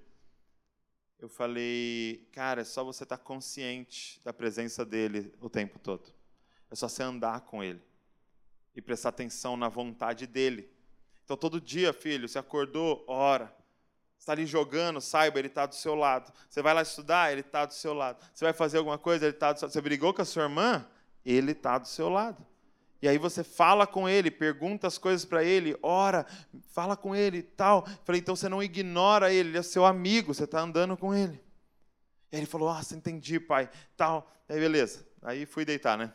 Eu 1.18 1.30
falei, 1.30 2.28
cara, 2.34 2.62
é 2.62 2.66
só 2.66 2.84
você 2.84 3.04
estar 3.04 3.18
tá 3.18 3.24
consciente 3.24 4.20
da 4.24 4.34
presença 4.34 4.84
dele 4.84 5.34
o 5.40 5.50
tempo 5.50 5.80
todo. 5.80 6.14
É 6.70 6.76
só 6.76 6.90
você 6.90 7.04
andar 7.04 7.42
com 7.42 7.64
ele 7.64 7.82
e 8.76 8.82
prestar 8.82 9.10
atenção 9.10 9.56
na 9.56 9.70
vontade 9.70 10.28
dele. 10.28 10.70
Então, 11.24 11.38
todo 11.38 11.62
dia, 11.62 11.94
filho, 11.94 12.28
você 12.28 12.40
acordou, 12.40 13.04
ora. 13.08 13.54
Está 14.18 14.32
ali 14.32 14.46
jogando, 14.46 15.02
saiba, 15.02 15.38
ele 15.40 15.50
está 15.50 15.66
do 15.66 15.76
seu 15.76 15.96
lado. 15.96 16.32
Você 16.50 16.62
vai 16.62 16.74
lá 16.74 16.82
estudar, 16.82 17.32
ele 17.32 17.42
está 17.42 17.66
do 17.66 17.74
seu 17.74 17.94
lado. 17.94 18.26
Você 18.34 18.46
vai 18.46 18.54
fazer 18.54 18.78
alguma 18.78 18.98
coisa, 18.98 19.26
ele 19.26 19.34
está 19.34 19.52
do 19.52 19.60
seu 19.60 19.66
lado. 19.66 19.74
Você 19.74 19.82
brigou 19.82 20.14
com 20.14 20.22
a 20.22 20.26
sua 20.26 20.44
irmã, 20.44 20.88
ele 21.26 21.52
está 21.52 21.78
do 21.78 21.88
seu 21.88 22.08
lado. 22.10 22.46
E 23.02 23.08
aí 23.08 23.18
você 23.18 23.44
fala 23.44 23.86
com 23.86 24.08
ele, 24.08 24.32
pergunta 24.32 24.88
as 24.88 24.98
coisas 24.98 25.26
para 25.26 25.44
ele, 25.44 25.78
ora, 25.84 26.26
fala 26.72 26.96
com 26.96 27.14
ele 27.14 27.40
e 27.40 27.44
tal. 27.44 27.86
Falei, 28.06 28.22
então 28.22 28.34
você 28.34 28.48
não 28.48 28.64
ignora 28.64 29.34
ele, 29.34 29.50
ele 29.50 29.58
é 29.58 29.62
seu 29.62 29.86
amigo, 29.86 30.34
você 30.34 30.46
está 30.46 30.62
andando 30.62 30.96
com 30.96 31.14
ele. 31.14 31.34
E 32.32 32.38
aí 32.38 32.40
ele 32.40 32.46
falou, 32.46 32.70
ah, 32.70 32.82
você 32.82 32.96
entendi, 32.96 33.42
pai, 33.42 33.70
tal. 33.98 34.32
Aí 34.48 34.58
beleza. 34.58 35.06
Aí 35.22 35.46
fui 35.46 35.66
deitar, 35.66 35.98
né? 35.98 36.14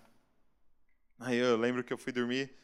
Aí 1.21 1.37
eu 1.37 1.57
lembro 1.57 1.83
que 1.83 1.93
eu 1.93 1.99
fui 1.99 2.13
dormir, 2.13 2.55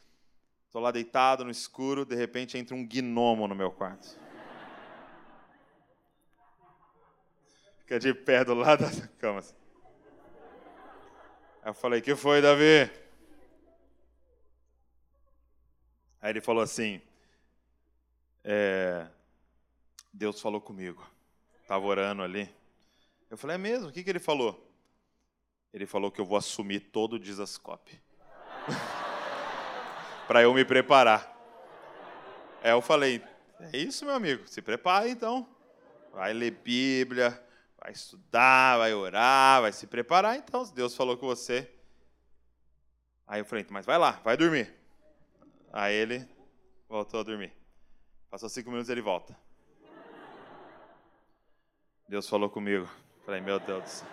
estou 0.67 0.81
lá 0.81 0.93
deitado 0.93 1.45
no 1.45 1.51
escuro, 1.51 2.05
de 2.05 2.15
repente 2.15 2.57
entra 2.57 2.75
um 2.75 2.87
gnomo 2.87 3.49
no 3.49 3.55
meu 3.55 3.73
quarto. 3.73 4.17
Fica 7.81 7.99
de 7.99 8.15
pé 8.15 8.45
do 8.45 8.55
lado 8.55 8.85
da 8.85 9.09
cama. 9.19 9.41
Assim. 9.41 9.55
Aí 11.63 11.71
eu 11.71 11.75
falei, 11.75 12.01
que 12.01 12.15
foi, 12.15 12.41
Davi? 12.41 12.91
Aí 16.23 16.31
ele 16.31 16.41
falou 16.41 16.63
assim, 16.63 17.03
é, 18.45 19.07
Deus 20.13 20.41
falou 20.41 20.61
comigo. 20.61 21.05
Estava 21.61 21.85
orando 21.85 22.23
ali. 22.23 22.49
Eu 23.29 23.37
falei, 23.37 23.57
é 23.57 23.59
mesmo? 23.59 23.89
O 23.89 23.93
que, 23.93 24.05
que 24.05 24.11
ele 24.11 24.21
falou? 24.21 24.71
Ele 25.73 25.87
falou 25.87 26.11
que 26.11 26.21
eu 26.21 26.25
vou 26.25 26.39
assumir 26.39 26.79
todo 26.79 27.15
o 27.15 27.19
Dizascope. 27.19 28.01
para 30.27 30.43
eu 30.43 30.53
me 30.55 30.65
preparar. 30.65 31.33
Aí 32.63 32.71
eu 32.71 32.81
falei: 32.81 33.23
é 33.61 33.77
isso, 33.77 34.05
meu 34.05 34.15
amigo, 34.15 34.47
se 34.47 34.63
prepare 34.63 35.11
então. 35.11 35.49
Vai 36.13 36.33
ler 36.33 36.51
Bíblia, 36.51 37.41
vai 37.83 37.93
estudar, 37.93 38.79
vai 38.79 38.95
orar, 38.95 39.63
vai 39.63 39.73
se 39.73 39.87
preparar 39.87 40.37
então. 40.37 40.65
Se 40.65 40.75
Deus 40.75 40.95
falou 40.95 41.17
com 41.17 41.27
você. 41.27 41.71
Aí 43.27 43.41
eu 43.41 43.45
falei: 43.45 43.67
mas 43.71 43.87
vai 43.87 43.99
lá, 43.99 44.21
vai 44.25 44.37
dormir. 44.37 44.73
Aí 45.73 45.95
ele 45.95 46.29
voltou 46.89 47.21
a 47.21 47.23
dormir. 47.23 47.53
Passou 48.31 48.49
cinco 48.49 48.71
minutos 48.71 48.89
ele 48.89 49.01
volta. 49.01 49.37
Deus 52.09 52.29
falou 52.29 52.51
comigo. 52.51 52.89
Falei, 53.25 53.41
meu 53.41 53.59
Deus 53.59 53.83
do 53.83 53.89
céu. 53.89 54.09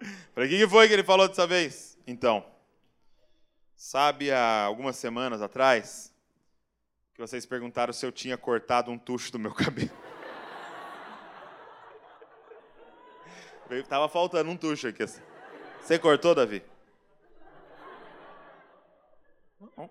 Falei, 0.34 0.48
o 0.48 0.50
que 0.50 0.68
foi 0.68 0.86
que 0.86 0.92
ele 0.92 1.02
falou 1.02 1.26
dessa 1.26 1.46
vez? 1.46 1.93
Então, 2.06 2.44
sabe 3.74 4.30
há 4.30 4.62
algumas 4.64 4.96
semanas 4.96 5.40
atrás 5.40 6.12
que 7.14 7.20
vocês 7.20 7.46
perguntaram 7.46 7.92
se 7.92 8.04
eu 8.04 8.12
tinha 8.12 8.36
cortado 8.36 8.90
um 8.90 8.98
tucho 8.98 9.32
do 9.32 9.38
meu 9.38 9.52
cabelo? 9.54 9.90
Tava 13.88 14.08
faltando 14.08 14.50
um 14.50 14.56
tucho 14.56 14.88
aqui. 14.88 15.02
Assim. 15.02 15.22
Você 15.80 15.98
cortou, 15.98 16.34
Davi? 16.34 16.62
Não. 19.60 19.90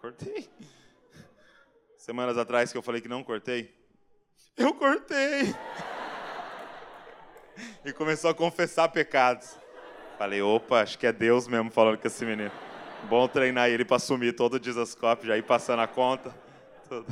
Cortei. 0.00 0.48
Semanas 1.98 2.38
atrás 2.38 2.72
que 2.72 2.78
eu 2.78 2.82
falei 2.82 3.00
que 3.00 3.08
não 3.08 3.22
cortei. 3.22 3.74
Eu 4.56 4.74
cortei 4.74 5.54
e 7.84 7.92
começou 7.92 8.30
a 8.30 8.34
confessar 8.34 8.88
pecados. 8.88 9.58
Falei, 10.18 10.40
opa, 10.40 10.80
acho 10.80 10.98
que 10.98 11.06
é 11.06 11.12
Deus 11.12 11.46
mesmo 11.46 11.70
falando 11.70 11.98
com 11.98 12.06
esse 12.06 12.24
menino. 12.24 12.50
Bom 13.08 13.28
treinar 13.28 13.68
ele 13.68 13.84
para 13.84 13.96
assumir 13.96 14.34
todo 14.34 14.54
o 14.54 14.60
desascope, 14.60 15.26
já 15.26 15.36
ir 15.36 15.42
passando 15.42 15.80
a 15.82 15.86
conta. 15.86 16.34
Tudo. 16.88 17.06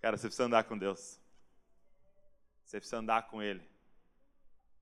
Cara, 0.00 0.16
você 0.16 0.28
precisa 0.28 0.44
andar 0.44 0.64
com 0.64 0.76
Deus. 0.76 1.18
Você 2.64 2.78
precisa 2.78 2.98
andar 2.98 3.26
com 3.28 3.42
Ele. 3.42 3.66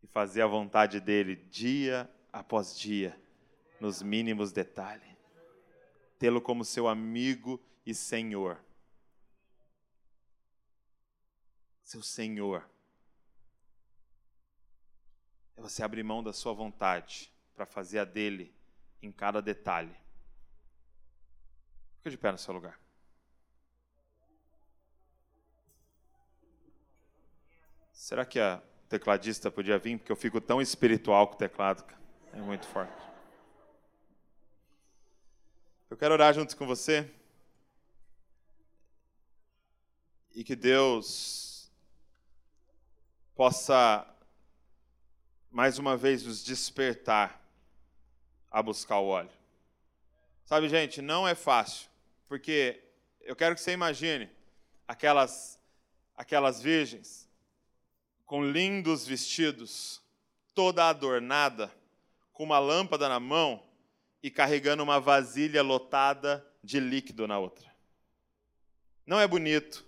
E 0.03 0.07
fazer 0.07 0.43
a 0.43 0.47
vontade 0.47 1.01
dEle 1.01 1.37
dia 1.37 2.11
após 2.33 2.79
dia, 2.79 3.19
nos 3.81 4.03
mínimos 4.03 4.53
detalhes. 4.53 5.17
Tê-lo 6.19 6.41
como 6.41 6.65
seu 6.65 6.89
amigo 6.89 7.63
e 7.87 7.95
Senhor. 7.95 8.59
Seu 11.83 12.03
Senhor 12.03 12.69
é 15.57 15.61
você 15.61 15.83
abrir 15.83 16.03
mão 16.03 16.23
da 16.23 16.33
sua 16.33 16.53
vontade 16.53 17.33
para 17.55 17.67
fazer 17.67 17.99
a 17.99 18.05
dele 18.05 18.55
em 19.03 19.13
cada 19.13 19.41
detalhe. 19.41 19.95
Fica 21.99 22.11
de 22.11 22.19
pé 22.19 22.33
no 22.33 22.39
seu 22.39 22.53
lugar. 22.53 22.79
Será 27.93 28.25
que 28.27 28.39
a 28.39 28.63
tecladista 28.89 29.51
podia 29.51 29.79
vir? 29.79 29.99
Porque 29.99 30.13
eu 30.13 30.17
fico 30.17 30.41
tão 30.41 30.61
espiritual 30.61 31.29
com 31.29 31.35
o 31.35 31.39
teclado. 31.39 31.85
É 32.33 32.37
muito 32.37 32.67
forte. 32.67 32.93
Eu 35.89 35.97
quero 35.97 36.13
orar 36.13 36.35
junto 36.35 36.57
com 36.57 36.67
você. 36.67 37.11
E 40.35 40.43
que 40.43 40.57
Deus 40.57 41.73
possa 43.35 44.14
mais 45.55 45.79
uma 45.79 45.97
vez 45.97 46.25
nos 46.25 46.43
despertar 46.43 47.41
a 48.51 48.61
buscar 48.61 48.99
o 48.99 49.07
óleo. 49.07 49.31
Sabe, 50.45 50.69
gente, 50.69 51.01
não 51.01 51.29
é 51.29 51.37
fácil, 51.37 51.89
porque 52.27 52.83
eu 53.21 53.37
quero 53.37 53.55
que 53.55 53.61
você 53.61 53.71
imagine 53.71 54.29
aquelas 54.89 55.57
aquelas 56.17 56.61
virgens 56.61 57.31
com 58.27 58.45
lindos 58.45 59.07
vestidos, 59.07 60.03
toda 60.57 60.89
adornada, 60.89 61.73
com 62.33 62.43
uma 62.43 62.59
lâmpada 62.59 63.09
na 63.09 63.21
mão 63.21 63.63
e 64.21 64.33
carregando 64.33 64.83
uma 64.83 64.99
vasilha 64.99 65.63
lotada 65.63 66.45
de 66.65 66.81
líquido 66.81 67.29
na 67.29 67.39
outra. 67.39 67.73
Não 69.07 69.21
é 69.21 69.29
bonito, 69.29 69.87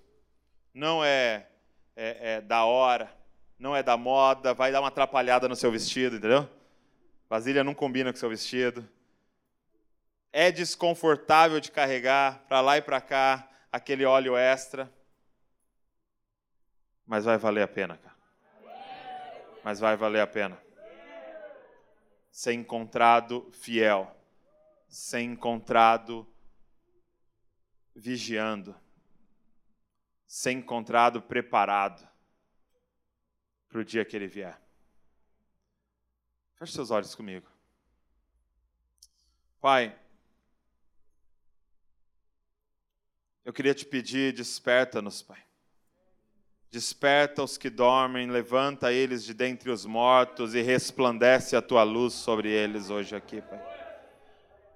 não 0.72 1.04
é, 1.04 1.48
é, 1.96 2.34
é 2.34 2.40
da 2.40 2.64
hora, 2.64 3.12
não 3.58 3.74
é 3.74 3.82
da 3.82 3.96
moda, 3.96 4.52
vai 4.52 4.70
dar 4.70 4.80
uma 4.80 4.88
atrapalhada 4.88 5.48
no 5.48 5.56
seu 5.56 5.70
vestido, 5.70 6.16
entendeu? 6.16 6.48
Vasilha 7.28 7.64
não 7.64 7.74
combina 7.74 8.12
com 8.12 8.18
seu 8.18 8.28
vestido. 8.28 8.86
É 10.32 10.52
desconfortável 10.52 11.58
de 11.58 11.70
carregar 11.70 12.44
para 12.46 12.60
lá 12.60 12.76
e 12.76 12.82
para 12.82 13.00
cá 13.00 13.48
aquele 13.72 14.04
óleo 14.04 14.36
extra. 14.36 14.92
Mas 17.06 17.24
vai 17.24 17.38
valer 17.38 17.62
a 17.62 17.68
pena, 17.68 17.96
cara. 17.96 18.16
Mas 19.64 19.80
vai 19.80 19.96
valer 19.96 20.20
a 20.20 20.26
pena. 20.26 20.60
Ser 22.30 22.52
encontrado 22.52 23.50
fiel. 23.52 24.14
Ser 24.86 25.20
encontrado 25.20 26.28
vigiando. 27.94 28.76
Ser 30.26 30.52
encontrado 30.52 31.22
preparado 31.22 32.06
para 33.76 33.82
o 33.82 33.84
dia 33.84 34.06
que 34.06 34.16
ele 34.16 34.26
vier. 34.26 34.58
Feche 36.54 36.72
seus 36.72 36.90
olhos 36.90 37.14
comigo. 37.14 37.46
Pai, 39.60 39.94
eu 43.44 43.52
queria 43.52 43.74
te 43.74 43.84
pedir, 43.84 44.32
desperta-nos, 44.32 45.20
Pai. 45.20 45.44
Desperta 46.70 47.42
os 47.42 47.58
que 47.58 47.68
dormem, 47.68 48.30
levanta 48.30 48.90
eles 48.90 49.22
de 49.22 49.34
dentre 49.34 49.70
os 49.70 49.84
mortos 49.84 50.54
e 50.54 50.62
resplandece 50.62 51.54
a 51.54 51.60
tua 51.60 51.82
luz 51.82 52.14
sobre 52.14 52.48
eles 52.48 52.88
hoje 52.88 53.14
aqui, 53.14 53.42
Pai. 53.42 53.60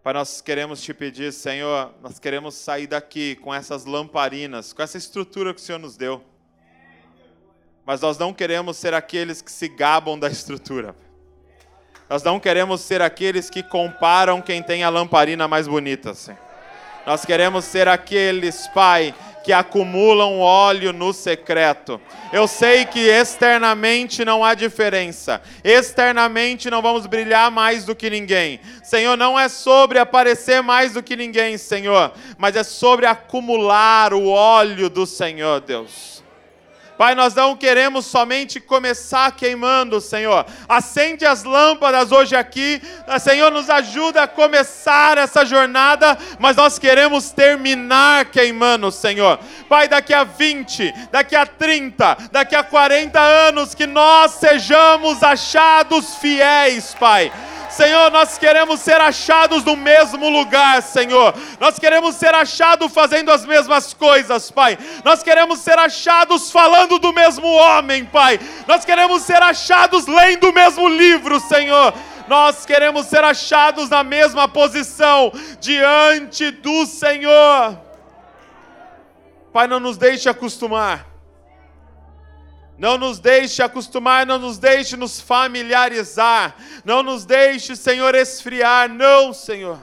Pai, 0.02 0.12
nós 0.12 0.42
queremos 0.42 0.82
te 0.82 0.92
pedir, 0.92 1.32
Senhor, 1.32 1.94
nós 2.02 2.18
queremos 2.18 2.54
sair 2.54 2.86
daqui 2.86 3.34
com 3.36 3.54
essas 3.54 3.86
lamparinas, 3.86 4.74
com 4.74 4.82
essa 4.82 4.98
estrutura 4.98 5.54
que 5.54 5.60
o 5.60 5.64
Senhor 5.64 5.78
nos 5.78 5.96
deu. 5.96 6.29
Mas 7.90 8.00
nós 8.02 8.16
não 8.16 8.32
queremos 8.32 8.76
ser 8.76 8.94
aqueles 8.94 9.42
que 9.42 9.50
se 9.50 9.66
gabam 9.66 10.16
da 10.16 10.28
estrutura. 10.28 10.94
Nós 12.08 12.22
não 12.22 12.38
queremos 12.38 12.82
ser 12.82 13.02
aqueles 13.02 13.50
que 13.50 13.64
comparam 13.64 14.40
quem 14.40 14.62
tem 14.62 14.84
a 14.84 14.88
lamparina 14.88 15.48
mais 15.48 15.66
bonita, 15.66 16.14
Senhor. 16.14 16.38
Nós 17.04 17.24
queremos 17.24 17.64
ser 17.64 17.88
aqueles, 17.88 18.68
Pai, 18.68 19.12
que 19.42 19.52
acumulam 19.52 20.38
óleo 20.38 20.92
no 20.92 21.12
secreto. 21.12 22.00
Eu 22.32 22.46
sei 22.46 22.84
que 22.84 23.00
externamente 23.00 24.24
não 24.24 24.44
há 24.44 24.54
diferença, 24.54 25.42
externamente 25.64 26.70
não 26.70 26.80
vamos 26.80 27.06
brilhar 27.06 27.50
mais 27.50 27.84
do 27.84 27.96
que 27.96 28.08
ninguém. 28.08 28.60
Senhor, 28.84 29.16
não 29.16 29.36
é 29.36 29.48
sobre 29.48 29.98
aparecer 29.98 30.62
mais 30.62 30.92
do 30.92 31.02
que 31.02 31.16
ninguém, 31.16 31.58
Senhor, 31.58 32.12
mas 32.38 32.54
é 32.54 32.62
sobre 32.62 33.06
acumular 33.06 34.14
o 34.14 34.28
óleo 34.28 34.88
do 34.88 35.04
Senhor, 35.06 35.60
Deus. 35.60 36.19
Pai, 37.00 37.14
nós 37.14 37.34
não 37.34 37.56
queremos 37.56 38.04
somente 38.04 38.60
começar 38.60 39.32
queimando, 39.32 40.02
Senhor. 40.02 40.44
Acende 40.68 41.24
as 41.24 41.44
lâmpadas 41.44 42.12
hoje 42.12 42.36
aqui. 42.36 42.78
Senhor, 43.18 43.50
nos 43.50 43.70
ajuda 43.70 44.24
a 44.24 44.28
começar 44.28 45.16
essa 45.16 45.46
jornada, 45.46 46.18
mas 46.38 46.56
nós 46.56 46.78
queremos 46.78 47.30
terminar 47.30 48.26
queimando, 48.26 48.92
Senhor. 48.92 49.40
Pai, 49.66 49.88
daqui 49.88 50.12
a 50.12 50.24
20, 50.24 50.92
daqui 51.10 51.34
a 51.34 51.46
30, 51.46 52.18
daqui 52.30 52.54
a 52.54 52.62
40 52.62 53.18
anos, 53.18 53.74
que 53.74 53.86
nós 53.86 54.32
sejamos 54.32 55.22
achados 55.22 56.16
fiéis, 56.16 56.94
Pai 57.00 57.32
Senhor, 57.70 58.10
nós 58.10 58.36
queremos 58.36 58.80
ser 58.80 59.00
achados 59.00 59.64
no 59.64 59.76
mesmo 59.76 60.28
lugar, 60.28 60.82
Senhor. 60.82 61.34
Nós 61.58 61.78
queremos 61.78 62.16
ser 62.16 62.34
achados 62.34 62.92
fazendo 62.92 63.30
as 63.30 63.46
mesmas 63.46 63.94
coisas, 63.94 64.50
Pai. 64.50 64.78
Nós 65.04 65.22
queremos 65.22 65.60
ser 65.60 65.78
achados 65.78 66.50
falando 66.50 66.98
do 66.98 67.12
mesmo 67.12 67.46
homem, 67.46 68.04
Pai. 68.04 68.40
Nós 68.66 68.84
queremos 68.84 69.22
ser 69.22 69.42
achados 69.42 70.06
lendo 70.06 70.50
o 70.50 70.52
mesmo 70.52 70.88
livro, 70.88 71.38
Senhor. 71.40 71.94
Nós 72.28 72.64
queremos 72.64 73.06
ser 73.06 73.24
achados 73.24 73.88
na 73.88 74.04
mesma 74.04 74.48
posição 74.48 75.32
diante 75.60 76.50
do 76.50 76.86
Senhor. 76.86 77.78
Pai, 79.52 79.66
não 79.66 79.80
nos 79.80 79.96
deixe 79.96 80.28
acostumar 80.28 81.09
não 82.80 82.96
nos 82.96 83.18
deixe 83.18 83.62
acostumar, 83.62 84.24
não 84.24 84.38
nos 84.38 84.56
deixe 84.56 84.96
nos 84.96 85.20
familiarizar, 85.20 86.56
não 86.82 87.02
nos 87.02 87.26
deixe, 87.26 87.76
Senhor, 87.76 88.14
esfriar, 88.14 88.88
não, 88.88 89.34
Senhor. 89.34 89.78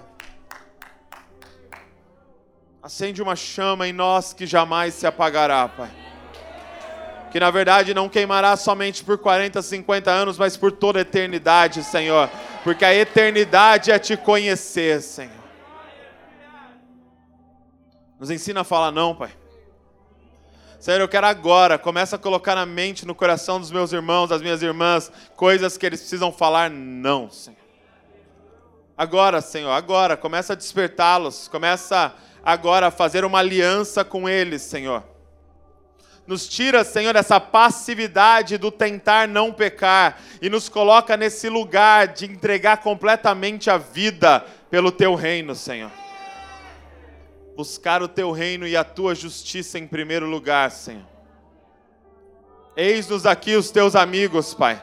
Acende 2.82 3.22
uma 3.22 3.36
chama 3.36 3.88
em 3.88 3.94
nós 3.94 4.34
que 4.34 4.48
jamais 4.48 4.96
se 4.96 5.06
apagará, 5.06 5.68
Pai. 5.68 5.92
Que 7.32 7.40
na 7.40 7.52
verdade 7.52 7.94
não 7.94 8.10
queimará 8.10 8.58
somente 8.58 9.04
por 9.04 9.20
40, 9.20 9.62
50 9.62 10.10
anos, 10.10 10.40
mas 10.40 10.58
por 10.58 10.72
toda 10.72 10.98
a 10.98 11.04
eternidade, 11.04 11.84
Senhor. 11.84 12.28
Porque 12.64 12.84
a 12.84 12.96
eternidade 12.96 13.92
é 13.92 14.00
te 14.00 14.18
conhecer, 14.18 15.04
Senhor. 15.04 15.38
Nos 18.20 18.32
ensina 18.32 18.62
a 18.62 18.64
falar 18.64 18.92
não, 18.92 19.14
Pai. 19.14 19.30
Senhor, 20.80 21.02
eu 21.02 21.08
quero 21.08 21.26
agora, 21.26 21.80
começa 21.80 22.18
a 22.18 22.20
colocar 22.20 22.54
na 22.54 22.66
mente, 22.66 23.06
no 23.06 23.16
coração 23.16 23.60
dos 23.60 23.72
meus 23.72 23.92
irmãos, 23.92 24.30
das 24.30 24.44
minhas 24.44 24.62
irmãs, 24.62 25.12
coisas 25.36 25.76
que 25.76 25.86
eles 25.86 26.00
precisam 26.00 26.32
falar 26.32 26.70
não, 26.70 27.32
Senhor. 27.32 27.58
Agora, 28.96 29.42
Senhor, 29.42 29.72
agora, 29.72 30.16
começa 30.16 30.54
a 30.54 30.56
despertá-los, 30.56 31.48
começa 31.48 32.14
agora 32.44 32.88
a 32.88 32.92
fazer 32.92 33.26
uma 33.26 33.40
aliança 33.40 34.06
com 34.06 34.30
eles, 34.30 34.62
Senhor. 34.62 35.04
Nos 36.28 36.48
tira, 36.48 36.84
Senhor, 36.84 37.16
essa 37.16 37.40
passividade 37.40 38.58
do 38.58 38.70
tentar 38.70 39.28
não 39.28 39.52
pecar 39.52 40.20
e 40.42 40.50
nos 40.50 40.70
coloca 40.70 41.18
nesse 41.18 41.50
lugar 41.50 42.10
de 42.10 42.26
entregar 42.26 42.78
completamente 42.78 43.70
a 43.70 43.78
vida 43.78 44.46
pelo 44.70 44.92
teu 44.92 45.16
reino, 45.16 45.56
Senhor 45.56 45.92
buscar 47.58 48.04
o 48.04 48.08
teu 48.08 48.32
reino 48.32 48.68
e 48.68 48.78
a 48.78 48.84
tua 48.84 49.16
justiça 49.16 49.80
em 49.80 49.88
primeiro 49.88 50.28
lugar, 50.28 50.70
Senhor. 50.70 51.08
Eis-nos 52.76 53.26
aqui 53.26 53.56
os 53.56 53.72
teus 53.72 53.96
amigos, 53.96 54.54
Pai. 54.54 54.80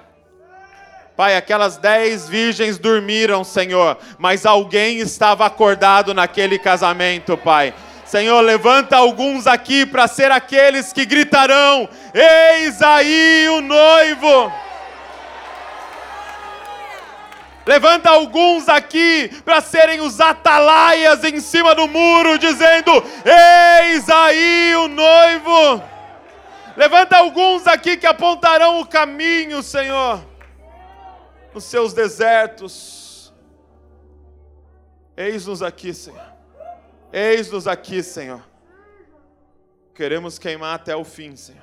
Pai, 1.16 1.36
aquelas 1.36 1.76
dez 1.76 2.28
virgens 2.28 2.76
dormiram, 2.76 3.44
Senhor, 3.44 3.96
mas 4.18 4.44
alguém 4.44 4.98
estava 4.98 5.46
acordado 5.46 6.12
naquele 6.12 6.58
casamento, 6.58 7.36
Pai. 7.36 7.72
Senhor, 8.04 8.40
levanta 8.40 8.96
alguns 8.96 9.46
aqui 9.46 9.86
para 9.86 10.08
ser 10.08 10.32
aqueles 10.32 10.92
que 10.92 11.06
gritarão: 11.06 11.88
Eis 12.12 12.82
aí 12.82 13.46
o 13.50 13.60
noivo. 13.60 14.52
Levanta 17.66 18.10
alguns 18.10 18.68
aqui 18.68 19.30
para 19.44 19.60
serem 19.60 20.00
os 20.00 20.20
atalaias 20.20 21.24
em 21.24 21.40
cima 21.40 21.74
do 21.74 21.88
muro, 21.88 22.38
dizendo: 22.38 22.92
Eis 23.24 24.08
aí 24.10 24.76
o 24.76 24.88
noivo. 24.88 25.82
Levanta 26.76 27.16
alguns 27.16 27.66
aqui 27.66 27.96
que 27.96 28.06
apontarão 28.06 28.80
o 28.80 28.86
caminho, 28.86 29.62
Senhor, 29.62 30.24
nos 31.54 31.64
seus 31.64 31.94
desertos. 31.94 33.32
Eis-nos 35.16 35.62
aqui, 35.62 35.94
Senhor. 35.94 36.34
Eis-nos 37.12 37.68
aqui, 37.68 38.02
Senhor. 38.02 38.44
Queremos 39.94 40.38
queimar 40.38 40.74
até 40.74 40.94
o 40.96 41.04
fim, 41.04 41.36
Senhor. 41.36 41.62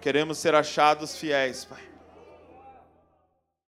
Queremos 0.00 0.38
ser 0.38 0.54
achados 0.54 1.16
fiéis, 1.16 1.64
Pai. 1.64 1.87